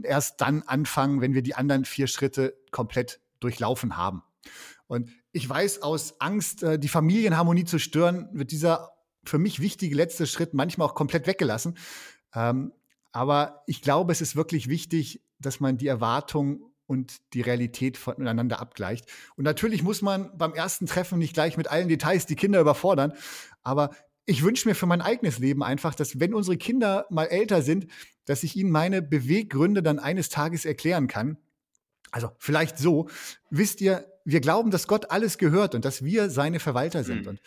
erst 0.04 0.40
dann 0.40 0.62
anfangen, 0.62 1.20
wenn 1.20 1.34
wir 1.34 1.42
die 1.42 1.54
anderen 1.54 1.84
vier 1.84 2.06
Schritte 2.06 2.56
komplett 2.70 3.20
durchlaufen 3.40 3.96
haben. 3.96 4.22
Und 4.86 5.10
ich 5.32 5.48
weiß, 5.48 5.82
aus 5.82 6.20
Angst, 6.20 6.62
äh, 6.62 6.78
die 6.78 6.88
Familienharmonie 6.88 7.64
zu 7.64 7.78
stören, 7.78 8.28
wird 8.32 8.50
dieser 8.50 8.92
für 9.24 9.38
mich 9.38 9.60
wichtige 9.60 9.94
letzte 9.94 10.26
Schritt 10.26 10.54
manchmal 10.54 10.88
auch 10.88 10.94
komplett 10.94 11.26
weggelassen. 11.26 11.76
Ähm, 12.34 12.72
aber 13.12 13.62
ich 13.66 13.82
glaube, 13.82 14.12
es 14.12 14.20
ist 14.20 14.36
wirklich 14.36 14.68
wichtig, 14.68 15.22
dass 15.38 15.60
man 15.60 15.76
die 15.76 15.86
Erwartung 15.86 16.64
und 16.86 17.18
die 17.34 17.42
Realität 17.42 17.98
voneinander 17.98 18.60
abgleicht. 18.60 19.06
Und 19.36 19.44
natürlich 19.44 19.82
muss 19.82 20.00
man 20.00 20.36
beim 20.36 20.54
ersten 20.54 20.86
Treffen 20.86 21.18
nicht 21.18 21.34
gleich 21.34 21.56
mit 21.56 21.68
allen 21.68 21.88
Details 21.88 22.26
die 22.26 22.36
Kinder 22.36 22.60
überfordern, 22.60 23.12
aber 23.62 23.90
ich 24.24 24.42
wünsche 24.42 24.68
mir 24.68 24.74
für 24.74 24.86
mein 24.86 25.00
eigenes 25.00 25.38
Leben 25.38 25.62
einfach, 25.62 25.94
dass 25.94 26.20
wenn 26.20 26.34
unsere 26.34 26.58
Kinder 26.58 27.06
mal 27.08 27.24
älter 27.24 27.62
sind, 27.62 27.86
dass 28.28 28.42
ich 28.42 28.56
ihnen 28.56 28.70
meine 28.70 29.00
Beweggründe 29.00 29.82
dann 29.82 29.98
eines 29.98 30.28
Tages 30.28 30.66
erklären 30.66 31.08
kann. 31.08 31.38
Also 32.10 32.30
vielleicht 32.38 32.78
so, 32.78 33.08
wisst 33.50 33.80
ihr, 33.80 34.06
wir 34.24 34.40
glauben, 34.40 34.70
dass 34.70 34.86
Gott 34.86 35.10
alles 35.10 35.38
gehört 35.38 35.74
und 35.74 35.84
dass 35.86 36.04
wir 36.04 36.28
seine 36.28 36.60
Verwalter 36.60 37.04
sind. 37.04 37.22
Mhm. 37.22 37.28
Und 37.28 37.40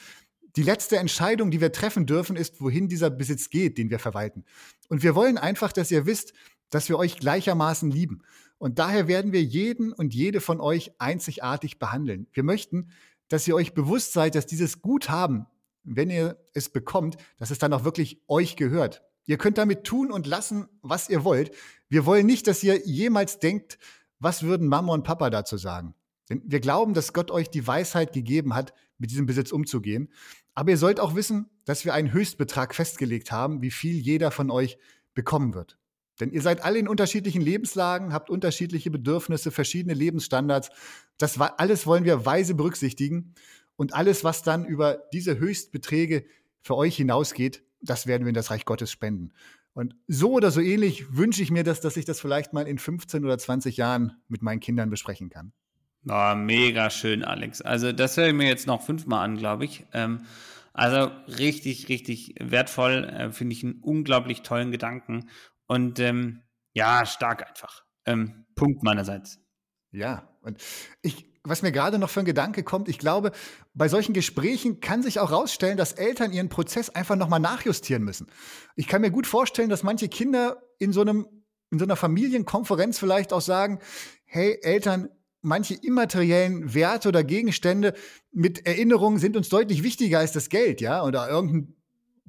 die 0.56 0.63
letzte 0.63 0.98
Entscheidung, 0.98 1.52
die 1.52 1.62
wir 1.62 1.72
treffen 1.72 2.08
dürfen, 2.08 2.36
ist, 2.36 2.60
wohin 2.62 2.88
dieser 2.88 3.12
Besitz 3.12 3.52
geht, 3.52 3.78
den 3.78 3.91
wir 3.91 4.00
verwalten. 4.00 4.44
Und 4.89 5.04
wir 5.04 5.13
wollen 5.13 5.38
einfach, 5.38 5.72
dass 5.72 5.91
ihr 5.91 6.08
wisst, 6.08 6.34
dass 6.72 6.89
wir 6.89 6.98
euch 6.98 7.17
gleichermaßen 7.17 7.91
lieben. 7.91 8.24
Und 8.58 8.80
daher 8.80 9.08
werden 9.08 9.32
wir 9.34 9.44
jeden 9.44 9.94
und 9.94 10.15
jede 10.15 10.41
von 10.41 10.60
euch 10.60 10.91
einzigartig 10.98 11.78
behandeln. 11.78 12.28
Wir 12.34 12.44
möchten, 12.44 12.89
dass 13.28 13.48
ihr 13.48 13.56
euch 13.56 13.74
bewusst 13.74 14.13
seid, 14.13 14.34
dass 14.34 14.48
dieses 14.48 14.82
Guthaben, 14.82 15.46
wenn 15.84 16.10
ihr 16.10 16.38
es 16.54 16.70
bekommt, 16.70 17.17
dass 17.38 17.52
es 17.52 17.60
dann 17.60 17.74
auch 17.74 17.84
wirklich 17.84 18.22
euch 18.28 18.56
gehört. 18.56 19.04
Ihr 19.26 19.38
könnt 19.38 19.58
damit 19.58 19.84
tun 19.84 20.12
und 20.12 20.28
lassen, 20.28 20.68
was 20.82 21.10
ihr 21.10 21.24
wollt. 21.24 21.52
Wir 21.90 22.06
wollen 22.06 22.26
nicht, 22.26 22.48
dass 22.48 22.64
ihr 22.64 22.86
jemals 22.86 23.40
denkt, 23.40 23.78
was 24.20 24.44
würden 24.44 24.68
Mama 24.68 24.94
und 24.94 25.04
Papa 25.04 25.30
dazu 25.30 25.58
sagen? 25.58 25.96
Denn 26.30 26.42
wir 26.46 26.60
glauben, 26.60 26.94
dass 26.94 27.14
Gott 27.14 27.32
euch 27.32 27.50
die 27.50 27.66
Weisheit 27.66 28.14
gegeben 28.14 28.54
hat, 28.54 28.74
mit 28.98 29.12
diesem 29.12 29.26
Besitz 29.26 29.52
umzugehen. 29.52 30.10
Aber 30.54 30.72
ihr 30.72 30.78
sollt 30.78 31.00
auch 31.00 31.16
wissen, 31.16 31.50
dass 31.66 31.86
wir 31.86 31.94
einen 31.94 32.14
Höchstbetrag 32.14 32.76
festgelegt 32.76 33.32
haben, 33.32 33.62
wie 33.62 33.72
viel 33.72 33.96
jeder 33.96 34.32
von 34.32 34.52
euch 34.52 34.78
bekommen 35.14 35.54
wird. 35.54 35.78
Denn 36.20 36.32
ihr 36.32 36.42
seid 36.42 36.64
alle 36.64 36.78
in 36.78 36.88
unterschiedlichen 36.88 37.42
Lebenslagen, 37.42 38.14
habt 38.14 38.30
unterschiedliche 38.30 38.92
Bedürfnisse, 38.92 39.50
verschiedene 39.50 39.94
Lebensstandards. 39.94 40.70
Das 41.18 41.40
alles 41.40 41.88
wollen 41.88 42.06
wir 42.06 42.26
weise 42.26 42.54
berücksichtigen. 42.54 43.34
Und 43.76 43.94
alles, 43.96 44.24
was 44.24 44.44
dann 44.44 44.66
über 44.66 45.04
diese 45.14 45.40
Höchstbeträge 45.40 46.26
für 46.62 46.76
euch 46.76 46.96
hinausgeht, 46.96 47.64
das 47.82 48.08
werden 48.08 48.24
wir 48.24 48.30
in 48.30 48.36
das 48.36 48.52
Reich 48.52 48.65
Gottes 48.65 48.91
spenden. 48.91 49.34
Und 49.74 49.96
so 50.08 50.32
oder 50.34 50.52
so 50.52 50.60
ähnlich 50.60 51.15
wünsche 51.15 51.41
ich 51.41 51.52
mir 51.52 51.63
das, 51.63 51.82
dass 51.82 51.98
ich 51.98 52.06
das 52.06 52.20
vielleicht 52.20 52.54
mal 52.54 52.67
in 52.67 52.78
15 52.78 53.24
oder 53.24 53.38
20 53.38 53.78
Jahren 53.78 54.22
mit 54.28 54.41
meinen 54.41 54.60
Kindern 54.60 54.89
besprechen 54.89 55.30
kann. 55.30 55.54
Oh, 56.10 56.36
mega 56.36 56.89
schön, 56.89 57.24
Alex. 57.24 57.62
Also 57.62 57.91
das 57.91 58.17
höre 58.17 58.28
ich 58.28 58.34
mir 58.34 58.48
jetzt 58.48 58.67
noch 58.67 58.82
fünfmal 58.82 59.24
an, 59.24 59.38
glaube 59.38 59.65
ich. 59.65 59.86
Ähm, 59.94 60.26
also 60.74 61.12
richtig, 61.28 61.89
richtig 61.89 62.36
wertvoll. 62.39 63.06
Äh, 63.06 63.32
Finde 63.32 63.54
ich 63.54 63.63
einen 63.63 63.80
unglaublich 63.82 64.41
tollen 64.41 64.72
Gedanken. 64.72 65.30
Und 65.67 66.00
ähm, 66.00 66.41
ja, 66.74 67.06
stark 67.06 67.48
einfach. 67.48 67.84
Ähm, 68.06 68.46
Punkt 68.56 68.84
meinerseits. 68.84 69.39
Ja, 69.91 70.28
und 70.41 70.62
ich, 71.02 71.31
was 71.44 71.62
mir 71.62 71.72
gerade 71.72 71.98
noch 71.98 72.10
für 72.10 72.20
ein 72.20 72.26
Gedanke 72.26 72.64
kommt, 72.64 72.88
ich 72.88 73.00
glaube, 73.00 73.32
bei 73.74 73.88
solchen 73.88 74.14
Gesprächen 74.14 74.80
kann 74.80 75.02
sich 75.02 75.20
auch 75.20 75.32
rausstellen, 75.32 75.78
dass 75.78 75.94
Eltern 75.94 76.34
ihren 76.34 76.50
Prozess 76.50 76.90
einfach 76.90 77.16
nochmal 77.16 77.40
nachjustieren 77.40 78.04
müssen. 78.04 78.28
Ich 78.76 78.88
kann 78.88 79.02
mir 79.02 79.12
gut 79.12 79.26
vorstellen, 79.26 79.70
dass 79.70 79.84
manche 79.84 80.08
Kinder 80.08 80.62
in 80.78 80.94
so 80.94 81.02
einem, 81.02 81.26
in 81.72 81.80
so 81.80 81.86
einer 81.86 81.96
Familienkonferenz 81.96 83.00
vielleicht 83.00 83.34
auch 83.34 83.42
sagen, 83.42 83.80
hey 84.26 84.60
Eltern, 84.62 85.10
manche 85.42 85.74
immateriellen 85.74 86.76
Werte 86.76 87.10
oder 87.10 87.24
Gegenstände 87.24 87.94
mit 88.32 88.68
Erinnerungen 88.68 89.20
sind 89.20 89.36
uns 89.36 89.50
deutlich 89.50 89.82
wichtiger 89.82 90.20
als 90.20 90.34
das 90.34 90.50
Geld, 90.50 90.82
ja, 90.82 91.04
oder 91.04 91.28
irgendein 91.28 91.76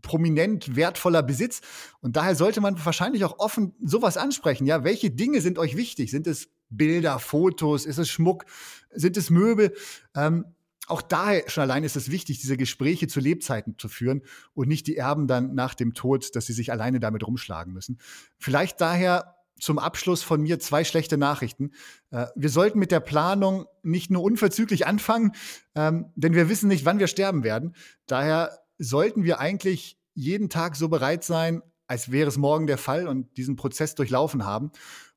prominent 0.00 0.74
wertvoller 0.74 1.22
Besitz. 1.22 1.60
Und 2.00 2.16
daher 2.16 2.34
sollte 2.34 2.60
man 2.60 2.82
wahrscheinlich 2.84 3.24
auch 3.24 3.38
offen 3.38 3.74
sowas 3.80 4.16
ansprechen. 4.16 4.66
Ja, 4.66 4.82
welche 4.82 5.10
Dinge 5.10 5.40
sind 5.40 5.58
euch 5.58 5.76
wichtig? 5.76 6.10
Sind 6.10 6.26
es 6.26 6.48
Bilder, 6.76 7.18
Fotos? 7.18 7.86
Ist 7.86 7.98
es 7.98 8.08
Schmuck? 8.08 8.44
Sind 8.90 9.16
es 9.16 9.30
Möbel? 9.30 9.74
Ähm, 10.14 10.44
auch 10.88 11.02
daher 11.02 11.48
schon 11.48 11.62
allein 11.62 11.84
ist 11.84 11.96
es 11.96 12.10
wichtig, 12.10 12.40
diese 12.40 12.56
Gespräche 12.56 13.06
zu 13.06 13.20
Lebzeiten 13.20 13.78
zu 13.78 13.88
führen 13.88 14.22
und 14.52 14.68
nicht 14.68 14.86
die 14.86 14.96
Erben 14.96 15.26
dann 15.28 15.54
nach 15.54 15.74
dem 15.74 15.94
Tod, 15.94 16.34
dass 16.34 16.46
sie 16.46 16.52
sich 16.52 16.72
alleine 16.72 17.00
damit 17.00 17.26
rumschlagen 17.26 17.72
müssen. 17.72 17.98
Vielleicht 18.38 18.80
daher 18.80 19.36
zum 19.60 19.78
Abschluss 19.78 20.22
von 20.24 20.42
mir 20.42 20.58
zwei 20.58 20.82
schlechte 20.82 21.16
Nachrichten. 21.16 21.70
Äh, 22.10 22.26
wir 22.34 22.48
sollten 22.48 22.80
mit 22.80 22.90
der 22.90 23.00
Planung 23.00 23.66
nicht 23.82 24.10
nur 24.10 24.22
unverzüglich 24.22 24.86
anfangen, 24.86 25.32
ähm, 25.76 26.06
denn 26.16 26.34
wir 26.34 26.48
wissen 26.48 26.68
nicht, 26.68 26.84
wann 26.84 26.98
wir 26.98 27.06
sterben 27.06 27.44
werden. 27.44 27.74
Daher 28.06 28.58
sollten 28.78 29.22
wir 29.22 29.38
eigentlich 29.38 29.98
jeden 30.14 30.48
Tag 30.48 30.74
so 30.74 30.88
bereit 30.88 31.22
sein, 31.22 31.62
als 31.86 32.10
wäre 32.10 32.28
es 32.28 32.38
morgen 32.38 32.66
der 32.66 32.78
Fall 32.78 33.06
und 33.06 33.36
diesen 33.36 33.54
Prozess 33.54 33.94
durchlaufen 33.94 34.44
haben. 34.44 34.72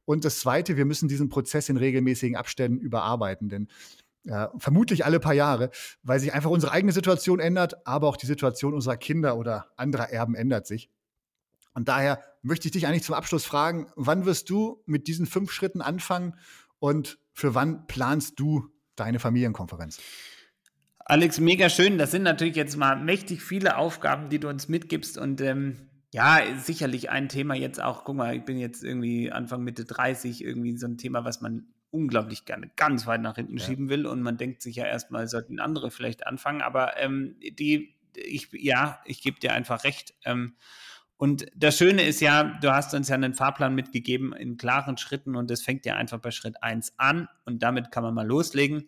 Und 0.05 0.23
das 0.23 0.39
Zweite, 0.39 0.77
wir 0.77 0.85
müssen 0.85 1.07
diesen 1.07 1.29
Prozess 1.29 1.69
in 1.69 1.77
regelmäßigen 1.77 2.37
Abständen 2.37 2.79
überarbeiten, 2.79 3.49
denn 3.49 3.67
äh, 4.25 4.47
vermutlich 4.57 5.05
alle 5.05 5.19
paar 5.19 5.33
Jahre, 5.33 5.69
weil 6.03 6.19
sich 6.19 6.33
einfach 6.33 6.49
unsere 6.49 6.71
eigene 6.71 6.91
Situation 6.91 7.39
ändert, 7.39 7.85
aber 7.85 8.07
auch 8.07 8.17
die 8.17 8.25
Situation 8.25 8.73
unserer 8.73 8.97
Kinder 8.97 9.37
oder 9.37 9.71
anderer 9.77 10.09
Erben 10.09 10.35
ändert 10.35 10.67
sich. 10.67 10.89
Und 11.73 11.89
daher 11.89 12.23
möchte 12.41 12.67
ich 12.67 12.71
dich 12.71 12.87
eigentlich 12.87 13.03
zum 13.03 13.15
Abschluss 13.15 13.45
fragen, 13.45 13.87
wann 13.95 14.25
wirst 14.25 14.49
du 14.49 14.81
mit 14.85 15.07
diesen 15.07 15.25
fünf 15.25 15.51
Schritten 15.51 15.81
anfangen 15.81 16.35
und 16.79 17.19
für 17.33 17.53
wann 17.53 17.85
planst 17.87 18.39
du 18.39 18.69
deine 18.95 19.19
Familienkonferenz? 19.19 19.99
Alex, 20.99 21.39
mega 21.39 21.69
schön. 21.69 21.97
Das 21.97 22.11
sind 22.11 22.23
natürlich 22.23 22.55
jetzt 22.55 22.77
mal 22.77 22.95
mächtig 22.95 23.43
viele 23.43 23.77
Aufgaben, 23.77 24.29
die 24.29 24.39
du 24.39 24.47
uns 24.47 24.69
mitgibst 24.69 25.17
und 25.17 25.39
ähm, 25.41 25.89
ja, 26.15 26.39
sicherlich 26.57 27.09
ein 27.09 27.27
Thema 27.27 27.55
jetzt 27.55 27.81
auch, 27.81 28.05
guck 28.05 28.15
mal, 28.15 28.33
ich 28.37 28.45
bin 28.45 28.57
jetzt 28.57 28.85
irgendwie 28.85 29.33
Anfang 29.33 29.65
Mitte 29.65 29.83
30, 29.83 30.41
irgendwie 30.41 30.77
so 30.77 30.87
ein 30.87 30.97
Thema, 30.97 31.25
was 31.25 31.41
man 31.41 31.67
unglaublich 31.91 32.45
gerne 32.45 32.71
ganz 32.77 33.05
weit 33.05 33.19
nach 33.19 33.35
hinten 33.35 33.57
ja. 33.57 33.65
schieben 33.65 33.89
will 33.89 34.05
und 34.05 34.21
man 34.21 34.37
denkt 34.37 34.61
sich 34.61 34.77
ja 34.77 34.85
erstmal, 34.85 35.27
sollten 35.27 35.59
andere 35.59 35.91
vielleicht 35.91 36.25
anfangen, 36.25 36.61
aber 36.61 36.97
ähm, 37.01 37.35
die, 37.41 37.97
ich, 38.15 38.47
ja, 38.53 39.01
ich 39.03 39.21
gebe 39.21 39.41
dir 39.41 39.51
einfach 39.51 39.83
recht. 39.83 40.13
Ähm, 40.23 40.55
und 41.17 41.47
das 41.53 41.77
Schöne 41.77 42.03
ist 42.03 42.21
ja, 42.21 42.45
du 42.61 42.71
hast 42.71 42.93
uns 42.93 43.09
ja 43.09 43.15
einen 43.15 43.33
Fahrplan 43.33 43.75
mitgegeben 43.75 44.31
in 44.31 44.55
klaren 44.55 44.97
Schritten 44.97 45.35
und 45.35 45.51
es 45.51 45.63
fängt 45.63 45.85
ja 45.85 45.95
einfach 45.95 46.19
bei 46.19 46.31
Schritt 46.31 46.63
1 46.63 46.93
an 46.95 47.27
und 47.43 47.61
damit 47.61 47.91
kann 47.91 48.03
man 48.03 48.13
mal 48.13 48.25
loslegen. 48.25 48.87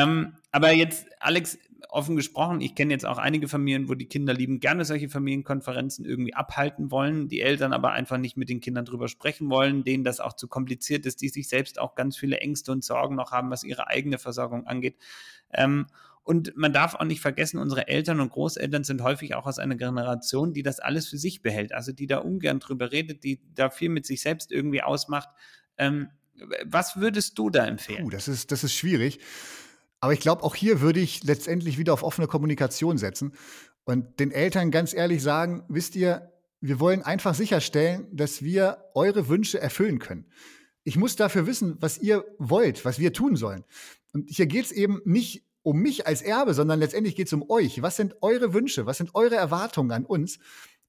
Ähm, 0.00 0.38
aber 0.50 0.72
jetzt, 0.72 1.06
Alex, 1.20 1.58
offen 1.88 2.16
gesprochen, 2.16 2.60
ich 2.60 2.74
kenne 2.74 2.92
jetzt 2.92 3.06
auch 3.06 3.18
einige 3.18 3.48
Familien, 3.48 3.88
wo 3.88 3.94
die 3.94 4.06
Kinder 4.06 4.34
lieben 4.34 4.60
gerne 4.60 4.84
solche 4.84 5.08
Familienkonferenzen 5.08 6.04
irgendwie 6.04 6.34
abhalten 6.34 6.90
wollen, 6.90 7.28
die 7.28 7.40
Eltern 7.40 7.72
aber 7.72 7.92
einfach 7.92 8.18
nicht 8.18 8.36
mit 8.36 8.48
den 8.48 8.60
Kindern 8.60 8.84
drüber 8.84 9.08
sprechen 9.08 9.48
wollen, 9.50 9.84
denen 9.84 10.04
das 10.04 10.20
auch 10.20 10.34
zu 10.34 10.48
kompliziert 10.48 11.06
ist, 11.06 11.22
die 11.22 11.28
sich 11.28 11.48
selbst 11.48 11.80
auch 11.80 11.94
ganz 11.94 12.16
viele 12.16 12.38
Ängste 12.38 12.72
und 12.72 12.84
Sorgen 12.84 13.16
noch 13.16 13.32
haben, 13.32 13.50
was 13.50 13.64
ihre 13.64 13.88
eigene 13.88 14.18
Versorgung 14.18 14.66
angeht. 14.66 14.96
Ähm, 15.52 15.86
und 16.24 16.54
man 16.58 16.74
darf 16.74 16.94
auch 16.94 17.04
nicht 17.04 17.22
vergessen, 17.22 17.58
unsere 17.58 17.88
Eltern 17.88 18.20
und 18.20 18.28
Großeltern 18.28 18.84
sind 18.84 19.02
häufig 19.02 19.34
auch 19.34 19.46
aus 19.46 19.58
einer 19.58 19.76
Generation, 19.76 20.52
die 20.52 20.62
das 20.62 20.80
alles 20.80 21.08
für 21.08 21.16
sich 21.16 21.40
behält, 21.40 21.72
also 21.72 21.90
die 21.90 22.06
da 22.06 22.18
ungern 22.18 22.60
drüber 22.60 22.92
redet, 22.92 23.24
die 23.24 23.40
da 23.54 23.70
viel 23.70 23.88
mit 23.88 24.04
sich 24.04 24.20
selbst 24.20 24.52
irgendwie 24.52 24.82
ausmacht. 24.82 25.30
Ähm, 25.78 26.10
was 26.66 26.98
würdest 26.98 27.38
du 27.38 27.48
da 27.48 27.64
empfehlen? 27.64 28.04
Puh, 28.04 28.10
das 28.10 28.28
ist, 28.28 28.52
das 28.52 28.62
ist 28.62 28.74
schwierig. 28.74 29.20
Aber 30.00 30.12
ich 30.12 30.20
glaube, 30.20 30.42
auch 30.44 30.54
hier 30.54 30.80
würde 30.80 31.00
ich 31.00 31.24
letztendlich 31.24 31.78
wieder 31.78 31.92
auf 31.92 32.02
offene 32.02 32.28
Kommunikation 32.28 32.98
setzen 32.98 33.32
und 33.84 34.20
den 34.20 34.30
Eltern 34.30 34.70
ganz 34.70 34.94
ehrlich 34.94 35.22
sagen, 35.22 35.64
wisst 35.68 35.96
ihr, 35.96 36.32
wir 36.60 36.80
wollen 36.80 37.02
einfach 37.02 37.34
sicherstellen, 37.34 38.06
dass 38.12 38.42
wir 38.42 38.78
eure 38.94 39.28
Wünsche 39.28 39.60
erfüllen 39.60 39.98
können. 39.98 40.26
Ich 40.84 40.96
muss 40.96 41.16
dafür 41.16 41.46
wissen, 41.46 41.76
was 41.80 41.98
ihr 41.98 42.24
wollt, 42.38 42.84
was 42.84 42.98
wir 42.98 43.12
tun 43.12 43.36
sollen. 43.36 43.64
Und 44.12 44.28
hier 44.28 44.46
geht 44.46 44.66
es 44.66 44.72
eben 44.72 45.00
nicht 45.04 45.44
um 45.62 45.78
mich 45.78 46.06
als 46.06 46.22
Erbe, 46.22 46.54
sondern 46.54 46.78
letztendlich 46.78 47.14
geht 47.14 47.26
es 47.26 47.32
um 47.32 47.48
euch. 47.50 47.82
Was 47.82 47.96
sind 47.96 48.16
eure 48.22 48.54
Wünsche? 48.54 48.86
Was 48.86 48.98
sind 48.98 49.14
eure 49.14 49.36
Erwartungen 49.36 49.90
an 49.92 50.06
uns? 50.06 50.38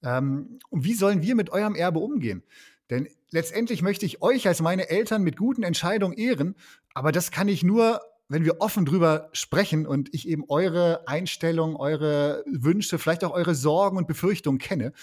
Ähm, 0.03 0.59
und 0.69 0.83
wie 0.85 0.93
sollen 0.93 1.21
wir 1.21 1.35
mit 1.35 1.49
eurem 1.49 1.75
Erbe 1.75 1.99
umgehen? 1.99 2.43
Denn 2.89 3.07
letztendlich 3.29 3.81
möchte 3.81 4.05
ich 4.05 4.21
euch 4.21 4.47
als 4.47 4.61
meine 4.61 4.89
Eltern 4.89 5.21
mit 5.21 5.37
guten 5.37 5.63
Entscheidungen 5.63 6.17
ehren, 6.17 6.55
aber 6.93 7.11
das 7.11 7.29
kann 7.29 7.47
ich 7.47 7.63
nur, 7.63 8.01
wenn 8.29 8.45
wir 8.45 8.61
offen 8.61 8.85
drüber 8.85 9.29
sprechen 9.33 9.85
und 9.85 10.13
ich 10.13 10.27
eben 10.27 10.45
eure 10.47 11.07
Einstellungen, 11.07 11.75
eure 11.75 12.43
Wünsche, 12.45 12.99
vielleicht 12.99 13.23
auch 13.23 13.33
eure 13.33 13.55
Sorgen 13.55 13.97
und 13.97 14.07
Befürchtungen 14.07 14.59
kenne. 14.59 14.93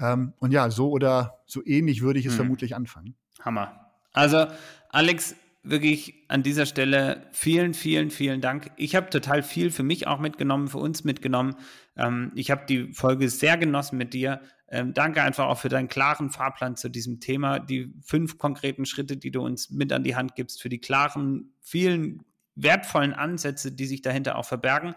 Ähm, 0.00 0.32
und 0.38 0.52
ja, 0.52 0.70
so 0.70 0.90
oder 0.90 1.42
so 1.46 1.64
ähnlich 1.66 2.00
würde 2.00 2.20
ich 2.20 2.26
es 2.26 2.32
hm. 2.32 2.38
vermutlich 2.38 2.74
anfangen. 2.76 3.16
Hammer. 3.40 3.90
Also, 4.12 4.46
Alex, 4.88 5.34
wirklich 5.62 6.14
an 6.28 6.42
dieser 6.42 6.64
Stelle 6.64 7.26
vielen, 7.32 7.74
vielen, 7.74 8.10
vielen 8.10 8.40
Dank. 8.40 8.70
Ich 8.76 8.94
habe 8.94 9.10
total 9.10 9.42
viel 9.42 9.70
für 9.70 9.82
mich 9.82 10.06
auch 10.06 10.18
mitgenommen, 10.18 10.68
für 10.68 10.78
uns 10.78 11.04
mitgenommen. 11.04 11.56
Ähm, 11.96 12.32
ich 12.34 12.50
habe 12.50 12.64
die 12.68 12.92
Folge 12.92 13.28
sehr 13.28 13.58
genossen 13.58 13.98
mit 13.98 14.14
dir. 14.14 14.40
Ähm, 14.68 14.94
danke 14.94 15.22
einfach 15.22 15.46
auch 15.46 15.58
für 15.58 15.68
deinen 15.68 15.88
klaren 15.88 16.30
Fahrplan 16.30 16.76
zu 16.76 16.88
diesem 16.88 17.18
Thema, 17.20 17.58
die 17.58 17.92
fünf 18.02 18.38
konkreten 18.38 18.86
Schritte, 18.86 19.16
die 19.16 19.32
du 19.32 19.42
uns 19.42 19.70
mit 19.70 19.92
an 19.92 20.04
die 20.04 20.14
Hand 20.14 20.36
gibst, 20.36 20.62
für 20.62 20.68
die 20.68 20.78
klaren, 20.78 21.52
vielen 21.60 22.22
wertvollen 22.54 23.14
Ansätze, 23.14 23.72
die 23.72 23.86
sich 23.86 24.02
dahinter 24.02 24.36
auch 24.36 24.44
verbergen. 24.44 24.94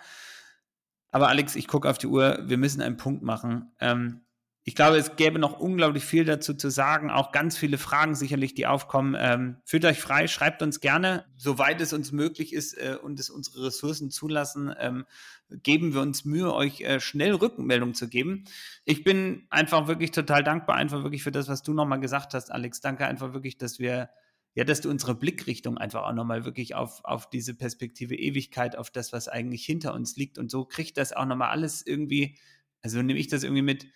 Aber 1.12 1.30
Alex, 1.30 1.56
ich 1.56 1.68
gucke 1.68 1.90
auf 1.90 1.98
die 1.98 2.08
Uhr, 2.08 2.40
wir 2.44 2.58
müssen 2.58 2.82
einen 2.82 2.98
Punkt 2.98 3.22
machen. 3.22 3.72
Ähm, 3.80 4.22
ich 4.66 4.76
glaube, 4.76 4.98
es 4.98 5.18
gäbe 5.18 5.40
noch 5.40 5.60
unglaublich 5.60 6.06
viel 6.06 6.24
dazu 6.24 6.54
zu 6.54 6.70
sagen, 6.70 7.12
auch 7.12 7.34
ganz 7.34 7.58
viele 7.58 7.78
Fragen 7.78 8.16
sicherlich, 8.16 8.54
die 8.54 8.66
aufkommen. 8.66 9.16
Ähm, 9.20 9.58
fühlt 9.66 9.84
euch 9.84 10.00
frei, 10.00 10.28
schreibt 10.28 10.62
uns 10.62 10.80
gerne, 10.80 11.26
soweit 11.36 11.82
es 11.82 11.92
uns 11.92 12.14
möglich 12.14 12.54
ist 12.54 12.74
äh, 12.78 12.96
und 13.02 13.20
es 13.20 13.30
unsere 13.30 13.66
Ressourcen 13.66 14.10
zulassen, 14.10 14.74
ähm, 14.80 15.06
geben 15.50 15.94
wir 15.94 16.02
uns 16.02 16.24
Mühe, 16.24 16.54
euch 16.54 16.80
äh, 16.80 17.02
schnell 17.02 17.34
Rückmeldung 17.34 17.94
zu 17.94 18.08
geben. 18.08 18.46
Ich 18.86 19.04
bin 19.04 19.48
einfach 19.50 19.88
wirklich 19.88 20.12
total 20.12 20.46
dankbar, 20.46 20.78
einfach 20.78 21.04
wirklich 21.04 21.24
für 21.24 21.32
das, 21.32 21.50
was 21.50 21.62
du 21.62 21.74
nochmal 21.74 22.00
gesagt 22.00 22.34
hast, 22.34 22.50
Alex. 22.50 22.80
Danke 22.80 23.06
einfach 23.06 23.34
wirklich, 23.34 23.58
dass 23.58 23.80
wir 23.80 24.10
ja, 24.56 24.64
dass 24.64 24.82
du 24.82 24.90
unsere 24.90 25.16
Blickrichtung 25.16 25.78
einfach 25.78 26.04
auch 26.04 26.14
nochmal 26.14 26.46
wirklich 26.46 26.76
auf, 26.76 27.04
auf 27.04 27.30
diese 27.30 27.56
Perspektive 27.56 28.16
Ewigkeit, 28.16 28.76
auf 28.76 28.92
das, 28.92 29.12
was 29.12 29.28
eigentlich 29.28 29.66
hinter 29.66 29.94
uns 29.94 30.16
liegt. 30.16 30.38
Und 30.38 30.52
so 30.52 30.66
kriegt 30.66 30.98
das 30.98 31.12
auch 31.14 31.26
nochmal 31.26 31.50
alles 31.50 31.86
irgendwie, 31.86 32.38
also 32.82 33.02
nehme 33.02 33.20
ich 33.20 33.28
das 33.28 33.44
irgendwie 33.44 33.64
mit, 33.64 33.88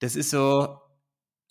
das 0.00 0.16
ist 0.16 0.30
so, 0.30 0.78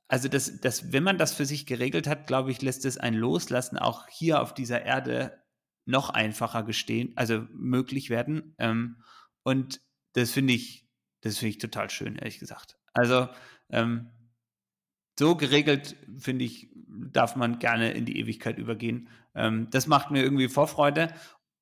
also 0.09 0.27
das, 0.27 0.59
das, 0.59 0.91
wenn 0.91 1.03
man 1.03 1.17
das 1.17 1.33
für 1.33 1.45
sich 1.45 1.65
geregelt 1.65 2.07
hat, 2.07 2.27
glaube 2.27 2.51
ich, 2.51 2.61
lässt 2.61 2.83
es 2.83 2.97
ein 2.97 3.13
Loslassen 3.13 3.77
auch 3.77 4.07
hier 4.07 4.41
auf 4.41 4.53
dieser 4.53 4.83
Erde 4.83 5.39
noch 5.85 6.09
einfacher 6.09 6.63
gestehen, 6.63 7.13
also 7.15 7.45
möglich 7.51 8.09
werden. 8.09 8.55
Ähm, 8.57 9.01
und 9.43 9.81
das 10.13 10.31
finde 10.31 10.53
ich, 10.53 10.87
das 11.21 11.37
finde 11.37 11.51
ich 11.51 11.57
total 11.59 11.89
schön, 11.89 12.15
ehrlich 12.15 12.39
gesagt. 12.39 12.77
Also 12.93 13.29
ähm, 13.69 14.09
so 15.17 15.35
geregelt, 15.35 15.95
finde 16.17 16.45
ich, 16.45 16.68
darf 17.11 17.35
man 17.35 17.59
gerne 17.59 17.91
in 17.91 18.05
die 18.05 18.19
Ewigkeit 18.19 18.57
übergehen. 18.57 19.07
Ähm, 19.35 19.67
das 19.71 19.87
macht 19.87 20.11
mir 20.11 20.23
irgendwie 20.23 20.47
Vorfreude. 20.47 21.13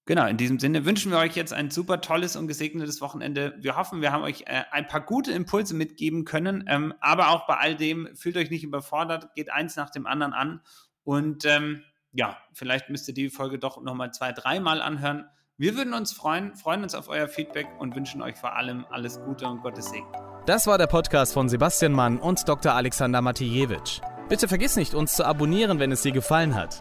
Genau, 0.05 0.25
in 0.25 0.37
diesem 0.37 0.57
Sinne 0.57 0.85
wünschen 0.85 1.11
wir 1.11 1.19
euch 1.19 1.35
jetzt 1.35 1.51
ein 1.51 1.69
super 1.69 1.99
tolles 1.99 2.37
und 2.37 2.47
gesegnetes 2.47 3.01
Wochenende. 3.01 3.55
Wir 3.59 3.75
hoffen, 3.75 4.01
wir 4.01 4.13
haben 4.13 4.23
euch 4.23 4.43
äh, 4.47 4.63
ein 4.71 4.87
paar 4.87 5.01
gute 5.01 5.33
Impulse 5.33 5.75
mitgeben 5.75 6.23
können, 6.23 6.63
ähm, 6.67 6.93
aber 7.01 7.29
auch 7.29 7.45
bei 7.45 7.57
all 7.57 7.75
dem 7.75 8.07
fühlt 8.15 8.37
euch 8.37 8.49
nicht 8.49 8.63
überfordert, 8.63 9.35
geht 9.35 9.51
eins 9.51 9.75
nach 9.75 9.89
dem 9.89 10.07
anderen 10.07 10.33
an 10.33 10.61
und 11.03 11.45
ähm, 11.45 11.83
ja, 12.13 12.37
vielleicht 12.53 12.89
müsst 12.89 13.07
ihr 13.09 13.13
die 13.13 13.29
Folge 13.29 13.59
doch 13.59 13.81
nochmal 13.81 14.11
zwei, 14.13 14.31
dreimal 14.31 14.81
anhören. 14.81 15.25
Wir 15.57 15.75
würden 15.75 15.93
uns 15.93 16.13
freuen, 16.13 16.55
freuen 16.55 16.83
uns 16.83 16.95
auf 16.95 17.09
euer 17.09 17.27
Feedback 17.27 17.67
und 17.79 17.95
wünschen 17.95 18.21
euch 18.21 18.37
vor 18.37 18.55
allem 18.55 18.85
alles 18.89 19.19
Gute 19.19 19.45
und 19.47 19.61
Gottes 19.61 19.89
Segen. 19.89 20.07
Das 20.45 20.67
war 20.67 20.77
der 20.77 20.87
Podcast 20.87 21.33
von 21.33 21.49
Sebastian 21.49 21.91
Mann 21.91 22.17
und 22.17 22.47
Dr. 22.47 22.73
Alexander 22.73 23.21
Matijewitsch. 23.21 23.99
Bitte 24.29 24.47
vergiss 24.47 24.75
nicht, 24.75 24.93
uns 24.93 25.13
zu 25.13 25.25
abonnieren, 25.25 25.79
wenn 25.79 25.91
es 25.91 26.01
dir 26.01 26.11
gefallen 26.11 26.55
hat. 26.55 26.79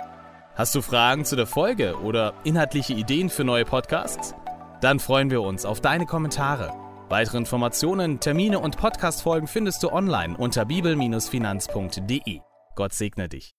Hast 0.57 0.74
du 0.74 0.82
Fragen 0.82 1.24
zu 1.24 1.36
der 1.36 1.47
Folge 1.47 1.97
oder 2.01 2.34
inhaltliche 2.44 2.94
Ideen 2.94 3.28
für 3.28 3.44
neue 3.44 3.64
Podcasts? 3.64 4.34
Dann 4.80 4.99
freuen 4.99 5.30
wir 5.30 5.42
uns 5.42 5.64
auf 5.64 5.80
deine 5.80 6.07
Kommentare. 6.07 6.72
Weitere 7.09 7.38
Informationen, 7.38 8.18
Termine 8.18 8.59
und 8.59 8.76
Podcastfolgen 8.76 9.47
findest 9.47 9.82
du 9.82 9.92
online 9.92 10.36
unter 10.36 10.64
bibel-finanz.de. 10.64 12.40
Gott 12.74 12.92
segne 12.92 13.28
dich. 13.28 13.55